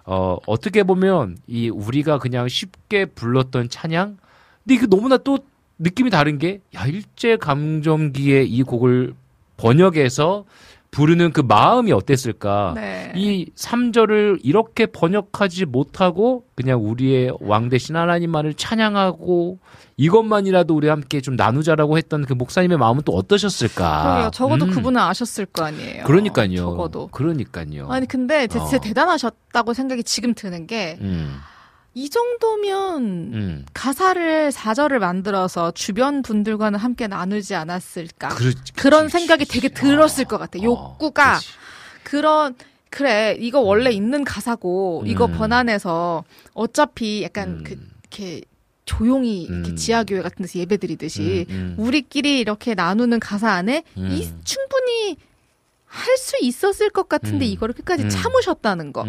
[0.06, 4.16] 어, 어떻게 보면 이 우리가 그냥 쉽게 불렀던 찬양
[4.64, 5.40] 근데 이게 너무나 또
[5.80, 9.14] 느낌이 다른 게 야, 일제 감정기에 이 곡을
[9.58, 10.46] 번역해서
[10.90, 12.74] 부르는 그 마음이 어땠을까?
[12.76, 13.12] 네.
[13.16, 19.60] 이 3절을 이렇게 번역하지 못하고 그냥 우리의 왕 대신 하나님만을 찬양하고
[19.98, 24.04] 이것만이라도 우리 함께 좀 나누자라고 했던 그 목사님의 마음은 또 어떠셨을까?
[24.04, 24.32] 그러게요.
[24.32, 24.72] 적어도 음.
[24.72, 26.06] 그분은 아셨을 거 아니에요.
[26.06, 26.56] 그러니까요.
[26.56, 27.08] 적어도.
[27.08, 27.90] 그러니까요.
[27.90, 28.80] 아니 근데 진짜 어.
[28.80, 30.98] 대단하셨다고 생각이 지금 드는 게
[31.98, 33.04] 이 음, 정도면
[33.34, 33.66] 음.
[33.74, 38.30] 가사를 4절을 만들어서 주변 분들과는 함께 나누지 않았을까.
[38.30, 39.46] 그렇, 그치, 생각이.
[39.46, 40.60] 되게 들었을 것 같아.
[40.60, 41.40] 어, 욕구가.
[42.04, 42.54] 그런
[42.92, 45.34] 그래 이거 원래 있는 가사고 이거 음.
[45.34, 47.64] 번안해서 어차피 약간 음.
[47.64, 48.42] 그 이렇게
[48.86, 49.76] 조용히 이렇게 음.
[49.76, 51.84] 지하교회 같은 데서 예배드리듯이 음, 음.
[51.84, 54.12] 우리끼리 이렇게 나누는 가사 안에 음.
[54.12, 55.18] 이 충분히
[55.86, 57.52] 할 수 있었을 것 같은데 음.
[57.52, 58.10] 이거를 끝까지 음.
[58.10, 59.04] 참으셨다는 거.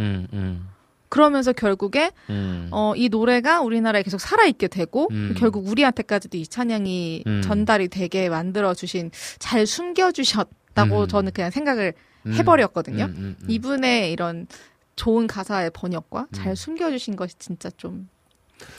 [1.08, 2.68] 그러면서 결국에 음.
[2.70, 5.34] 어, 이 노래가 우리나라에 계속 살아있게 되고 음.
[5.36, 7.42] 결국 우리한테까지도 이 찬양이 음.
[7.42, 11.08] 전달이 되게 만들어 주신 잘 숨겨 주셨다고 음.
[11.08, 11.94] 저는 그냥 생각을
[12.26, 12.32] 음.
[12.34, 13.04] 해버렸거든요.
[13.04, 13.36] 음.
[13.48, 14.46] 이분의 이런
[14.96, 16.54] 좋은 가사의 번역과 잘 음.
[16.54, 18.08] 숨겨 주신 것이 진짜 좀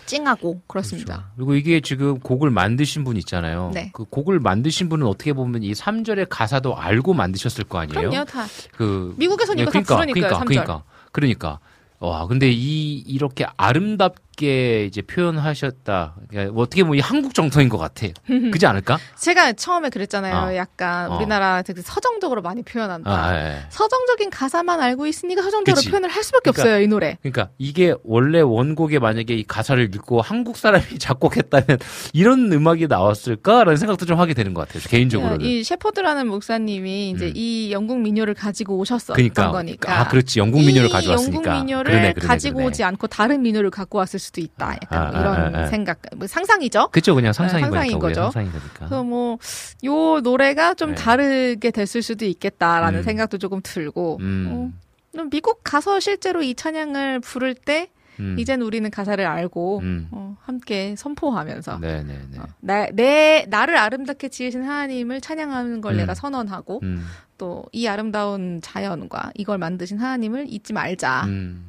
[0.05, 1.13] 찡하고 그렇습니다.
[1.15, 1.29] 그렇죠.
[1.37, 3.71] 그리고 이게 지금 곡을 만드신 분 있잖아요.
[3.73, 3.91] 네.
[3.93, 8.09] 그 곡을 만드신 분은 어떻게 보면 이 3절의 가사도 알고 만드셨을 거 아니에요?
[8.09, 8.45] 그럼요, 다
[8.75, 10.65] 그 미국에서는 이거 다 그러니까, 부르니까요, 그러니까, 삼 절.
[10.65, 10.83] 그러니까,
[11.13, 11.59] 그러니까.
[11.99, 16.15] 와, 근데 이 이렇게 아름답 게 이제 표현하셨다.
[16.29, 18.07] 그러니까 뭐 어떻게 보면 이 한국 정서인 것 같아.
[18.53, 18.97] 그지 않을까?
[19.17, 20.35] 제가 처음에 그랬잖아요.
[20.35, 20.55] 어.
[20.55, 21.17] 약간 어.
[21.17, 23.11] 우리나라 되게 서정적으로 많이 표현한다.
[23.11, 23.59] 아, 예, 예.
[23.69, 25.89] 서정적인 가사만 알고 있으니까 서정적으로 그치.
[25.89, 27.17] 표현을 할 수밖에 그러니까 없어요, 이 노래.
[27.21, 31.77] 그러니까 이게 원래 원곡에 만약에 이 가사를 읽고 한국 사람이 작곡했다면
[32.13, 34.83] 이런 음악이 나왔을까라는 생각도 좀 하게 되는 것 같아요.
[34.87, 35.41] 개인적으로는.
[35.41, 37.33] 이 셰퍼드라는 목사님이 이제 음.
[37.35, 39.51] 이 영국 민요를 가지고 오셨었던 그러니까.
[39.51, 39.99] 거니까.
[39.99, 40.39] 아, 그렇지.
[40.39, 41.35] 영국 민요를 이 가져왔으니까.
[41.35, 42.67] 영국 민요를 그러네, 그러네, 가지고 그러네.
[42.69, 44.75] 오지 않고 다른 민요를 갖고 왔을 수도 있다.
[44.83, 45.67] 약간 아, 뭐 이런 아, 아, 아.
[45.67, 46.89] 생각, 뭐 상상이죠.
[46.91, 48.21] 그쵸, 그냥 상상인 네, 상상인 거죠.
[48.23, 48.73] 상상인 거니까.
[48.75, 49.37] 그래서 뭐,
[49.85, 50.95] 요 노래가 좀 네.
[50.95, 53.03] 다르게 됐을 수도 있겠다라는 음.
[53.03, 54.73] 생각도 조금 들고, 음.
[55.17, 57.89] 어, 미국 가서 실제로 이 찬양을 부를 때,
[58.19, 58.35] 음.
[58.37, 60.07] 이젠 우리는 가사를 알고, 음.
[60.11, 62.39] 어, 함께 선포하면서, 네네네.
[62.39, 65.97] 어, 나, 내, 나를 아름답게 지으신 하나님을 찬양하는 걸 음.
[65.97, 67.05] 내가 선언하고, 음.
[67.37, 71.23] 또이 아름다운 자연과 이걸 만드신 하나님을 잊지 말자.
[71.25, 71.65] 음.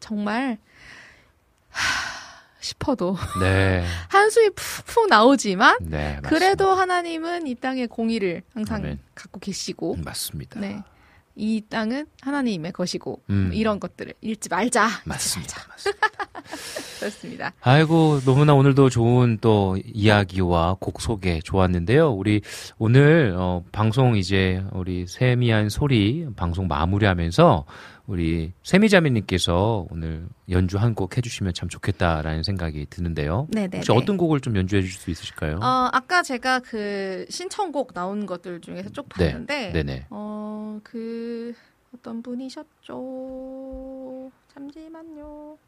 [0.00, 0.56] 정말, 하,
[2.60, 3.84] 싶어도, 네.
[4.08, 6.18] 한숨이 푹푹 나오지만, 네.
[6.24, 8.98] 그래도 하나님은 이 땅의 공의를 항상 아멘.
[9.14, 10.60] 갖고 계시고, 음, 맞습니다.
[10.60, 10.82] 네.
[11.36, 13.50] 이 땅은 하나님의 것이고, 음.
[13.54, 14.88] 이런 것들을 잃지 말자.
[15.04, 15.56] 맞습니다.
[15.68, 15.90] 말자.
[16.98, 17.52] 그렇습니다.
[17.60, 22.10] 아이고, 너무나 오늘도 좋은 또 이야기와 곡 소개 좋았는데요.
[22.10, 22.40] 우리
[22.76, 27.66] 오늘, 어, 방송 이제 우리 세미한 소리 방송 마무리하면서
[28.08, 33.46] 우리 세미자매님께서 오늘 연주 한 곡 해주시면 참 좋겠다라는 생각이 드는데요.
[33.52, 33.76] 네네.
[33.76, 35.56] 혹시 어떤 곡을 좀 연주해 주실 수 있으실까요?
[35.62, 39.30] 어, 아까 제가 그 신청곡 나온 것들 중에서 쭉 네.
[39.32, 40.06] 봤는데, 네네.
[40.10, 41.52] 어, 그,
[41.94, 44.32] 어떤 분이셨죠?
[44.54, 45.58] 잠시만요.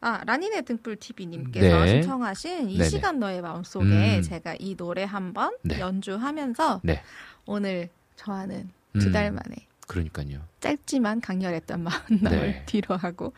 [0.00, 1.92] 아, 라니네 등불 TV님께서 네.
[1.92, 2.88] 신청하신 이 네네.
[2.90, 4.22] 시간 너의 마음속에 음.
[4.22, 5.78] 제가 이 노래 한번 네.
[5.78, 7.00] 연주하면서 네.
[7.46, 8.68] 오늘 저와는
[8.98, 9.36] 두달 음.
[9.36, 10.40] 만에 그러니까요.
[10.60, 12.62] 짧지만 강렬했던 만남을 네.
[12.66, 13.34] 뒤로 하고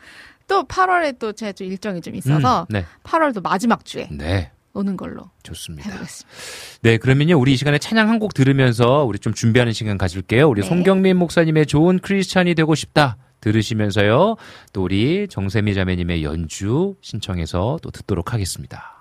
[0.47, 2.85] 또 8월에 또제좀 일정이 좀 있어서 음, 네.
[3.03, 4.51] 8월도 마지막 주에 네.
[4.73, 5.89] 오는 걸로 좋습니다.
[5.89, 6.37] 해보겠습니다.
[6.81, 10.47] 네, 그러면요, 우리 이 시간에 찬양 한 곡 들으면서 우리 좀 준비하는 시간 가질게요.
[10.49, 10.67] 우리 네.
[10.67, 13.17] 송경민 목사님의 좋은 크리스찬이 되고 싶다.
[13.41, 14.35] 들으시면서요,
[14.73, 18.94] 또 우리 정세미 자매님의 연주 신청해서 또 듣도록 하겠습니다.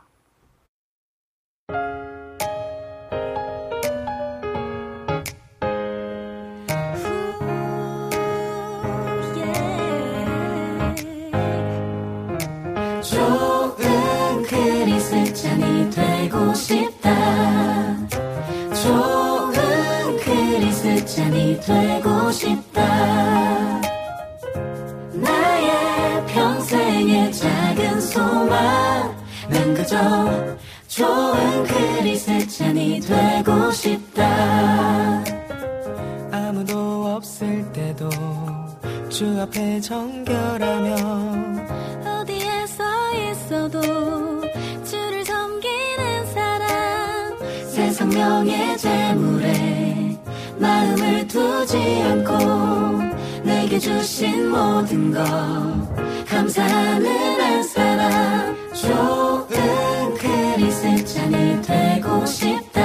[18.83, 22.83] 좋은 크리스찬이 되고 싶다.
[25.13, 29.15] 나의 평생의 작은 소망.
[29.49, 29.97] 난 그저
[30.89, 35.25] 좋은 크리스찬이 되고 싶다.
[36.33, 38.09] 아무도 없을 때도
[39.11, 41.64] 주 앞에 정결하며
[48.15, 50.17] 명예 재물에
[50.59, 53.03] 마음을 두지 않고
[53.43, 55.25] 내게 주신 모든 것
[56.29, 62.83] 감사하는 한 사람 좋은 크리스찬이 되고 싶다.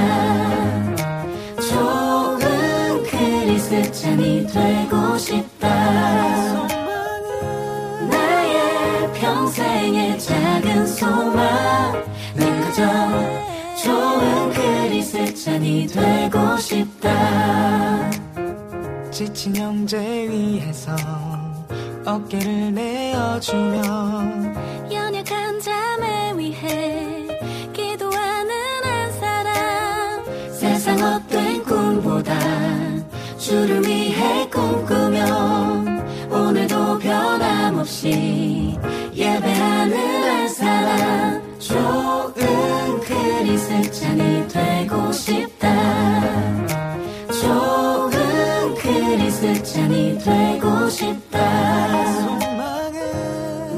[1.69, 5.67] 좋은 크리스찬이 되고 싶다.
[8.09, 11.37] 나의 평생의 작은 소망
[12.35, 12.83] 난 그저
[13.83, 14.51] 좋은
[15.39, 18.09] 크리스찬이 되고 싶다.
[19.09, 20.93] 지친 형제 위해서
[22.05, 23.81] 어깨를 내어주며
[24.91, 27.25] 연약한 자매 위해
[27.71, 28.51] 기도하는
[28.83, 30.25] 한 사람.
[30.51, 32.37] 세상 헛된 꿈보다
[33.37, 35.85] 주를 위해 꿈꾸며
[36.29, 38.77] 오늘도 변함없이
[39.13, 41.59] 예배하는 한 사람
[43.79, 45.73] 크리스찬이 되고 싶다.
[47.41, 51.39] 좋은 크리스찬이 되고 싶다.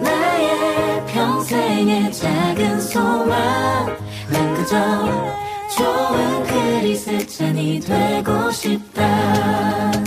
[0.01, 3.95] 나의 평생의 작은 소망.
[4.31, 4.75] 난 그저
[5.77, 10.00] 좋은 크리스찬이 되고 싶다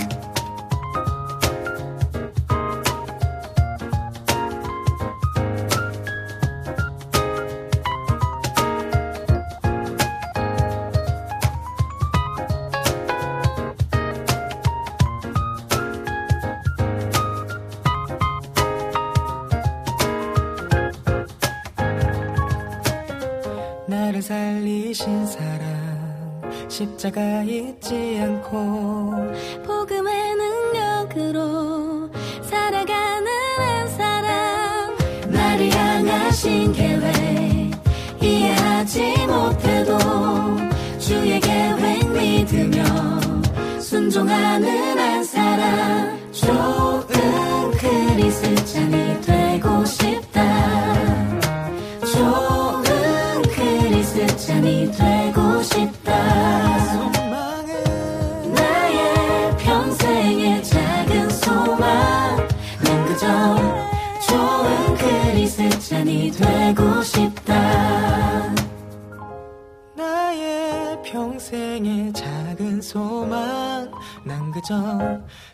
[26.75, 28.51] 십자가 잊지 않고
[29.65, 32.09] 복음의 능력으로
[32.41, 33.27] 살아가는
[33.57, 34.97] 한 사람
[35.29, 37.71] 나를 향하신 계획
[38.21, 39.97] 이해하지 못해도
[40.99, 42.83] 주의 계획 믿으며
[43.79, 44.74] 순종하는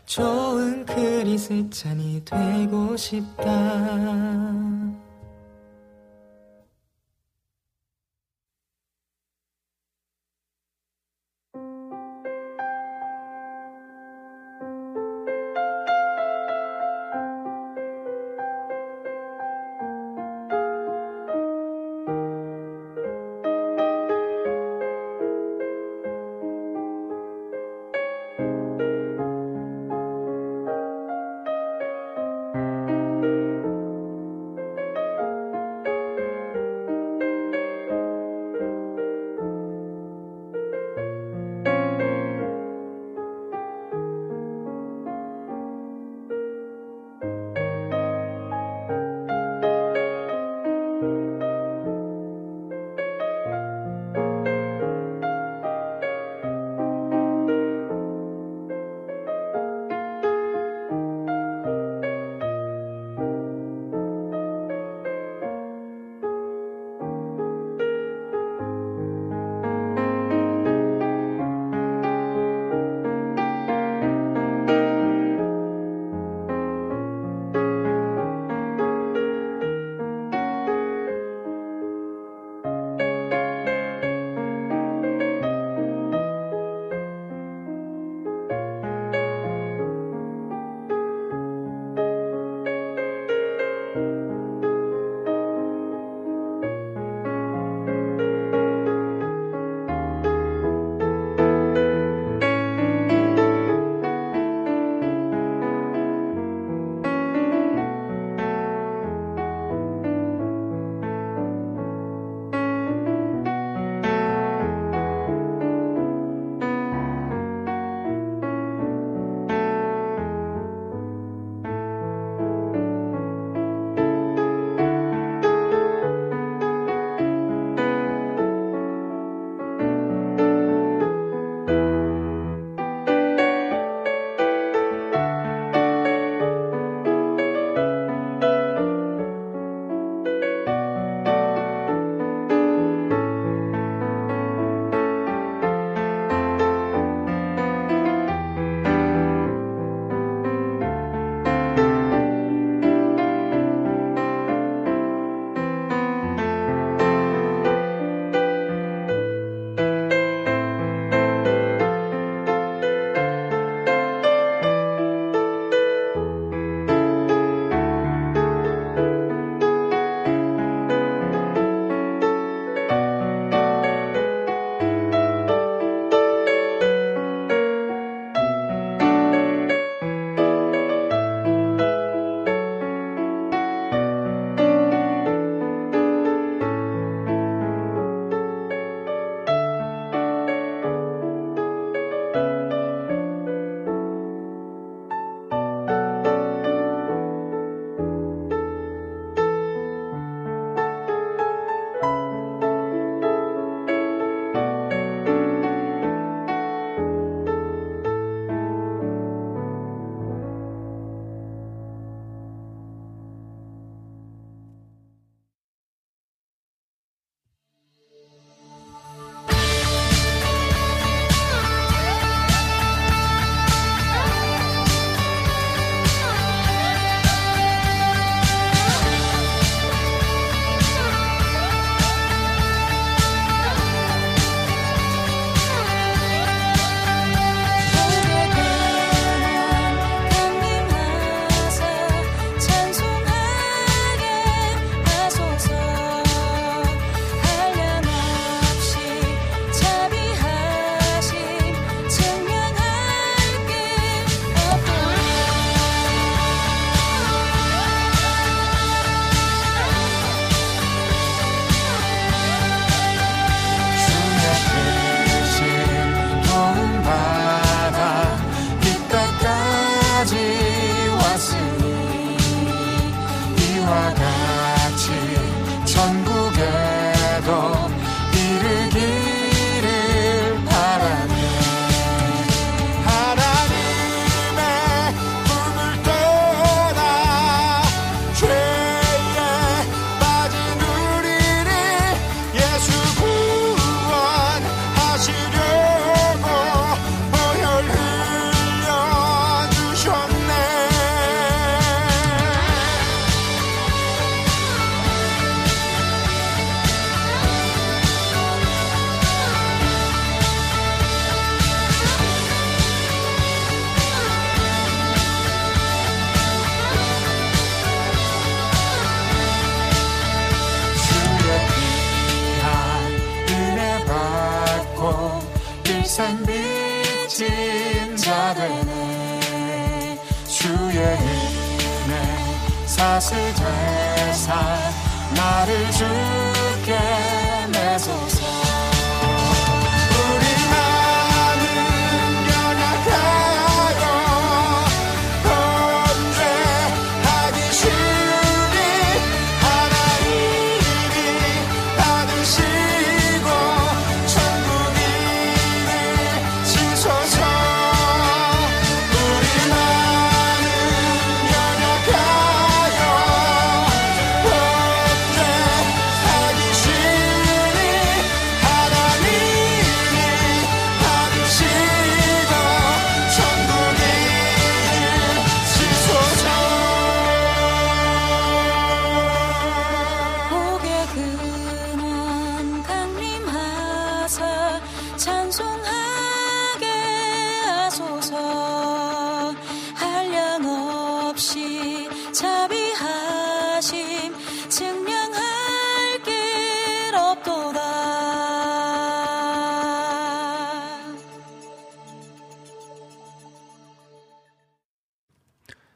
[0.05, 4.80] 좋은 크리스찬이 되고 싶다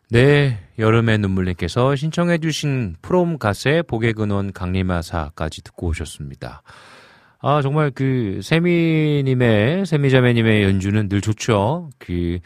[0.09, 6.61] 네, 여름의 눈물님께서 신청해주신 프롬 가세 복의 근원 강림하사까지 듣고 오셨습니다.
[7.39, 11.89] 아, 정말 그, 세미님의, 세미자매님의 연주는 늘 좋죠.
[11.99, 12.39] 그,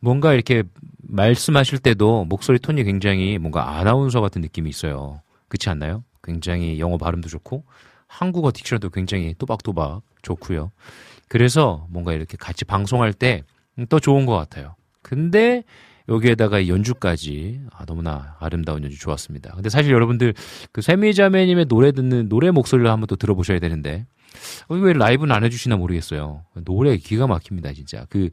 [0.00, 0.62] 뭔가 이렇게
[1.02, 5.22] 말씀하실 때도 목소리 톤이 굉장히 뭔가 아나운서 같은 느낌이 있어요.
[5.48, 6.04] 그렇지 않나요?
[6.22, 7.64] 굉장히 영어 발음도 좋고,
[8.06, 10.70] 한국어 딕션도 굉장히 또박또박 좋고요.
[11.28, 13.44] 그래서 뭔가 이렇게 같이 방송할 때
[13.88, 14.74] 또 좋은 것 같아요.
[15.02, 15.64] 근데
[16.08, 19.52] 여기에다가 이 연주까지 아, 너무나 아름다운 연주 좋았습니다.
[19.54, 20.34] 근데 사실 여러분들
[20.72, 24.06] 그 세미자매님의 노래 듣는 노래 목소리를 한번 또 들어보셔야 되는데
[24.68, 26.44] 어, 왜 라이브는 안 해주시나 모르겠어요.
[26.64, 28.06] 노래 기가 막힙니다 진짜.
[28.08, 28.30] 그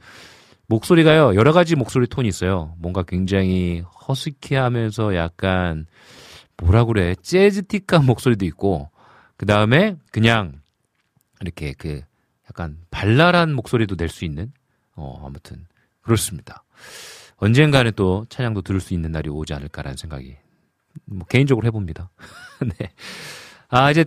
[0.68, 2.76] 목소리가요 여러 가지 목소리 톤이 있어요.
[2.78, 5.86] 뭔가 굉장히 허스키하면서 약간
[6.58, 8.90] 뭐라 그래 재즈틱한 목소리도 있고
[9.38, 10.62] 그 다음에 그냥
[11.42, 12.02] 이렇게 그
[12.50, 14.52] 약간 발랄한 목소리도 낼 수 있는
[14.96, 15.66] 어 아무튼
[16.02, 16.64] 그렇습니다.
[17.40, 20.36] 언젠가는 또 찬양도 들을 수 있는 날이 오지 않을까라는 생각이
[21.06, 22.10] 뭐 개인적으로 해봅니다.
[22.80, 22.92] 네.
[23.70, 24.06] 아 이제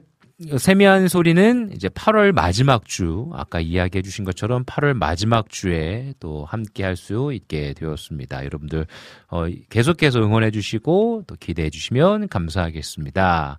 [0.59, 6.83] 세미한 소리는 이제 8월 마지막 주 아까 이야기해 주신 것처럼 8월 마지막 주에 또 함께
[6.85, 8.45] 할 수 있게 되었습니다.
[8.45, 8.87] 여러분들
[9.29, 13.59] 어, 계속해서 응원해 주시고 또 기대해 주시면 감사하겠습니다.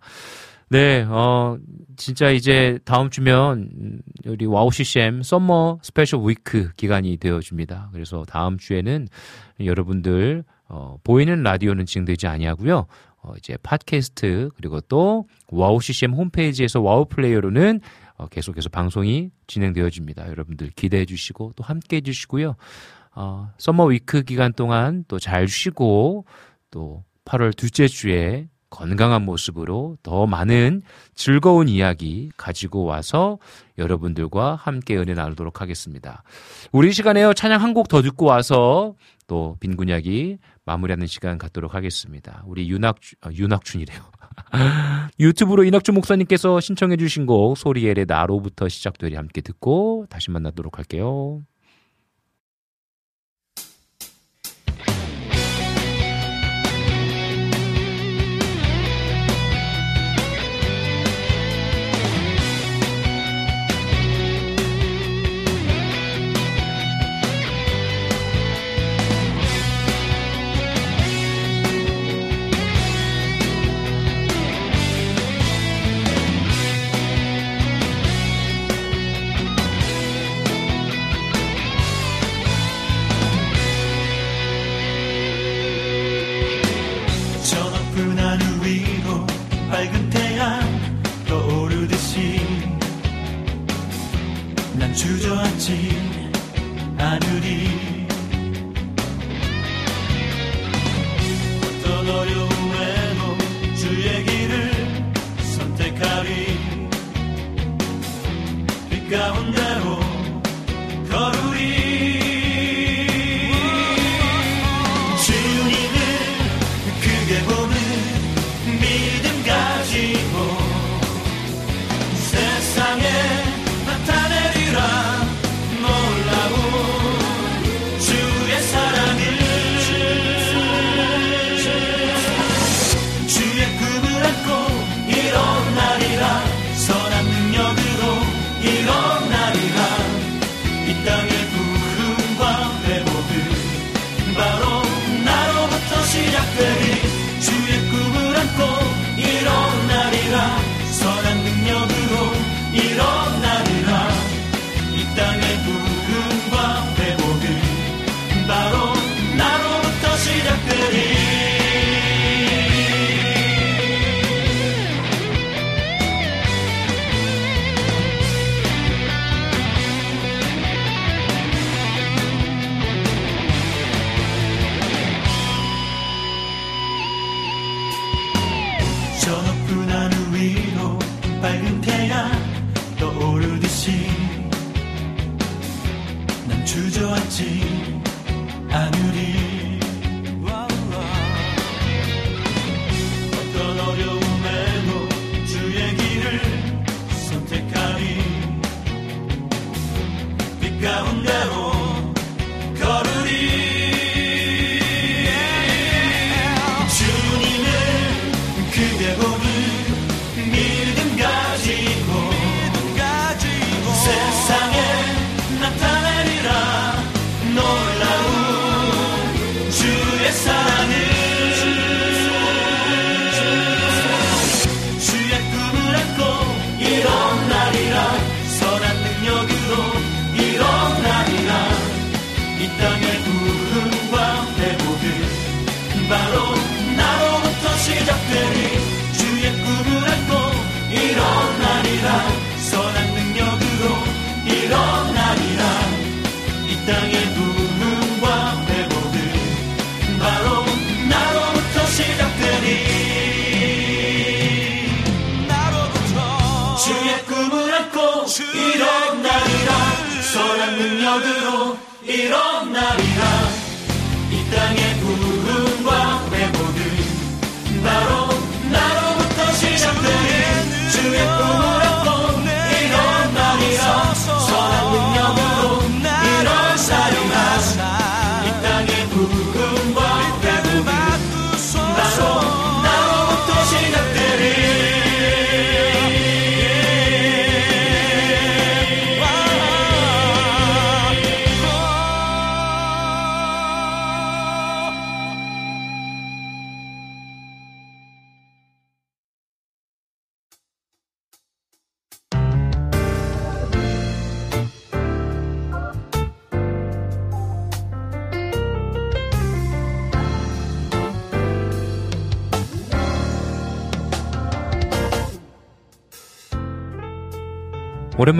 [0.73, 1.59] 네, 어,
[1.97, 7.91] 진짜 이제 다음 주면 음, 우리 와우 CCM summer special week 기간이 되어집니다.
[7.93, 9.07] 그래서 다음 주에는
[9.63, 12.87] 여러분들 어, 보이는 라디오는 진행되지 아니하고요.
[13.21, 17.79] 어, 이제 팟캐스트 그리고 또 와우 CCM 홈페이지에서 와우 플레이어로는
[18.15, 20.27] 어, 계속해서 방송이 진행되어집니다.
[20.27, 22.55] 여러분들 기대해 주시고 또 함께 해 주시고요.
[23.13, 26.25] 어, summer week 기간 동안 또 잘 쉬고
[26.71, 30.81] 또 8월 둘째 주에 건강한 모습으로 더 많은
[31.13, 33.37] 즐거운 이야기 가지고 와서
[33.77, 36.23] 여러분들과 함께 은혜 나누도록 하겠습니다.
[36.71, 37.33] 우리 시간에요.
[37.35, 38.95] 찬양 한 곡 더 듣고 와서
[39.27, 42.43] 또 빈군 이야기 마무리하는 시간 갖도록 하겠습니다.
[42.47, 43.99] 우리 윤학, 어, 윤학춘이래요.
[45.19, 51.41] 유튜브로 이낙준 목사님께서 신청해 주신 곡 소리엘의 나로부터 시작되리 함께 듣고 다시 만나도록 할게요.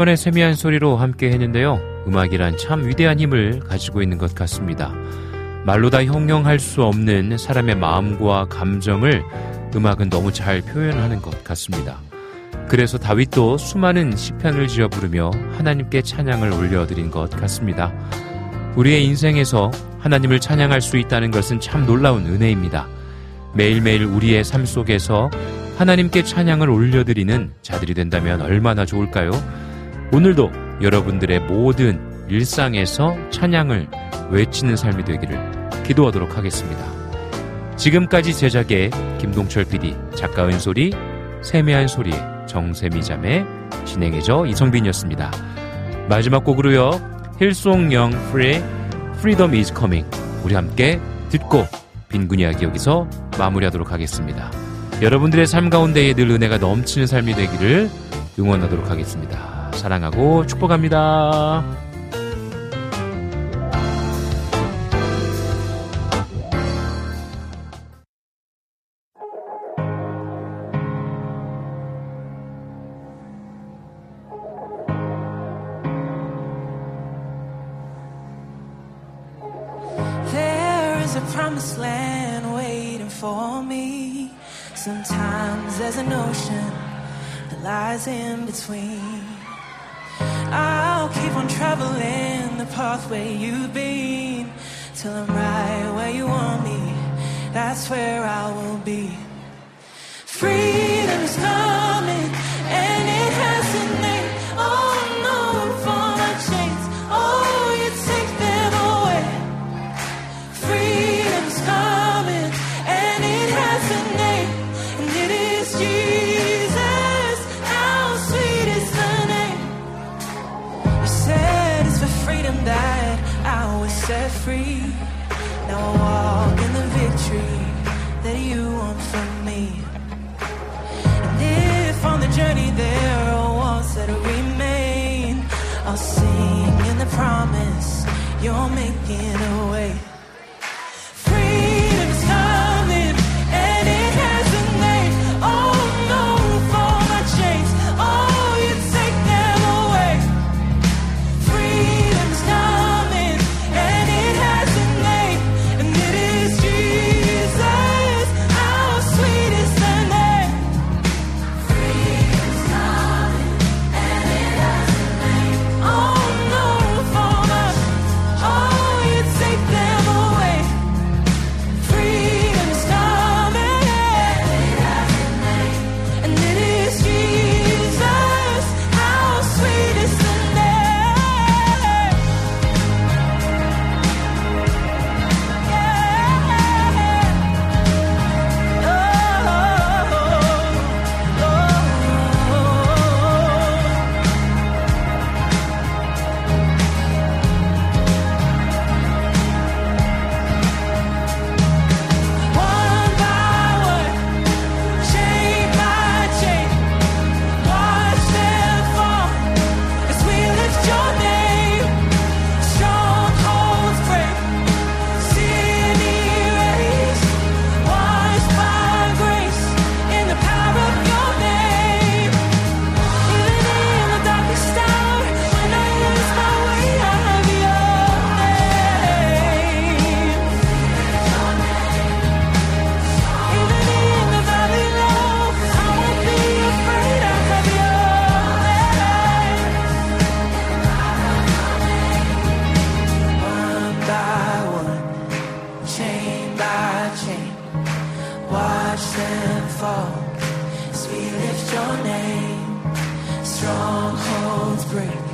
[0.04, 1.80] 오랜만에 세미한 소리로 함께 했는데요.
[2.08, 4.94] 음악이란 참 위대한 힘을 가지고 있는 것 같습니다.
[5.66, 9.24] 말로 다 형용할 수 없는 사람의 마음과 감정을
[9.74, 12.02] 음악은 너무 잘 표현하는 것 같습니다.
[12.68, 17.94] 그래서 다윗도 수많은 시편을 지어 부르며 하나님께 찬양을 올려드린 것 같습니다.
[18.76, 22.88] 우리의 인생에서 하나님을 찬양할 수 있다는 것은 참 놀라운 은혜입니다.
[23.54, 25.30] 매일매일 우리의 삶 속에서
[25.78, 29.63] 하나님께 찬양을 올려드리는 자들이 된다면 얼마나 좋을까요?
[30.14, 32.00] 오늘도 여러분들의 모든
[32.30, 33.88] 일상에서 찬양을
[34.30, 36.86] 외치는 삶이 되기를 기도하도록 하겠습니다.
[37.78, 40.92] 지금까지 제작의 김동철 PD, 작가 은솔이,
[41.42, 42.12] 세미한 소리,
[42.46, 43.44] 정세미 자매,
[43.86, 45.32] 진행해줘 이성빈이었습니다.
[46.08, 46.92] 마지막 곡으로요.
[47.40, 48.64] 힐송 영 프리의
[49.16, 50.08] Freedom is Coming
[50.44, 51.66] 우리 함께 듣고
[52.10, 53.10] 빈군 이야기 여기서
[53.40, 54.52] 마무리하도록 하겠습니다.
[55.02, 57.90] 여러분들의 삶 가운데에 늘 은혜가 넘치는 삶이 되기를
[58.38, 59.53] 응원하도록 하겠습니다.
[59.74, 61.83] 사랑하고 축복합니다.